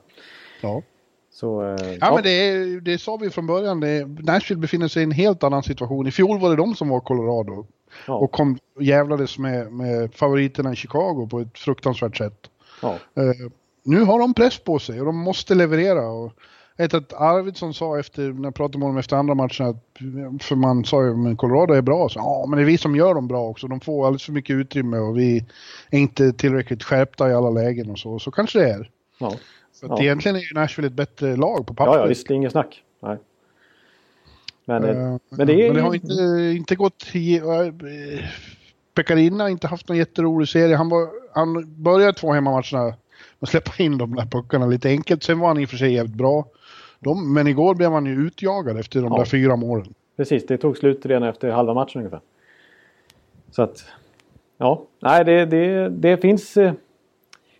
[0.61, 0.81] Ja.
[1.29, 3.79] Så, eh, Ja, men det, det sa vi från början.
[3.79, 6.07] Det, Nashville befinner sig i en helt annan situation.
[6.07, 7.65] I fjol var det de som var Colorado.
[8.07, 12.49] Ja, Och kom och jävlades med, med favoriterna i Chicago på ett fruktansvärt sätt.
[12.81, 13.51] ja, Eh,
[13.83, 16.07] nu har de press på sig och de måste leverera.
[16.07, 16.33] Och
[16.75, 19.83] jag vet att Arvidsson sa efter, när jag pratade med honom efter andra matchen, att,
[20.43, 22.95] för man sa ju att Colorado är bra, så ja men det är vi som
[22.95, 23.67] gör dem bra också.
[23.67, 25.45] De får alldeles för mycket utrymme och vi
[25.89, 28.19] är inte tillräckligt skärpta i alla lägen och så.
[28.19, 28.91] Så kanske det är.
[29.19, 29.27] ja.
[29.27, 30.01] Att Ja.
[30.01, 31.95] egentligen är ju Nashville ett bättre lag på pappret.
[31.95, 32.83] ja, ja visst, det är inget snack.
[33.01, 33.17] Nej.
[34.67, 37.05] Men, Eh, men det är men det har inte, inte gått...
[37.15, 38.25] eh,
[38.93, 40.75] Pekarina har inte haft någon jätterolig serie.
[40.75, 42.93] Han, var, han började två hemmamatcherna
[43.39, 45.23] med släppa in de där puckarna lite enkelt.
[45.23, 46.45] Sen var han i och för sig jävligt bra.
[46.99, 49.17] De, men igår blev han ju utjagad efter de Ja.
[49.17, 49.93] där fyra målen.
[50.17, 52.21] Precis, det tog slut redan efter halva matchen ungefär.
[53.51, 53.85] Så att,
[54.57, 56.57] ja, nej det, det, det finns...
[56.57, 56.73] Eh,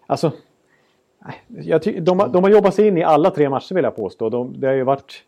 [0.07, 0.31] alltså,
[1.47, 4.29] jag ty, de, de har jobbat sig in i alla tre matcher vill jag påstå.
[4.29, 5.23] De, det har ju varit...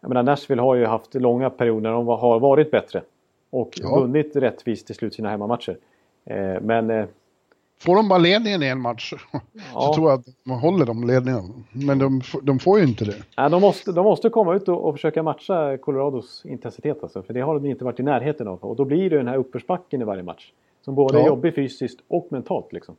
[0.00, 3.02] Jag menar Nashville har ju haft långa perioder när de har varit bättre.
[3.50, 4.00] Och Ja.
[4.00, 5.76] vunnit rättvist till slut sina hemmamatcher.
[6.24, 7.06] Eh, men eh,
[7.80, 9.40] Får de bara ledningen i en match så
[9.74, 9.92] Ja.
[9.94, 11.64] tror jag att man håller de ledningen.
[11.72, 13.14] Men de, de får ju inte det.
[13.38, 17.02] Nej, de, måste, de måste komma ut och, och försöka matcha Colorados intensitet.
[17.02, 18.58] Alltså, för det har de inte varit i närheten av.
[18.58, 20.52] Och då blir det den här uppförsbacken i varje match.
[20.84, 21.26] Som både är Ja.
[21.26, 22.72] jobbig fysiskt och mentalt.
[22.72, 22.96] Liksom.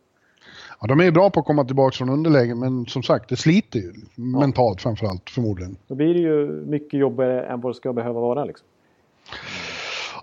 [0.82, 3.36] Ja, de är ju bra på att komma tillbaka från underläge men som sagt det
[3.36, 5.78] sliter ju mentalt framförallt förmodligen.
[5.88, 8.46] Då blir det ju mycket jobbigare än vad det ska behöva vara.
[8.46, 8.68] Liksom.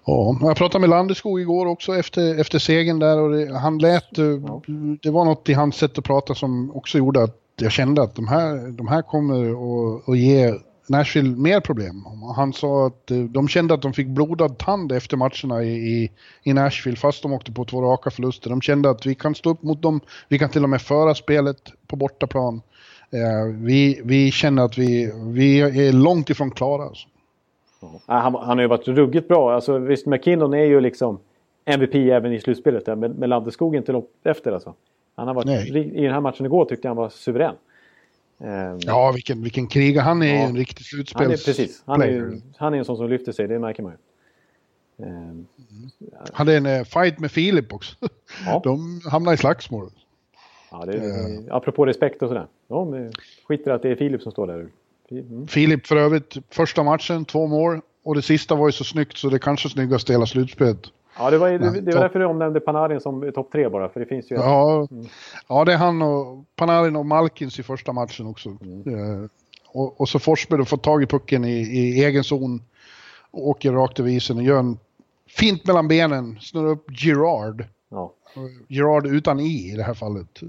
[0.06, 4.18] Ja, jag pratade med Landeskog igår också efter, efter segern där och det, han lät,
[4.18, 4.24] eh,
[5.02, 8.14] det var något i hans sätt att prata som också gjorde att jag kände att
[8.14, 10.54] de här, de här kommer att, att ge
[10.88, 12.04] Nashville mer problem.
[12.36, 16.10] Han sa att eh, de kände att de fick blodad tand efter matcherna i,
[16.42, 18.50] i, Nashville fast de åkte på två raka förluster.
[18.50, 21.14] De kände att vi kan stå upp mot dem, vi kan till och med föra
[21.14, 22.62] spelet på bortaplan.
[23.10, 26.82] Eh, vi, vi känner att vi, vi är långt ifrån klara.
[26.82, 27.08] Alltså.
[28.06, 29.54] Han, han har ju varit ruggigt bra.
[29.54, 31.18] Alltså, visst, McKinnon är ju liksom
[31.64, 32.86] MVP även i slutspelet.
[32.86, 34.52] Där, men, men Landeskog är inte långt efter.
[34.52, 34.74] Alltså.
[35.14, 35.94] Han har varit, Nej.
[35.94, 37.54] I den här matchen igår tyckte jag han var suverän.
[38.40, 40.02] Ehm, Ja, vilken, vilken krigare.
[40.02, 40.40] Han är Ja.
[40.40, 41.82] en riktig han är, slutspels precis.
[41.86, 43.98] Han är, ju- han är en sån som lyfter sig, det märker man ju.
[45.06, 45.46] Ehm,
[46.32, 47.96] hade en eh, fight med Filip också.
[48.46, 48.60] Ja.
[48.64, 49.90] De hamnade i slagsmål.
[50.70, 52.46] ja, det, är- Apropå respekt och sådär.
[52.68, 53.10] De eh,
[53.48, 54.68] skiter att det är Filip som står där.
[55.10, 55.46] Mm.
[55.48, 57.80] Filip för övrigt, första matchen, två mål.
[58.02, 60.80] Och det sista var ju så snyggt så det kanske snyggaste i hela slutspelet.
[61.18, 62.00] Ja, det var, det, det var topp.
[62.00, 63.88] därför jag omnämnde Panarin som topp tre bara.
[63.88, 64.34] För det finns ju...
[64.34, 64.88] Ja,
[65.48, 68.48] ja, det är han och Panarin och Malkins i första matchen också.
[68.48, 69.30] Eh,
[69.66, 72.62] och, och så Forsberg fått tag i pucken i, i egen zon.
[73.30, 74.78] Och åker rakt över isen och gör en
[75.28, 77.64] fint mellan benen, snurrar upp Girard.
[77.88, 78.12] Ja.
[78.68, 80.40] Girard utan i i det här fallet.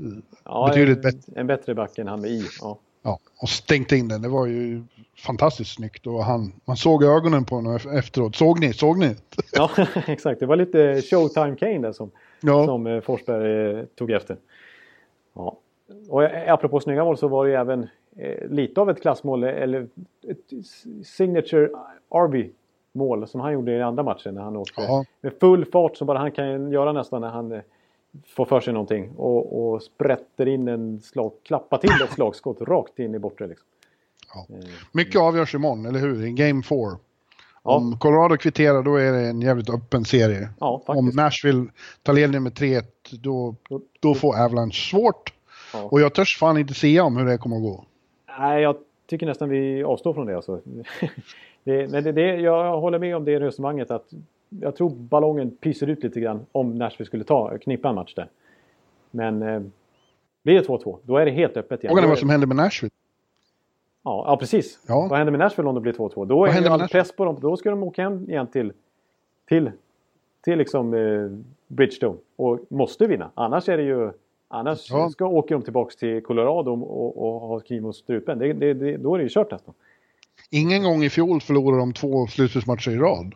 [0.44, 1.34] Ja, Betydligt en, bättre.
[1.36, 2.46] en bättre back än han med i.
[2.62, 2.78] Ja.
[3.08, 4.22] Ja, och stängt in den.
[4.22, 4.84] Det var ju
[5.26, 6.08] fantastiskt snyggt.
[6.08, 8.36] Och han, man såg ögonen på honom efteråt.
[8.36, 8.74] Såg ni?
[8.74, 9.16] Såg ni?
[9.54, 9.70] ja,
[10.08, 10.40] exakt.
[10.40, 12.12] Det var lite Showtime Kane där som,
[12.42, 12.66] Ja.
[12.66, 14.38] som eh, Forsberg eh, tog efter.
[15.36, 15.58] Ja.
[16.10, 19.44] Och eh, apropå snygga mål så var det ju även eh, lite av ett klassmål,
[19.44, 19.88] eller
[20.28, 20.68] ett
[21.08, 21.70] signature
[22.16, 25.06] RB-mål som han gjorde i andra matchen när han åkte Ja.
[25.22, 27.62] med full fart som bara han kan göra nästan när han
[28.28, 33.00] får för sig någonting och, och sprätter in en slag, klappar till ett slagskott rakt
[33.00, 33.48] in i bortre.
[33.48, 33.68] Liksom.
[34.34, 34.46] Ja.
[34.92, 36.26] Mycket avgörs imorgon, eller hur?
[36.26, 36.78] I Game 4.
[36.80, 36.98] Ja.
[37.76, 40.50] Om Colorado kvitterar då är det en jävligt öppen serie.
[40.60, 41.12] Ja, Om.
[41.16, 41.68] Nashville
[42.04, 42.84] tar ledningen med 3-1
[43.22, 43.56] då,
[44.00, 45.34] då får Avalanche svårt.
[45.74, 47.86] Och jag törs fan inte säga om hur det kommer att gå.
[48.40, 48.78] Nej, jag
[49.08, 50.36] tycker nästan vi avstår från det.
[50.36, 50.62] Alltså.
[51.64, 54.14] det, men det, det, jag håller med om det resonemanget att
[54.50, 58.30] jag tror ballongen pyser ut lite grann om Nashville skulle ta, knippa en match där.
[59.12, 59.62] Men eh,
[60.44, 61.92] blir det 2-2, då är det helt öppet igen.
[61.92, 62.92] Frågan är vad som händer med Nashville.
[64.04, 64.80] Ja, ja precis.
[64.88, 65.08] Ja.
[65.10, 66.26] Vad händer med Nashville om det blir 2-2?
[66.26, 67.38] Då är det all press på dem.
[67.42, 68.74] Då ska de åka hem igen till,
[69.48, 69.72] till,
[70.44, 71.30] till liksom, eh,
[71.68, 73.32] Bridgestone och måste vinna.
[73.34, 74.12] Annars är det ju...
[74.50, 75.10] Annars Ja.
[75.10, 78.40] ska åker de tillbaka till Colorado och, och ha kniv mot strupen.
[78.40, 79.74] Det, det, det, då är det ju kört nästan.
[80.50, 83.36] Ingen gång i fjol förlorade de två slutspelsmatcher i rad.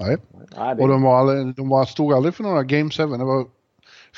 [0.00, 0.16] Nej.
[0.56, 0.76] Nej.
[0.76, 3.02] Det, Och de, var aldrig, de var, stod aldrig för några Game 7.
[3.06, 3.46] Det var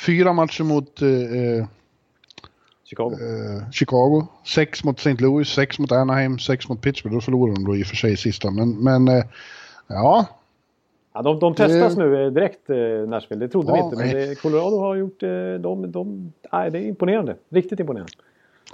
[0.06, 1.66] fyra matcher mot eh, eh,
[2.84, 3.10] Chicago.
[3.12, 5.22] eh, Chicago, sex mot St.
[5.22, 7.14] Louis, sex mot Anaheim, sex mot Pittsburgh.
[7.16, 8.50] Då förlorade de då i och för sig sista.
[8.50, 9.24] Men, men eh,
[9.86, 10.26] ja,
[11.14, 12.76] Ja, de, de testas nu eh, direkt, eh,
[13.08, 13.44] Nashville.
[13.46, 13.96] Det trodde vi Ja, inte.
[13.96, 14.26] Men nej.
[14.28, 15.22] det, Colorado har gjort...
[15.22, 15.28] eh,
[15.60, 17.36] De, de, nej, det är imponerande.
[17.48, 18.12] Riktigt imponerande.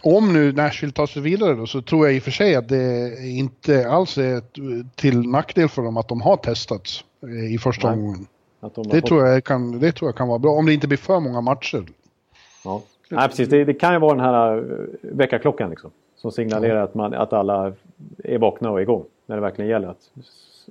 [0.02, 2.68] Om nu Nashville tar sig vidare då så tror jag i och för sig att
[2.68, 4.42] det inte alls är
[4.96, 7.98] till nackdel för dem att de har testats eh, i första Nej.
[7.98, 8.26] omgången.
[8.60, 10.88] De Det fått- tror, jag kan, det tror jag kan vara bra, om det inte
[10.88, 11.84] blir för många matcher.
[12.64, 12.82] Ja.
[13.08, 13.48] Nej, precis.
[13.48, 15.90] Det, det kan ju vara den här uh, väckarklockan liksom.
[16.16, 17.72] Som signalerar att, man, att alla
[18.24, 19.04] är vakna och igång.
[19.26, 19.88] När det verkligen gäller.
[19.88, 20.22] Att, ja.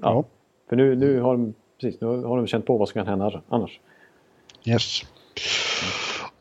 [0.02, 0.24] Ja.
[0.70, 3.41] För nu, nu, har de, precis, nu har de känt på vad som kan hända
[3.49, 3.80] annars.
[4.66, 5.02] Yes.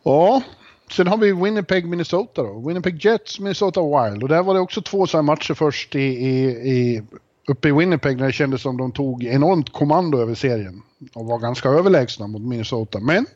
[0.02, 0.42] Ja,
[0.90, 2.68] sen har vi Winnipeg, Minnesota då.
[2.68, 4.22] Winnipeg Jets, Minnesota Wild.
[4.22, 7.02] Och där var det också två sådana matcher först i, i, i,
[7.48, 10.82] uppe i Winnipeg när det kändes som de tog enormt kommando över serien.
[11.14, 13.00] Och var ganska överlägsna mot Minnesota.
[13.00, 13.26] Men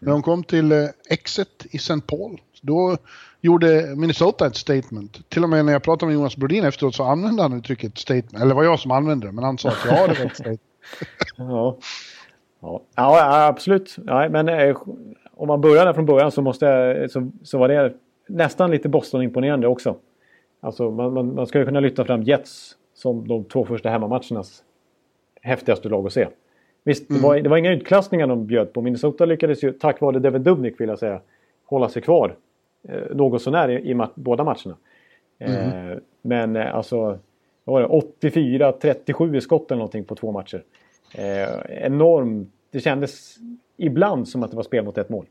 [0.00, 2.00] när de kom till eh, exit i St.
[2.06, 2.96] Paul, då
[3.40, 5.28] gjorde Minnesota ett statement.
[5.28, 8.34] Till och med när jag pratade med Jonas Brodin efteråt så använde han uttrycket statement.
[8.34, 10.34] Eller det var jag som använde det, men han sa att ja, det var ett
[10.34, 10.60] statement.
[11.36, 11.78] Ja,
[12.60, 12.82] ja.
[12.96, 13.96] ja absolut.
[14.06, 14.76] Ja, men eh,
[15.42, 17.92] om man börjar där från början så, måste jag, så, så var det
[18.26, 19.96] nästan lite Boston-imponerande också.
[20.60, 24.62] Alltså man, man, man ju kunna lyfta fram Jets som de två första hemmamatchernas
[25.42, 26.28] häftigaste lag att se.
[26.84, 28.82] Visst, det, var, det var inga utklassningar de bjöd på.
[28.82, 31.20] Minnesota lyckades ju, tack vare Devin Dubnik vill jag säga,
[31.64, 32.34] hålla sig kvar
[32.88, 34.76] eh, något sånär i, i ma båda matcherna.
[35.38, 37.18] Eh, men eh, alltså,
[37.64, 40.62] vad var det, 84-37 i skott eller någonting på två matcher.
[41.14, 43.36] Eh, enorm, det kändes
[43.76, 45.26] ibland som att det var spel mot ett mål.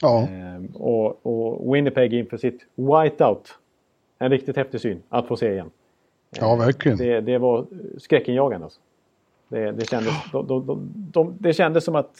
[0.00, 3.58] Ja, Eh, och, och Winnipeg inför sitt whiteout.
[4.18, 5.70] En riktigt häftig syn att få se igen.
[6.40, 6.98] ja verkligen.
[6.98, 7.66] Det, det var
[7.98, 8.64] skräckinjagande.
[8.64, 8.80] Alltså.
[9.48, 12.16] Det, det, kändes, de, de, de, de, det kändes som att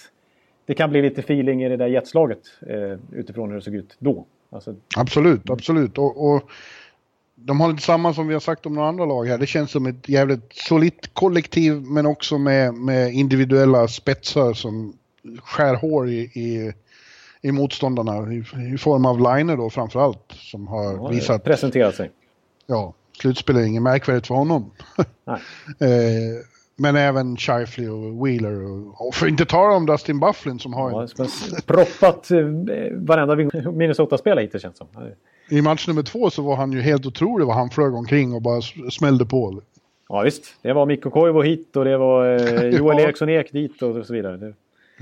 [0.66, 3.96] det kan bli lite feeling i det där jetslaget eh, utifrån hur det såg ut
[3.98, 4.24] då.
[4.50, 5.98] Alltså, Absolut, absolut.
[5.98, 6.50] Och, och
[7.34, 9.38] de har lite samma som vi har sagt om några andra lag här.
[9.38, 14.96] Det känns som ett jävligt solitt kollektiv men också med, med individuella spetsar som
[15.44, 16.72] skär hår i, i,
[17.42, 18.44] i motståndarna i,
[18.74, 22.10] i form av Liner då framförallt som har ja, visat, presenterat sig.
[22.66, 24.70] ja, slutspel är inget märkvärdigt för honom.
[25.80, 26.44] Eh,
[26.76, 30.90] men även Shifley och Wheeler och, och för inte tala om Dustin Bufflin som har
[30.90, 32.44] Ja, har proppat eh,
[32.92, 33.36] varenda
[33.72, 34.86] Minnesota-spelare hittills känns som.
[35.50, 38.42] i match nummer två så var han ju helt otrolig vad han flög omkring och
[38.42, 39.62] bara smällde på.
[40.08, 43.04] Ja visst, det var Mikko Koivu hit och det var eh, Joel Ja.
[43.04, 44.52] Eriksson Ek dit och så vidare.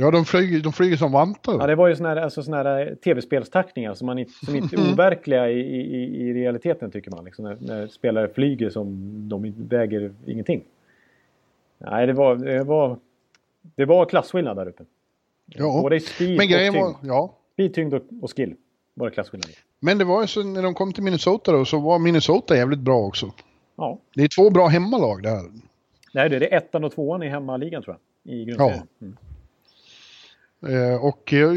[0.01, 1.53] Ja, de flyger, de flyger som vantar.
[1.61, 4.77] ja, det var ju såna här, alltså, såna här tv-spelstackningar som, man inte, som inte
[4.77, 7.25] är overkliga i, i, i realiteten tycker man.
[7.25, 8.89] Liksom, när, när spelare flyger som
[9.29, 10.63] de väger ingenting.
[11.79, 12.97] Nej, det var, det var,
[13.75, 14.85] det var klasskillnad där uppe.
[15.47, 15.81] Ja.
[15.83, 17.07] Både i speed Men grejen och var, tyngd.
[17.13, 17.35] ja.
[17.53, 18.55] Speed, tyngd och, och skill
[18.95, 19.51] var det klasskillnad.
[19.51, 19.55] i.
[19.81, 22.79] Men det var ju så när de kom till Minnesota då så var Minnesota jävligt
[22.81, 23.33] bra också.
[23.77, 25.41] Ja, Det är två bra hemmalag där.
[26.15, 28.35] Nej, det är ettan och tvåan i hemmaligan tror jag.
[28.35, 28.87] I grundserien.
[29.01, 29.17] Mm.
[30.69, 31.53] Eh, och eh,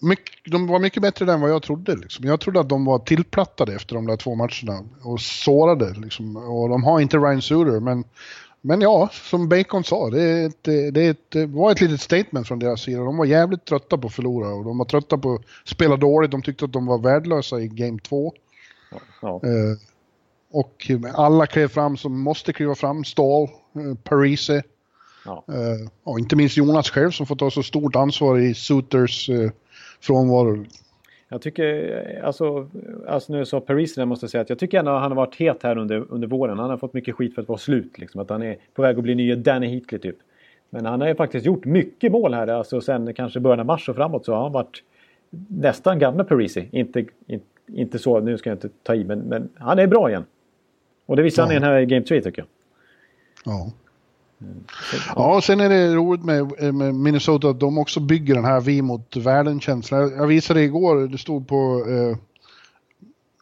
[0.00, 1.96] mycket, de var mycket bättre än vad jag trodde.
[1.96, 2.24] Liksom.
[2.24, 5.94] Jag trodde att de var tillplattade efter de där två matcherna och sårade.
[6.00, 6.36] Liksom.
[6.36, 8.04] Och de har inte Ryan Suter, men,
[8.60, 12.00] men ja, som Bacon sa, det, är ett, det, är ett, det var ett litet
[12.00, 13.02] statement från deras sida.
[13.02, 16.30] De var jävligt trötta på att förlora och de var trötta på att spela dåligt.
[16.30, 18.32] De tyckte att de var värdelösa i Game 2.
[19.22, 19.40] Ja.
[19.44, 19.78] Eh,
[20.50, 23.04] och alla klev fram som måste kliva fram.
[23.04, 24.62] Stahl, eh, Parise
[25.26, 25.44] Ja.
[25.48, 29.50] eh, och inte minst Jonas själv som får ta så stort ansvar i Suters eh,
[30.00, 30.64] frånvaro.
[31.28, 31.64] Jag tycker,
[32.18, 32.68] eh, alltså,
[33.08, 35.16] alltså nu sa Paris där måste jag säga att jag tycker ändå att han har
[35.16, 36.58] varit het här under, under våren.
[36.58, 37.98] Han har fått mycket skit för att vara slut.
[37.98, 40.16] Liksom, att han är på väg att bli nya Danny Heatley typ.
[40.70, 42.46] Men han har ju faktiskt gjort mycket mål här.
[42.48, 44.82] Alltså sen kanske början av mars och framåt så har han varit
[45.48, 46.68] nästan gamla Parisi.
[46.72, 50.10] Inte, inte, inte så, nu ska jag inte ta i, men, men han är bra
[50.10, 50.24] igen.
[51.06, 51.60] Och det visar han i Ja.
[51.60, 52.48] den här Game 3 tycker jag.
[53.54, 53.72] Ja.
[55.16, 58.60] Ja, och sen är det roligt med, med Minnesota att de också bygger den här
[58.60, 60.00] vi mot världen-känslan.
[60.16, 62.16] Jag- visade igår, det stod på eh,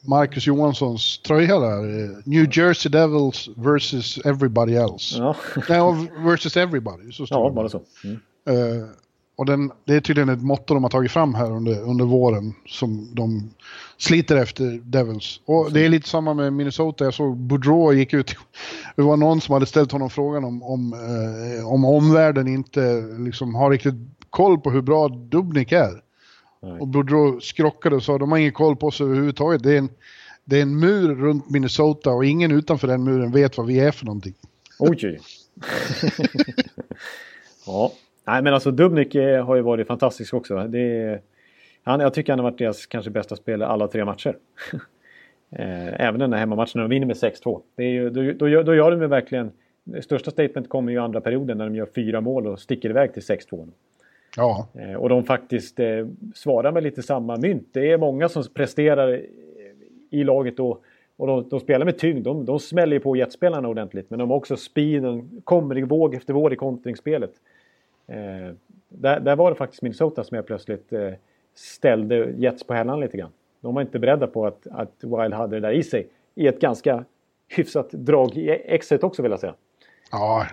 [0.08, 2.04] Marcus Johanssons tröja där.
[2.04, 5.18] eh, New Jersey Devils versus everybody else.
[5.18, 5.36] Ja,
[5.68, 7.12] Nej, versus everybody.
[7.12, 7.54] Så står ja det.
[7.54, 7.80] bara så.
[8.04, 8.16] Mm.
[8.48, 8.84] Eh,
[9.42, 12.54] och den, det är tydligen ett motto de har tagit fram här under, under våren
[12.66, 13.50] som de
[13.98, 15.40] sliter efter Devils.
[15.44, 17.04] Och det är lite samma med Minnesota.
[17.04, 18.34] Jag såg Boudreau gick ut.
[18.96, 23.54] Det var någon som hade ställt honom frågan om, om, eh, om omvärlden inte liksom
[23.54, 23.94] har riktigt
[24.30, 26.02] koll på hur bra Dubnik är.
[26.62, 26.80] Nej.
[26.80, 29.62] Och Boudreau skrockade och sa de har ingen koll på oss överhuvudtaget.
[29.62, 29.88] Det är en,
[30.44, 33.90] det är en mur runt Minnesota och ingen utanför den muren vet vad vi är
[33.90, 34.34] för någonting.
[34.78, 35.20] Oj,
[37.66, 37.92] ja,
[38.24, 40.54] nej men alltså Dubnik eh, har ju varit fantastisk också.
[40.56, 41.20] Är,
[41.82, 44.36] han, jag tycker han har varit deras kanske bästa spelare alla tre matcher.
[45.56, 47.60] Eh, Även den här hemmamatchen när de vinner med 6-2.
[47.76, 49.50] Det är ju, då, då, gör- då gör de ju verkligen...
[49.84, 53.12] Det största statement kommer ju andra perioden när de gör fyra mål och sticker iväg
[53.14, 53.68] till 6-2.
[54.36, 57.68] Ja, Eh, Och de faktiskt eh, svarar med lite samma mynt.
[57.72, 59.30] Det är många som presterar i-
[60.10, 60.78] i laget då.
[61.16, 62.24] Och de, de spelar med tyngd.
[62.24, 64.10] De, de smäller ju på jetspelarna ordentligt.
[64.10, 65.40] Men de har också speeden.
[65.44, 67.32] Kommer i våg efter våg i kontringsspelet.
[68.06, 68.54] Eh,
[68.88, 71.08] där, där var det faktiskt Minnesota som jag plötsligt eh,
[71.54, 73.30] ställde Jets på hällan lite grann.
[73.60, 76.08] De var inte beredda på att, att Wild hade det där i sig.
[76.34, 77.04] I ett ganska
[77.48, 79.54] hyfsat drag i exet också vill jag säga.
[80.10, 80.46] Ja,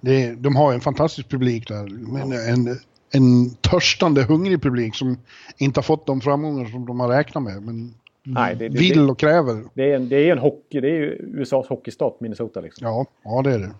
[0.00, 2.12] det, de har en fantastisk publik där.
[2.12, 2.76] Men en,
[3.14, 5.18] en törstande, hungrig publik som
[5.58, 7.62] inte har fått de framgångar som de har räknat med.
[7.62, 9.64] Men Nej, det- det- vill och kräver.
[9.74, 10.80] Det är en, det är en hockey.
[10.80, 12.86] Det är ju USAs hockeystat Minnesota liksom.
[12.86, 13.70] Ja, ja det är det.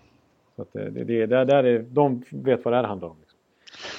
[0.55, 3.15] Så att det, det, det, där, är, de vet vad det här handlar om.
[3.19, 3.39] Liksom.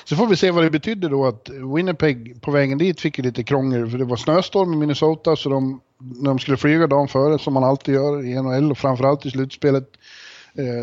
[0.05, 3.25] Så får vi se vad det betyder då att Winnipeg på vägen dit fick ju
[3.25, 7.09] lite krångel för det var snöstorm i Minnesota så de, när de skulle flyga dagen
[7.09, 9.99] före som man alltid gör i NHL och framförallt i slutspelet eh,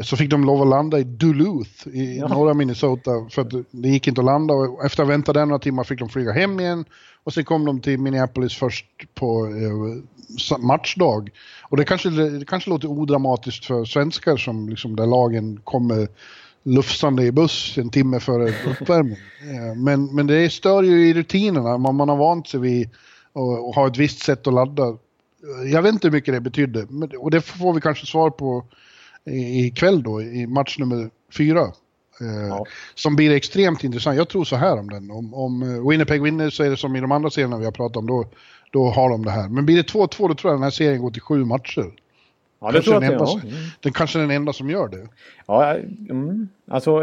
[0.04, 2.28] så fick de lov att landa i Duluth i Ja.
[2.28, 5.46] norra Minnesota för att det gick inte att landa och efter att ha väntat där
[5.46, 6.86] några timmar fick de flyga hem igen
[7.24, 8.86] och sen kom de till Minneapolis först
[9.16, 11.30] på eh, matchdag.
[11.70, 16.08] Och det kanske, det kanske låter odramatiskt för svenskar som liksom där lagen kommer
[16.64, 19.18] lufsande i buss en timme före uppvärmning.
[19.42, 21.78] Eh, Men, men det stör ju i rutinerna.
[21.78, 22.90] Man, man har vant sig vid
[23.34, 24.84] och, och har ett visst sätt att ladda.
[25.72, 26.86] Jag vet inte hur mycket det betydde.
[26.90, 28.66] Men, och det får vi kanske svar på
[29.26, 31.62] ikväll då i match nummer fyra.
[32.22, 32.66] Eh, Ja.
[32.96, 34.18] Som blir extremt intressant.
[34.18, 35.12] Jag tror så här om den.
[35.12, 37.72] Om, om eh, Winnipeg vinner så är det som i de andra serierna vi har
[37.72, 38.26] pratat om, då,
[38.72, 39.50] då har de det här.
[39.50, 41.92] Men blir det 2-2 då tror jag den här serien går till sju matcher.
[42.62, 43.36] Ja, det tror jag den, det enda, är.
[43.36, 43.56] Ja.
[43.58, 43.70] Mm.
[43.80, 45.08] den kanske är den enda som gör det.
[45.48, 45.76] Ja,
[46.10, 47.00] mm, alltså,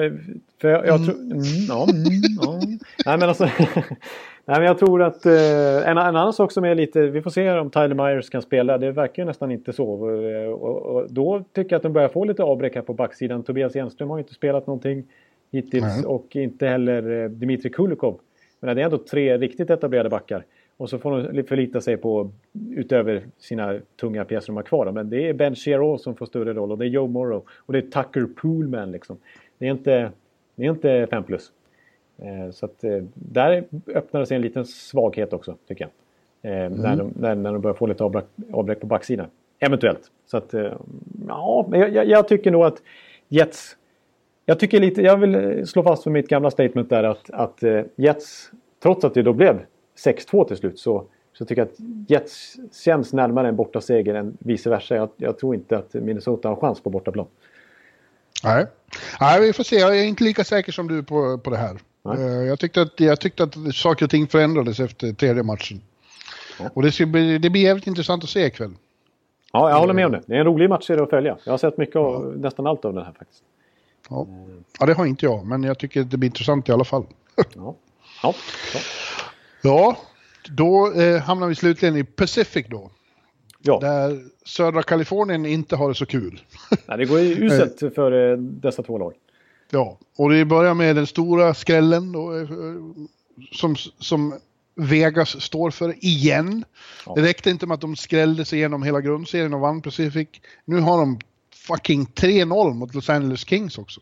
[0.60, 1.14] för jag, jag tror...
[1.14, 2.60] Mm, ja, mm, ja.
[3.06, 3.50] Nej, men alltså...
[4.48, 7.06] nej, men jag tror att eh, en, en annan sak som är lite...
[7.06, 8.78] Vi får se om Tyler Myers kan spela.
[8.78, 9.88] Det verkar ju nästan inte så.
[9.88, 13.42] Och, och, och då tycker jag att de börjar få lite avbräck här på backsidan.
[13.42, 15.04] Tobias Jennström har ju inte spelat någonting
[15.50, 16.04] hittills Nej.
[16.04, 18.20] och inte heller eh, Dmitri Kulikov.
[18.60, 20.44] Men det är ändå tre riktigt etablerade backar.
[20.76, 22.30] Och så får de förlita sig på,
[22.70, 24.86] utöver sina tunga pjäser de har kvar.
[24.86, 24.92] då.
[24.92, 27.44] Men det är Ben Chiro som får större roll och det är Joe Morrow.
[27.56, 29.16] Och det är Tucker Poolman liksom.
[29.58, 30.10] Det är inte,
[30.54, 31.52] det är inte 5 plus.
[32.22, 33.64] Eh, så att eh, där
[33.94, 35.88] öppnar det sig en liten svaghet också, tycker
[36.42, 36.52] jag.
[36.52, 39.26] Eh, när, de, när, när de börjar få lite avbräck, avbräck på backsidan.
[39.58, 40.10] Eventuellt.
[40.26, 40.54] Så att,
[41.28, 42.82] ja, men jag, jag, tycker nog att
[43.28, 43.76] Jets...
[44.44, 47.62] Jag tycker lite, jag vill slå fast för mitt gamla statement där att, att
[47.96, 48.50] Jets,
[48.82, 49.60] trots att det då blev
[50.04, 54.70] 6-2 till slut, så, så tycker jag att Jets känns närmare en bortaseger än vice
[54.70, 54.96] versa.
[54.96, 57.26] Jag, jag tror inte att Minnesota har chans på bortaplan.
[58.44, 58.66] Nej.
[59.20, 59.76] Nej, vi får se.
[59.76, 61.78] Jag är inte lika säker som du på, på det här.
[62.14, 62.26] Nej.
[62.26, 65.80] Eh, Jag tyckte, att, jag tyckte att saker och ting förändrades efter tredje matchen.
[66.60, 66.70] Ja.
[66.74, 68.70] Och det, ska bli, det blir jävligt intressant att se ikväll.
[69.52, 70.22] Ja, jag håller med om det.
[70.26, 71.38] Det är en rolig match att följa.
[71.44, 73.42] Jag har sett mycket av, nästan allt av den här faktiskt.
[74.10, 74.26] Ja.
[74.80, 77.06] ja, det har inte jag, men jag tycker att det blir intressant i alla fall.
[77.54, 77.74] Ja,
[78.22, 78.34] ja,
[78.74, 78.80] ja.
[79.62, 79.96] Ja,
[80.50, 82.90] då eh, hamnar vi slutligen i Pacific då.
[83.62, 83.78] ja.
[83.80, 86.40] Där södra Kalifornien inte har det så kul.
[86.86, 89.12] Nej, det går ju uselt för eh, dessa två lag.
[89.70, 92.46] Ja, och det börjar med den stora skrällen då, eh,
[93.52, 94.38] som, som
[94.74, 96.64] Vegas står för igen.
[97.06, 97.14] Ja.
[97.14, 100.28] Det räckte inte med att de skrällde sig igenom hela grundserien och vann Pacific.
[100.64, 101.18] Nu har de
[101.54, 104.00] fucking 3-0 mot Los Angeles Kings också.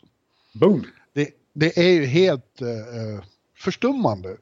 [0.52, 0.84] Boom!
[1.12, 3.24] Det, det är ju helt eh, eh,
[3.58, 4.36] förstummande.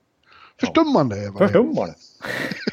[0.60, 1.38] Förstummande är vad.
[1.38, 1.94] Förstummande.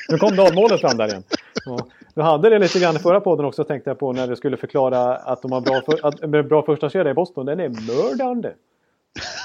[0.10, 1.24] Nu kom dalmålet fram där igen.
[1.66, 1.88] Ja.
[2.16, 4.58] Du hade det lite grann i förra podden också tänkte jag på när du skulle
[4.58, 7.46] förklara att de har bra, för, att, bra första kedja i Boston.
[7.46, 8.54] Den är mördande.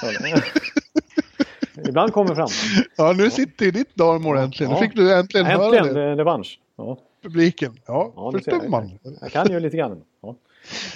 [0.01, 0.41] Ja,
[1.89, 2.47] Ibland kommer fram.
[2.97, 4.71] Ja, nu sitter ju ditt dalmål äntligen.
[4.71, 4.81] Nu Ja.
[4.81, 6.03] fick du äntligen, höra Äntligen det.
[6.11, 6.59] eh, revansch.
[6.77, 7.79] Ja, Publiken.
[7.85, 8.93] Ja, ja, ser, jag, förstummande.
[9.21, 10.01] jag kan ju lite grann.
[10.21, 10.35] Ja,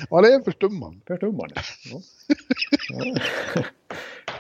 [0.10, 1.00] Ja, det är förstummande.
[1.08, 1.56] förstummande.
[1.92, 2.00] Ja.
[2.90, 3.16] Ja.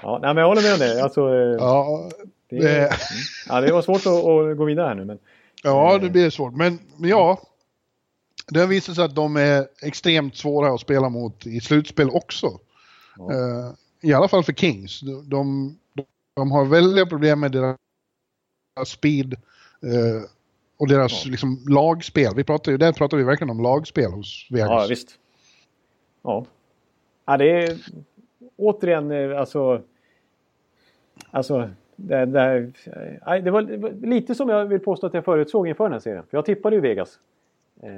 [0.04, 1.04] Ja, nej, men jag håller med om det.
[1.04, 2.10] Alltså, eh, Ja,
[2.52, 2.92] det,
[3.48, 5.06] ja, det var svårt att, att gå vidare här nu.
[5.06, 5.20] Men,
[5.64, 6.56] Ja, det blir svårt.
[6.56, 7.42] Men, men ja,
[8.48, 12.60] det har visat sig att de är extremt svåra att spela mot i slutspel också.
[13.18, 13.32] Ja.
[13.32, 15.00] Eh, I alla fall för Kings.
[15.02, 15.78] De, de,
[16.36, 17.78] de har väldiga problem med deras
[18.90, 19.34] speed
[19.84, 20.24] eh,
[20.78, 21.32] och deras Ja.
[21.32, 22.36] liksom, lagspel.
[22.36, 24.70] Vi pratar där pratar vi verkligen om lagspel hos Vegas.
[24.70, 25.18] Ja, visst.
[26.22, 26.46] Ja.
[27.26, 27.78] ja, det är
[28.58, 29.82] återigen eh, alltså...
[31.32, 32.72] Alltså, det, det,
[33.26, 35.94] nej, det, var, det var lite som jag vill påstå att jag förutsåg inför den
[35.94, 36.24] här serien.
[36.30, 37.20] För jag tippade ju Vegas.
[37.84, 37.90] Eh,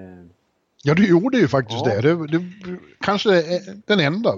[0.86, 2.02] Ja, du gjorde ju faktiskt Ja.
[2.02, 2.16] det.
[2.28, 2.46] det, det
[3.00, 3.30] kanske
[3.86, 4.30] den enda.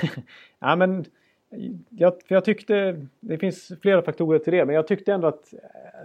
[0.60, 1.04] ja, men
[1.88, 5.54] jag, jag tyckte, det finns flera faktorer till det, men jag tyckte ändå att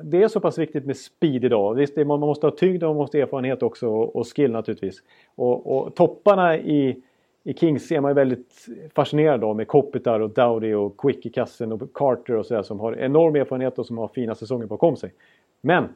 [0.04, 1.76] det är så pass viktigt med speed idag.
[1.76, 5.04] Visst, man måste ha tyngd och man måste ha erfarenhet också och, och skill naturligtvis.
[5.36, 7.02] Och, och topparna i,
[7.48, 11.30] i Kings är man ju väldigt fascinerad av med Kopitar och Dowdy och Quick i
[11.30, 14.96] kassen och Carter och sådär som har enorm erfarenhet och som har fina säsonger bakom
[14.96, 15.14] sig.
[15.62, 15.90] Men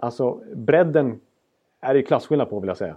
[0.00, 1.20] alltså bredden
[1.80, 2.96] är det ju klasskillnad på vill jag säga.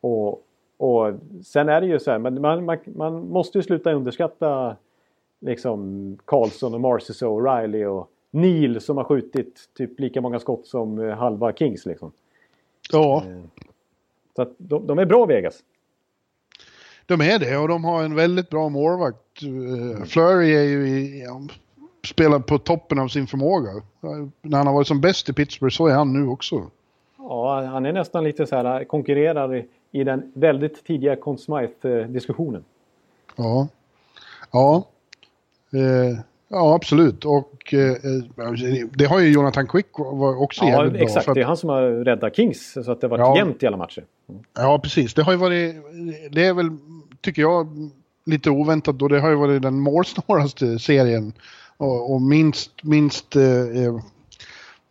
[0.00, 0.44] Och,
[0.76, 4.76] och sen är det ju så här, men man, man, man måste ju sluta underskatta
[5.40, 10.66] liksom Karlsson och Marciso och Riley och Neil som har skjutit typ lika många skott
[10.66, 12.12] som eh, halva Kings liksom.
[12.92, 13.24] Ja,
[14.36, 15.64] Så att de, de är bra Vegas.
[17.08, 19.42] De är det och de har en väldigt bra målvakt.
[19.42, 21.40] Eh, Flurry är ju i, ja,
[22.06, 23.70] spelar på toppen av sin förmåga.
[24.42, 26.70] När han har varit som bäst i Pittsburgh så är han nu också.
[27.18, 32.64] Ja, han är nästan lite så här konkurrerar i, i den väldigt tidiga Conn Smythe-diskussionen.
[33.36, 33.68] Ja.
[34.52, 34.84] Ja.
[35.72, 36.18] Eh,
[36.48, 37.24] ja, absolut.
[37.24, 37.96] Och eh,
[38.96, 39.98] det har ju Jonathan Quick
[40.40, 41.02] också Ja, jävligt bra.
[41.02, 41.24] exakt.
[41.24, 43.36] för att- Det är han som har räddat Kings så att det har varit Ja.
[43.36, 44.04] jämnt i alla matcher.
[44.54, 45.14] Ja, precis.
[45.14, 45.76] Det har ju varit,
[46.30, 46.70] det är väl,
[47.20, 47.90] tycker jag,
[48.24, 49.08] lite oväntat då.
[49.08, 51.32] Det har ju varit den målsnålaste serien
[51.76, 54.00] och, och minst, minst eh, eh,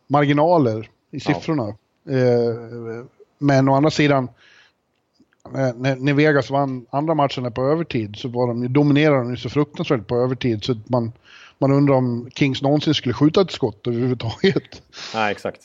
[0.08, 1.68] marginaler i siffrorna.
[2.10, 3.06] Eh,
[3.38, 4.30] men å andra sidan,
[5.46, 9.38] eh, när, när Vegas vann andra matcherna på övertid så var de dominerade de ju
[9.38, 11.12] så fruktansvärt på övertid så att man,
[11.58, 14.82] man undrar om Kings någonsin skulle skjuta ett skott överhuvudtaget.
[15.14, 15.62] Nej, exakt.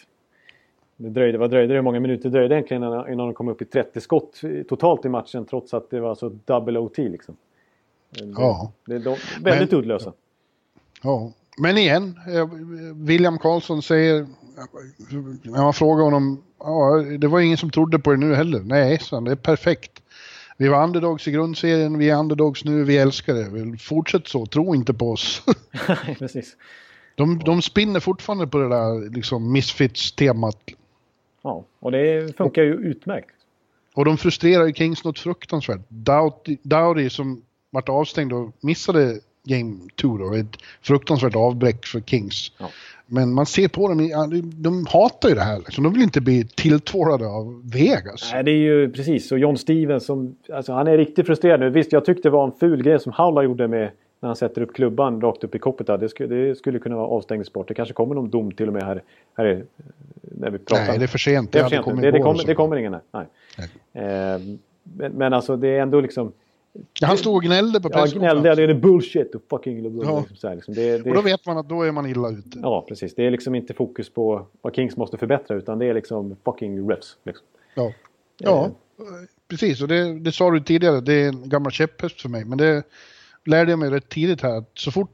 [1.02, 1.74] Det dröjde, vad dröjde det?
[1.74, 5.04] Hur många minuter dröjde det egentligen innan, innan de kom upp i 30 skott totalt
[5.04, 7.36] i matchen trots att det var så double OT liksom?
[8.36, 8.72] Ja.
[8.86, 10.12] Det de, väldigt Men- uddlösa.
[11.02, 12.48] Ja, men igen, eh,
[12.94, 14.26] William Karlsson säger,
[15.42, 18.60] när man frågar honom, ja, det var ingen som trodde på det nu heller.
[18.60, 20.02] Nej, så det är perfekt.
[20.56, 23.78] Vi var underdogs i grundserien, vi är underdogs nu, vi älskar det.
[23.78, 25.42] Fortsätt så, tro inte på oss.
[26.18, 26.56] Precis.
[27.14, 30.58] De, de spinner fortfarande på det där liksom misfits-temat.
[31.42, 33.34] Ja, och det funkar ju utmärkt.
[33.94, 35.80] Och de frustrerar ju Kings något fruktansvärt.
[36.62, 42.52] Dowdy som vart avstängd och missade Game 2 då, ett fruktansvärt avbräck för Kings.
[42.58, 42.66] Ja.
[43.06, 43.98] Men man ser på dem,
[44.30, 45.58] de, de hatar ju det här.
[45.58, 45.84] Liksom.
[45.84, 48.30] De vill inte bli tilltvålade av Vegas.
[48.32, 49.32] Nej, det är ju precis.
[49.32, 51.70] Och John Stevens som, alltså han är riktigt frustrerad nu.
[51.70, 53.90] Visst, jag tyckte det var en ful grej som Howla gjorde med
[54.22, 55.98] när han sätter upp klubban rakt upp i koppet där.
[55.98, 57.68] Det skulle, det skulle kunna vara avstängningssport.
[57.68, 59.02] Det kanske kommer någon dom till och med här,
[59.36, 59.64] här är-
[60.22, 60.86] när vi pratar.
[60.86, 61.52] Nej, det är för sent.
[61.52, 62.02] Det, är för sent.
[62.02, 62.96] det, det, kommer, det kommer ingen.
[63.10, 63.26] Nej.
[63.92, 64.40] Eh,
[64.82, 66.32] men, men alltså det är ändå liksom...
[67.00, 68.56] Ja, Han stod och gnällde på Ja, gnällde presskonferensen.
[68.56, 70.02] det är bullshit och fucking...
[70.02, 70.18] Ja.
[70.18, 70.74] Liksom, så här, liksom.
[70.74, 72.58] det, det, Och då vet man att då är man illa ute.
[72.62, 73.14] Ja, precis.
[73.14, 76.90] Det är liksom inte fokus på vad Kings måste förbättra utan det är liksom fucking
[76.90, 77.16] refs.
[77.24, 77.46] Liksom.
[77.74, 77.92] Ja,
[78.38, 78.70] ja
[79.48, 79.82] precis.
[79.82, 82.44] Och det, det sa du tidigare, det är en gammal käpphäst för mig.
[82.44, 82.82] Men det
[83.44, 84.56] lärde jag mig rätt tidigt här.
[84.58, 85.10] Att så fort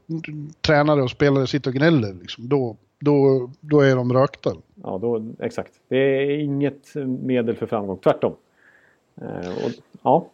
[0.61, 4.53] tränare och spelare sitter och gnäller, liksom, då, då, då är de rökta.
[4.83, 5.71] Ja, då, exakt.
[5.87, 8.35] Det är inget medel för framgång, tvärtom.
[9.21, 10.29] Eh, och, ja,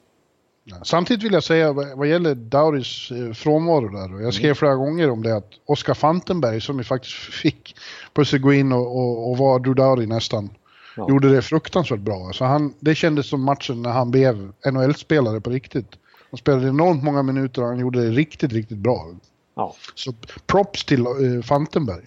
[0.83, 4.13] Samtidigt vill jag säga vad gäller Dowdys eh, frånvaro där.
[4.13, 7.75] Och jag skrev flera gånger om det att Oskar Fantenberg som ju faktiskt fick
[8.13, 10.49] på sig gå in och, och, och vara Drew Dowdy nästan.
[10.97, 11.09] Ja.
[11.09, 12.31] Gjorde det fruktansvärt bra.
[12.33, 15.87] Så han, det kändes som matchen när han blev NHL-spelare på riktigt.
[16.35, 19.07] Han spelade enormt många minuter och han gjorde det riktigt, riktigt bra.
[19.55, 20.11] ja, Så
[20.45, 22.03] props till uh, Fantenberg.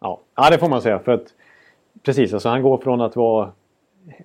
[0.00, 0.20] ja.
[0.36, 0.98] ja, det får man säga.
[0.98, 1.26] För att,
[2.02, 3.52] precis, alltså han går från att vara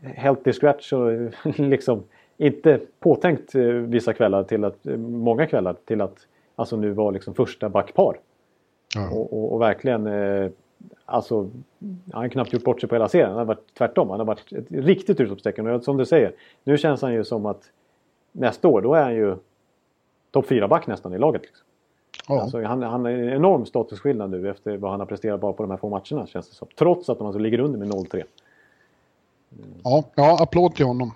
[0.02, 1.12] healthy scratch och
[1.58, 2.04] liksom
[2.38, 6.18] inte påtänkt eh, vissa kvällar till att, eh, många kvällar till att
[6.56, 8.20] alltså nu vara liksom första backpar.
[8.96, 9.10] Ja.
[9.10, 10.52] Och, och, och verkligen, eh,
[11.06, 11.50] alltså,
[12.12, 13.30] han har knappt gjort bort sig på hela serien.
[13.30, 14.10] Han har varit tvärtom.
[14.10, 15.68] Han har varit ett riktigt utropstecken.
[15.68, 16.32] Och som du säger,
[16.64, 17.70] nu känns han ju som att
[18.34, 19.36] nästa år, då är han ju
[20.32, 21.42] topp 4-back nästan i laget.
[21.42, 21.66] Liksom.
[22.28, 22.42] Ja.
[22.42, 25.64] Alltså, han, han är en enorm statusskillnad nu efter vad han har presterat bara på
[25.64, 26.68] de här få matcherna känns det som.
[26.78, 28.24] Trots att de alltså ligger under med 0-3.
[29.84, 31.12] Ja, ja, applåd till honom.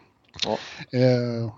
[0.46, 0.58] Ja.
[1.00, 1.52] Eh,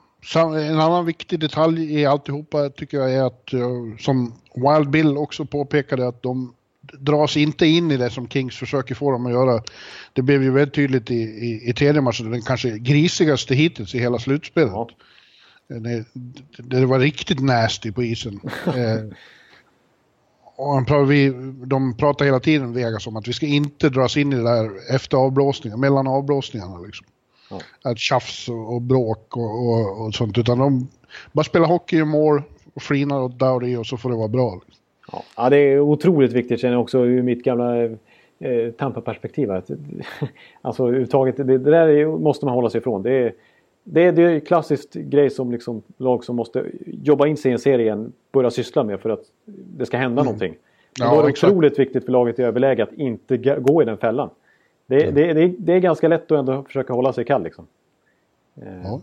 [0.72, 5.46] en annan viktig detalj i alltihopa tycker jag är att, eh, som Wild Bill också
[5.46, 9.64] påpekade, att de dras inte in i det som Kings försöker få dem att göra.
[10.14, 14.00] Det blev ju väldigt tydligt i, i, i tredje matchen, den kanske grisigaste hittills i
[14.00, 14.72] hela slutspelet.
[14.72, 14.90] Ja.
[15.70, 16.04] Eh,
[16.58, 18.40] Det, var riktigt nasty på isen.
[18.68, 19.04] Eh,
[20.56, 21.34] och han pratar, vi,
[21.66, 24.96] de pratar hela tiden, Vegas, om att vi ska inte dras in i det där
[24.96, 26.80] efter avblåsningen, mellan avblåsningarna.
[26.80, 27.08] Liksom.
[27.50, 27.60] Ja.
[27.92, 30.38] Att tjafs och, och bråk och, och, och sånt.
[30.38, 30.88] Utan de
[31.32, 32.42] bara spelar hockey i mål
[32.74, 34.54] och flinar åt Dowdy och så får det vara bra.
[34.54, 34.84] Liksom.
[35.12, 35.24] Ja.
[35.38, 39.50] ja, det är otroligt viktigt känner jag också ur mitt gamla eh, Tampa-perspektiv.
[40.62, 43.04] Alltså överhuvudtaget, det, det där är, måste man hålla sig ifrån.
[43.04, 43.34] Det är,
[43.92, 47.54] det är, det är klassiskt grej som liksom, lag som måste jobba in sig i
[47.54, 50.56] en serie igen börjar syssla med för att det ska hända någonting.
[51.00, 51.52] Ja, då är det exakt.
[51.52, 54.30] otroligt viktigt för laget i överläge att inte gå i den fällan.
[54.88, 57.44] Det, det, det, det är ganska lätt att ändå försöka hålla sig kall.
[57.44, 57.68] Liksom.
[58.62, 59.02] Eh, Ja.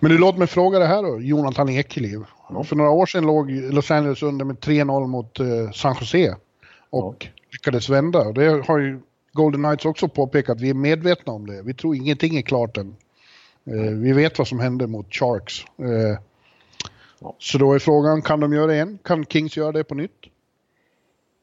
[0.00, 2.20] Men du, låt mig fråga det här då, Jonathan Ekeliv.
[2.64, 6.36] För några år sedan låg Los Angeles under med 3-0 mot eh, San Jose
[6.90, 8.32] och lyckades vända.
[8.32, 9.00] Det har ju
[9.32, 11.62] Golden Knights också påpekat, vi är medvetna om det.
[11.62, 12.96] Vi tror ingenting är klart än.
[13.64, 15.64] Eh, vi vet vad som hände mot Sharks.
[15.78, 16.18] Eh,
[17.22, 17.34] Ja.
[17.38, 18.98] Så då är frågan, kan de göra det igen?
[19.02, 20.10] Kan Kings göra det på nytt?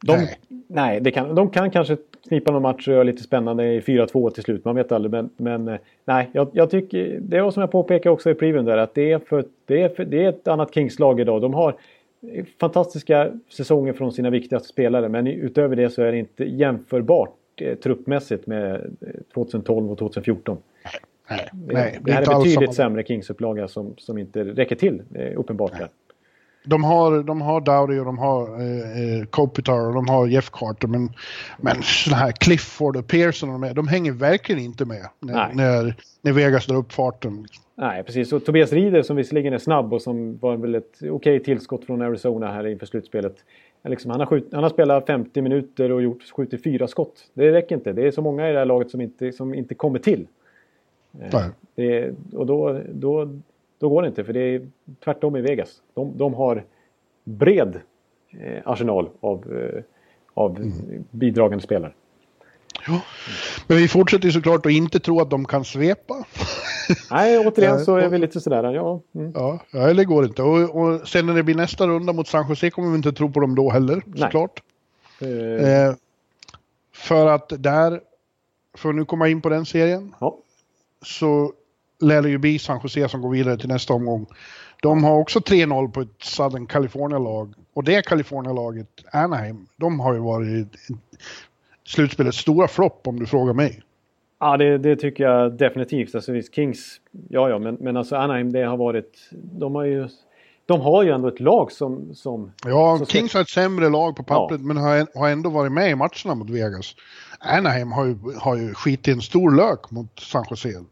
[0.06, 0.40] De, Nej.
[0.68, 1.98] nej, det kan, de kan kanske
[2.30, 4.66] knipa någon match och göra lite spännande i 4-2 till slut.
[4.66, 5.12] Man vet aldrig.
[5.12, 8.66] Men, men eh, nej, jag, jag tycker det var som jag påpekade också i previewn
[8.66, 11.42] där att det är, för, det är, för, det är ett annat Kings-lag idag.
[11.42, 11.76] De har
[12.60, 17.76] fantastiska säsonger från sina viktigaste spelare men utöver det så är det inte jämförbart eh,
[17.76, 20.58] truppmässigt med eh, 2012 och 2014.
[21.30, 22.90] Nej, Det, nej, det här inte är alls betydligt samma.
[22.90, 25.72] sämre Kings-upplaga som, som inte räcker till eh, uppenbart.
[26.66, 30.50] De har, de har Dowdy och de har eh, eh, Kopitar och de har Jeff
[30.50, 31.10] Carter men,
[31.58, 35.34] men sådana här Clifford och Pearson och de, här, de hänger verkligen inte med när,
[35.34, 35.52] Nej.
[35.56, 37.46] när, när Vegas drar upp farten.
[37.76, 38.34] Nej, precis.
[38.34, 42.02] Och Tobias Rieder som visserligen är snabb och som var väl ett okej tillskott från
[42.02, 43.36] Arizona här inför slutspelet.
[43.84, 47.26] Liksom, han, har skjut, han har spelat 50 minuter och gjort skjutit fyra skott.
[47.34, 47.94] Det räcker inte.
[47.94, 50.28] Det är så många i det här laget som inte, som inte kommer till.
[51.22, 51.46] Eh.
[51.76, 53.40] Det, och då, då,
[53.80, 54.68] då går det inte, för det är
[55.04, 55.82] tvärtom i Vegas.
[55.94, 56.64] De, de har
[57.24, 57.80] bred
[58.42, 59.84] eh, arsenal av, eh,
[60.34, 61.06] av Mm.
[61.12, 61.94] bidragande spelare.
[63.68, 66.26] Men vi fortsätter såklart att inte tro att de kan svepa.
[67.12, 69.02] Nej, återigen så är vi lite sådär, ja.
[69.16, 69.32] Mm.
[69.36, 70.44] Ja, ja det går inte.
[70.44, 73.32] Och, och sen när det blir nästa runda mot San Jose kommer vi inte tro
[73.32, 74.64] på dem då heller, såklart.
[75.22, 75.94] Eh, Eh,
[76.94, 78.02] för att där,
[78.84, 80.38] att nu komma in på den serien, ja.
[81.06, 81.54] Så
[82.02, 84.26] lär det ju bli San Jose som går vidare till nästa omgång.
[84.82, 87.54] De har också 3-0 på ett Southern California-lag.
[87.74, 90.68] Och det California-laget, Anaheim, de har ju varit
[91.88, 93.82] slutspelets stora flopp om du frågar mig.
[94.40, 96.16] Ja, det, det tycker jag definitivt.
[96.16, 99.30] Alltså visst, Kings, ja ja, men, men alltså Anaheim, det har varit...
[99.32, 100.08] De har ju,
[100.66, 102.16] de har ju ändå ett lag som...
[102.16, 105.72] som Ja, ska- Kings har ett sämre lag på pappret men har, har ändå varit
[105.72, 106.96] med i matcherna mot Vegas.
[107.40, 110.70] Anaheim har ju, har ju skitit en stor lök mot San Jose.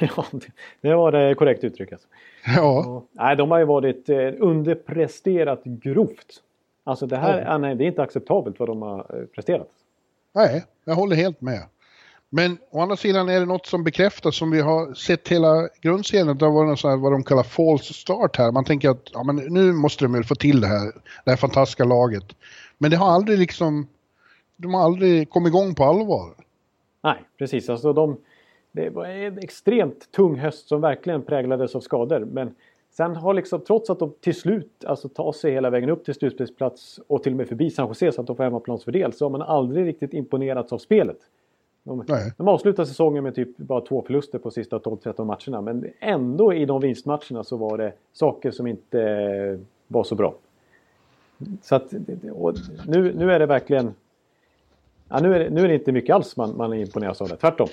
[0.00, 0.26] ja,
[0.80, 1.92] det, var det korrekt uttryck.
[1.92, 2.08] Alltså.
[2.46, 3.04] Ja, Ja.
[3.12, 6.42] Nej, de har ju varit eh, underpresterat grovt.
[6.84, 7.46] Alltså det här, Ja.
[7.46, 9.68] Anaheim, det är inte acceptabelt vad de har eh, presterat.
[10.34, 11.62] nej, jag håller helt med.
[12.30, 16.38] Men å andra sidan är det något som bekräftas som vi har sett hela grundserien.
[16.38, 18.52] Det varit något så här, vad de kallar false start här.
[18.52, 20.92] Man tänker att ja, men nu måste de väl få till det här,
[21.24, 22.24] det här fantastiska laget.
[22.78, 23.88] Men det har aldrig liksom,
[24.56, 26.34] de har aldrig kommit igång på allvar.
[27.02, 27.70] Nej, precis.
[27.70, 28.16] Alltså de,
[28.72, 32.20] det var en extremt tung höst som verkligen präglades av skador.
[32.32, 32.54] Men
[32.90, 36.14] sen har liksom, trots att de till slut alltså, tar sig hela vägen upp till
[36.14, 39.30] slutspelsplats och till och med förbi San Jose så att de får hemmaplansfördel så har
[39.30, 41.18] man aldrig riktigt imponerats av spelet.
[41.82, 42.32] De, Nej.
[42.36, 45.60] de avslutar säsongen med typ bara två förluster på sista 12-13 matcherna.
[45.60, 49.58] Men ändå i de vinstmatcherna så var det saker som inte eh,
[49.88, 50.34] var så bra.
[51.62, 51.92] Så att,
[52.86, 53.94] nu, nu är det verkligen...
[55.08, 57.28] Ja, nu, är det, nu är det inte mycket alls man, man är imponerad av
[57.28, 57.36] det.
[57.36, 57.68] Tvärtom.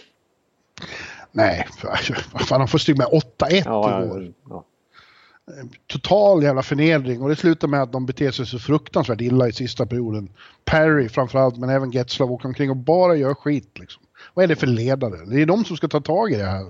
[1.32, 1.98] Nej, vad
[2.48, 3.22] fan, de får stryk med 8-1
[3.66, 4.34] Ja, igår.
[4.50, 4.64] ja,
[5.46, 5.54] ja.
[5.88, 9.52] total jävla förnedring och det slutar med att de beter sig så fruktansvärt illa i
[9.52, 10.30] sista perioden.
[10.66, 13.80] Perry framförallt, men även Getzlav åker omkring och bara gör skit.
[13.80, 14.04] Liksom.
[14.34, 15.26] Vad är det för ledare?
[15.26, 16.66] Det är de som ska ta tag i det här.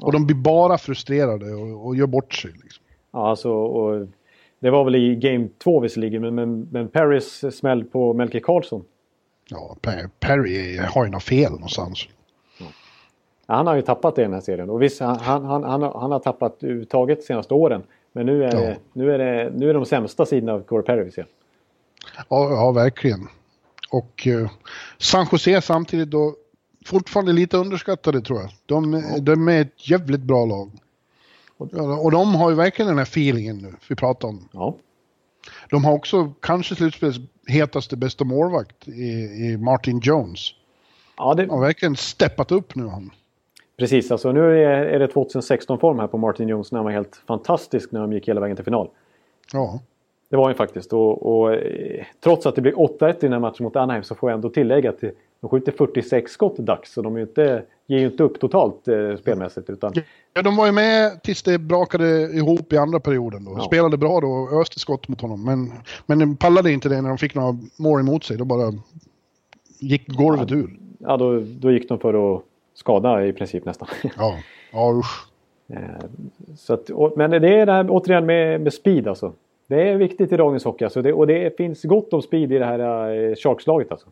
[0.00, 2.50] Och de blir bara frustrerade och, och gör bort sig.
[2.62, 2.84] Liksom.
[3.12, 4.08] Ja, alltså, och
[4.60, 8.84] det var väl i Game 2 visserligen, men, men, men Paris smäll på Melker Karlsson.
[9.50, 12.06] Ja, Per- Perry har ju något fel någonstans.
[13.46, 14.70] Ja, han har ju tappat det i den här serien.
[14.70, 17.82] Och visst, han, han, han, han, har, han har tappat överhuvudtaget de senaste åren.
[18.12, 18.60] Men nu är, Ja.
[18.60, 21.26] det, nu är, det, nu är de sämsta sidorna av Corey Perry vi ser.
[22.28, 23.28] Ja, ja verkligen.
[23.90, 24.50] Och eh,
[24.98, 26.34] San Jose samtidigt då
[26.86, 28.50] fortfarande lite underskattade tror jag.
[28.66, 30.70] De, de är ett jävligt bra lag.
[31.72, 34.48] Ja, Och de har ju verkligen den här feelingen nu vi pratar om.
[34.52, 34.74] Ja.
[35.70, 39.10] De har också kanske slutspelets hetaste bästa målvakt i,
[39.50, 40.50] i Martin Jones.
[41.16, 43.10] Ja, det, Han har verkligen steppat upp nu han.
[43.78, 44.10] precis.
[44.10, 47.92] Alltså, nu är, är det 2016-form här på Martin Jones när han var helt fantastisk
[47.92, 48.88] när de gick hela vägen till final.
[49.52, 49.80] Ja.
[50.30, 50.92] Det var han faktiskt.
[50.92, 54.14] Och, och, eh, trots att det blir 8-1 i den här matchen mot Anaheim så
[54.14, 55.04] får jag ändå tillägga att
[55.40, 56.92] de skjuter 46 skott dags.
[56.92, 59.70] Så de är inte, ger ju inte upp totalt eh, spelmässigt.
[59.70, 59.92] Utan,
[60.34, 63.54] ja, de var ju med tills det brakade ihop i andra perioden då.
[63.56, 63.62] Ja.
[63.62, 65.44] Spelade bra då och öste skott mot honom.
[65.44, 65.72] Men,
[66.06, 68.36] men de pallade inte det när de fick några mål emot sig.
[68.36, 68.72] Då bara
[69.78, 70.78] gick golvet ur.
[70.98, 72.42] ja, då, då gick de för att
[72.74, 73.88] skada i princip nästan.
[74.16, 74.36] Ja,
[74.72, 75.24] ja usch.
[75.70, 76.06] Eh,
[76.56, 79.32] så att, men det är det här återigen med, med speed alltså.
[79.66, 81.02] Det är viktigt i dagens hockey alltså.
[81.02, 84.08] det, och det finns gott om speed i det här eh, Sharks-laget alltså.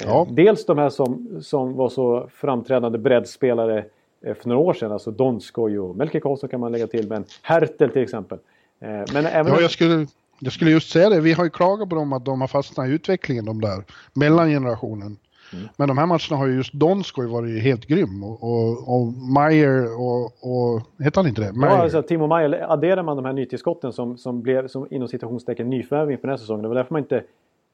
[0.00, 0.26] Eh, Ja.
[0.30, 3.84] Dels de här som, som var så framträdande breddspelare
[4.24, 4.92] eh, för några år sedan.
[4.92, 7.08] Alltså Donskoj och Melker Karlsson kan man lägga till.
[7.08, 8.38] Men Hertel till exempel.
[8.80, 10.06] Eh, men även Ja, jag skulle,
[10.40, 11.20] jag skulle just säga det.
[11.20, 13.84] Vi har ju klagat på dem att de har fastnat i utvecklingen, de där.
[14.14, 15.16] Mellangenerationen.
[15.52, 15.68] Mm.
[15.76, 18.24] Men de här matcherna har ju just Donskoj varit helt grym.
[18.24, 20.82] Och, och, och Meyer och, och...
[21.04, 21.46] Heter han inte det?
[21.46, 21.78] Ja, Meyer.
[21.78, 26.10] alltså, Timo Meyer, adderar man de här nytillskotten som, som blev som inom citationstecken nyförvärv
[26.10, 26.62] inför den här säsongen.
[26.62, 27.22] Det var därför man inte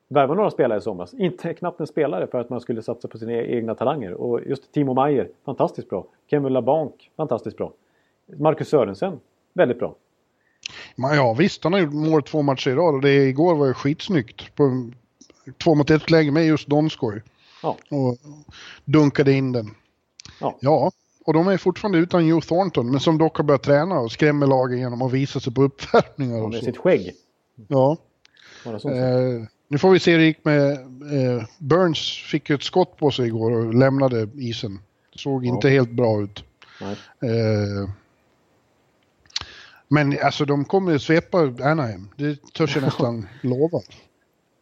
[0.09, 1.14] värvade några spelare i somras.
[1.14, 4.12] Inte knappt en spelare för att man skulle satsa på sina e- egna talanger.
[4.12, 6.06] Och just Timo Meyer, fantastiskt bra.
[6.31, 7.72] Kevin LaBanc, fantastiskt bra.
[8.36, 9.20] Marcus Sörensen,
[9.52, 9.94] väldigt bra.
[10.97, 13.74] Ja visst, han har gjort mål två matcher i rad och det igår var ju
[13.74, 14.55] skitsnyggt.
[14.55, 14.90] På
[15.64, 17.22] två mot ett läge med just Donskoj.
[17.62, 17.76] Ja.
[17.90, 18.16] Och
[18.85, 19.66] dunkade in den.
[20.40, 20.56] Ja.
[20.60, 20.90] ja,
[21.24, 24.47] och de är fortfarande utan Joe Thornton, men som dock har börjat träna och skrämmer
[24.47, 27.14] lagen genom att visa sig på uppvärmningar och Med sitt skägg.
[27.68, 27.97] Ja.
[28.66, 32.97] Eh, nu får vi se hur det gick med eh, Burns fick ju ett skott
[32.97, 34.79] på sig igår och lämnade isen.
[35.15, 36.45] Såg inte helt bra ut.
[37.23, 37.91] Eh,
[39.89, 42.09] men alltså de kommer ju svepa Anaheim.
[42.17, 43.81] Det törs jag nästan lova.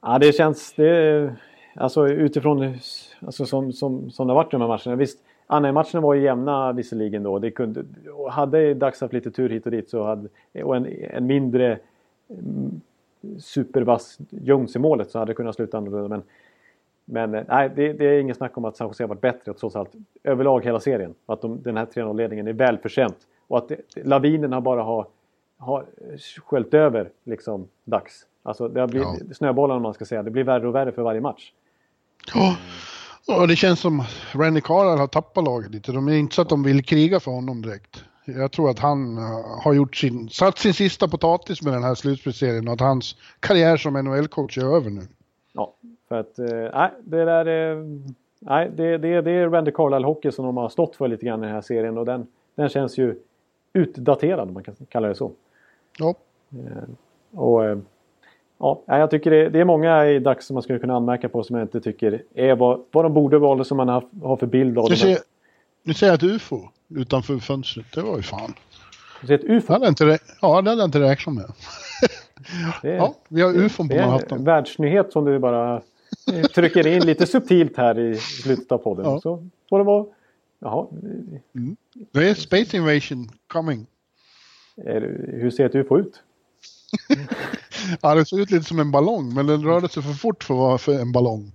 [0.03, 0.73] Ja, det känns...
[0.77, 1.37] Det,
[1.75, 2.79] alltså utifrån
[3.21, 4.97] alltså, som, som, som det har varit de här matcherna.
[4.97, 7.39] Visst, Anaheim-matcherna var ju jämna visserligen då.
[7.39, 7.85] Det kunde,
[8.31, 10.29] hade Dags haft lite tur hit och dit så hade,
[10.63, 11.79] och en, en mindre
[13.39, 16.09] supervass Jones i målet så hade det kunnat sluta annorlunda.
[16.09, 16.23] Men
[17.05, 19.55] Men eh, nej, det, det är ingen snack om att San Jose har varit bättre
[19.55, 19.90] trots allt.
[20.24, 21.15] Överlag hela serien.
[21.27, 23.16] Att de, den här 3-0-ledningen är välförtjänt.
[23.49, 25.07] Och att det, lavinen har bara har,
[25.59, 25.86] har
[26.47, 28.27] sköljt över liksom dags.
[28.43, 29.35] Alltså det har blivit, Ja.
[29.35, 30.23] snöbollen om man ska säga.
[30.23, 31.53] Det blir värre och värre för varje match.
[32.35, 32.57] Ja,
[33.40, 34.03] och det känns som
[34.35, 35.93] Randy Carlisle har tappat laget lite.
[35.93, 38.05] De är inte så att de vill kriga för honom direkt.
[38.24, 39.23] Jag tror att han eh,
[39.65, 43.77] har gjort sin, satt sin sista potatis med den här slutspelsserien och att hans karriär
[43.77, 45.01] som NHL-coach är över nu.
[45.53, 45.74] Ja,
[46.09, 48.01] för att eh, nej, det där är...
[48.39, 51.43] Nej, det, det, det är Randy Carlisle Hockey som de har stått för lite grann
[51.43, 53.15] i den här serien och den, den känns ju
[53.73, 55.32] utdaterad om man kan kalla det så.
[55.99, 56.15] Ja,
[57.31, 57.78] Och, eh,
[58.59, 61.43] ja, jag tycker det, det är många i dags som man skulle kunna anmärka på
[61.43, 64.36] som jag inte tycker är vad, vad de borde vara eller som man har, har
[64.36, 64.97] för bild av dem.
[64.97, 65.19] ser,
[65.83, 67.87] nu ser jag ett UFO utanför fönstret.
[67.95, 68.55] Det var ju fan.
[69.21, 69.67] Du ser ett UFO.
[69.67, 71.45] Det hade inte, ja, det hade jag inte räknat med.
[72.83, 74.45] Är, Ja, vi har UFOn på det är en Manhattan.
[74.45, 75.83] världsnyhet som du bara
[76.33, 79.05] eh, trycker in lite subtilt här i slutet av podden.
[79.05, 79.21] Ja.
[79.21, 80.07] Så får det vara...
[80.59, 80.87] Jaha,
[82.13, 83.87] Det är Space Invasion coming.
[84.77, 86.23] hur ser ett UFO ut?
[88.01, 90.55] Ja, det såg ut lite som en ballong, men den rörde sig för fort för
[90.55, 91.53] att vara för en ballong.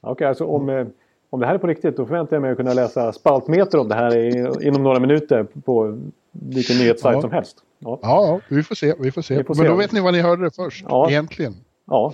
[0.00, 0.86] Okej, alltså om, eh,
[1.30, 3.88] om det här är på riktigt då förväntar jag mig att kunna läsa spaltmeter om
[3.88, 4.28] det här i,
[4.66, 5.98] inom några minuter på
[6.32, 7.20] vilken nyhetssajt Ja.
[7.20, 7.56] som helst.
[7.78, 8.94] Ja, Ja, vi får se.
[9.00, 9.36] Vi får se.
[9.38, 9.68] Vi får Men se.
[9.68, 11.10] då vet ni vad ni hörde det först, Ja.
[11.10, 11.54] egentligen.
[11.84, 12.12] ja.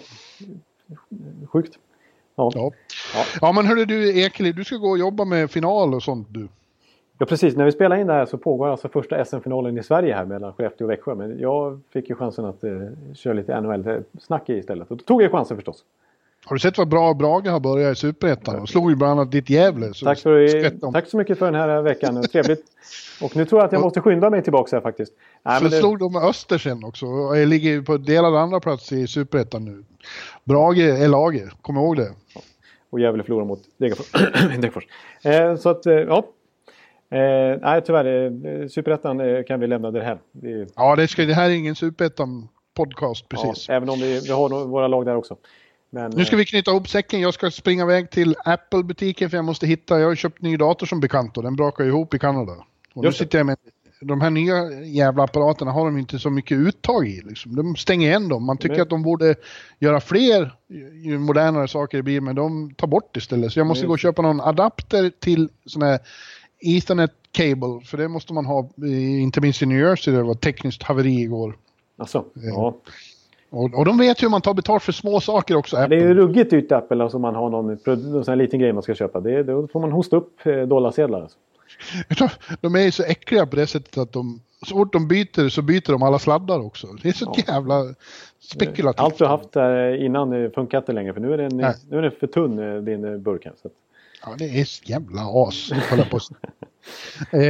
[1.52, 1.78] sjukt.
[2.36, 2.50] Ja.
[2.54, 2.72] Ja.
[3.40, 3.52] Ja.
[3.52, 6.48] men hörru du Ekeli, du ska gå och jobba med final och sånt du.
[7.18, 7.56] ja, precis.
[7.56, 10.52] När vi spelar in det här så pågår alltså första SM-finalen i Sverige här mellan
[10.52, 11.14] Skellefteå och Växjö.
[11.14, 12.70] Men jag fick ju chansen att eh,
[13.14, 14.90] köra lite NHL-snack i istället.
[14.90, 15.84] Och då tog jag chansen förstås.
[16.44, 18.56] Har du sett vad bra Brage har börjat i Superettan?
[18.56, 19.94] De slog ju bland annat ditt Gävle.
[19.94, 22.22] Så Tack, för, tack så mycket för den här veckan.
[22.22, 22.64] Trevligt.
[23.22, 25.12] Och nu tror jag att jag måste skynda mig tillbaka här faktiskt.
[25.42, 27.06] Nej, Så det, slog de Öster sen också.
[27.06, 29.84] Och jag ligger på delad andra plats i Superettan nu.
[30.44, 32.10] Brage är laget, kom ihåg det.
[32.90, 34.84] Och Gävle förlorar mot Degerfors.
[35.22, 36.24] Eh, så att, eh, ja.
[37.10, 38.04] Eh, nej, tyvärr.
[38.26, 40.18] Eh, Superettan eh, kan vi lämna det här.
[40.32, 43.68] Vi, Ja, det, ska, det här är ingen Superettan podcast ja, precis.
[43.68, 45.36] även om vi, vi har våra lag där också.
[45.94, 47.20] Men, Nu ska vi knyta ihop säcken.
[47.20, 50.86] Jag ska springa iväg till Apple-butiken för jag måste hitta, jag har köpt ny dator
[50.86, 52.52] som bekant och den brakar ihop i Kanada.
[52.94, 53.56] Och nu sitter jag med,
[54.00, 57.20] de här nya jävla apparaterna har de inte så mycket uttag i.
[57.24, 57.56] Liksom.
[57.56, 58.44] De stänger igen dem.
[58.44, 59.34] Man tycker Men- att de borde
[59.78, 60.54] göra fler
[60.92, 63.52] ju modernare saker det blir, men de tar bort istället.
[63.52, 65.98] Så jag måste Men- gå och köpa någon adapter till sån här
[66.60, 68.68] Ethernet cable, för det måste man ha,
[69.20, 71.56] inte minst i New Jersey där det var tekniskt haveri igår.
[71.98, 72.76] alltså, ja.
[73.52, 75.96] Och, och de vet ju hur man tar betalt för små saker också, Det Apple.
[75.96, 78.72] är ju ruggigt dyrt Apple alltså, om man har någon, någon sån här liten grej
[78.72, 79.20] man ska köpa.
[79.20, 81.20] Det, då får man hosta upp eh, dollarsedlar.
[81.20, 81.38] Alltså.
[82.60, 85.62] De är ju så äckliga på det sättet att de, så fort de byter så
[85.62, 86.86] byter de alla sladdar också.
[87.02, 87.94] Det är så jävla
[88.40, 89.00] spekulativt.
[89.00, 91.74] Allt du har haft där innan eh, funkar inte längre för nu är den, Nej.
[91.90, 93.44] nu är den för tunn eh, din eh, burk.
[93.44, 93.74] Här, så att,
[94.26, 95.72] Ja, det är jävla as,
[97.32, 97.40] eh,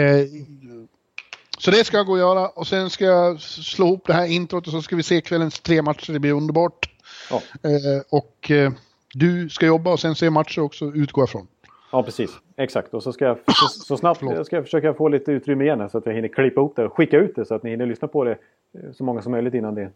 [1.64, 4.26] Så det ska jag gå och göra och sen ska jag slå ihop det här
[4.26, 6.12] introt och så ska vi se kvällens tre matcher.
[6.12, 6.90] Det blir underbart.
[7.30, 7.36] ja.
[7.62, 8.72] Eh, och eh,
[9.14, 11.46] du ska jobba och sen se matcher också, utgår jag från.
[11.92, 12.30] ja, precis.
[12.56, 12.94] Exakt.
[12.94, 14.46] Och så ska jag så, så snabbt Förlåt.
[14.46, 16.84] ska jag försöka få lite utrymme igen här, så att jag hinner klippa ihop det
[16.84, 19.32] och skicka ut det så att ni hinner lyssna på det eh, så många som
[19.32, 19.90] möjligt innan, det,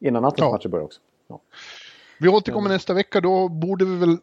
[0.00, 0.50] innan nattens Ja.
[0.52, 1.00] matcher börjar också.
[1.28, 1.40] Ja.
[2.18, 3.20] Vi återkommer nästa vecka.
[3.20, 4.18] Då borde vi väl, eh,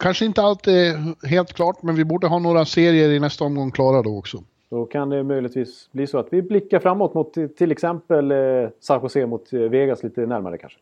[0.00, 3.70] kanske inte allt är helt klart, men vi borde ha några serier i nästa omgång
[3.70, 4.42] klara då också.
[4.68, 9.02] Då kan det möjligtvis bli så att vi blickar framåt mot till- exempel eh, San
[9.02, 10.78] Jose mot eh, Vegas lite närmare kanske.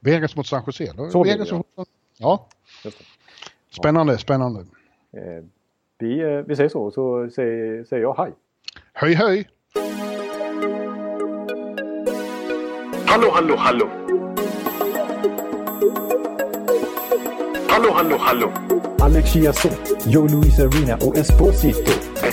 [0.00, 0.92] Vegas mot San Jose.
[0.96, 1.62] Då, Så Vegas det, ja.
[1.76, 1.88] mot-
[2.18, 2.46] ja.
[2.84, 3.04] Just det.
[3.80, 4.60] Spännande, spännande.
[5.12, 5.44] Eh,
[5.98, 8.32] vi, eh, vi säger så, så säger, säger jag hej.
[8.92, 9.48] Höj, höj!
[13.06, 13.88] Hallå, hallå, hallå.
[17.68, 18.52] Hallå, hallå, hallå.
[19.02, 22.11] Alex Chiazot, Joe Luis Arena och Esposito.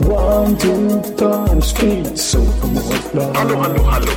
[0.00, 3.36] One, two, time, street, supermålsplan.
[3.36, 4.12] Hallå, hallå, hallå.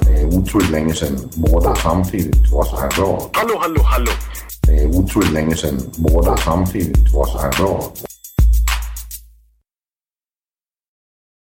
[0.00, 3.30] Det er utroligt længe siden mor, der samtidig også har råd.
[3.34, 4.10] Hallå, hallå, hallå.
[4.66, 8.13] Det er utroligt længe siden mor, der samtidig også har råd.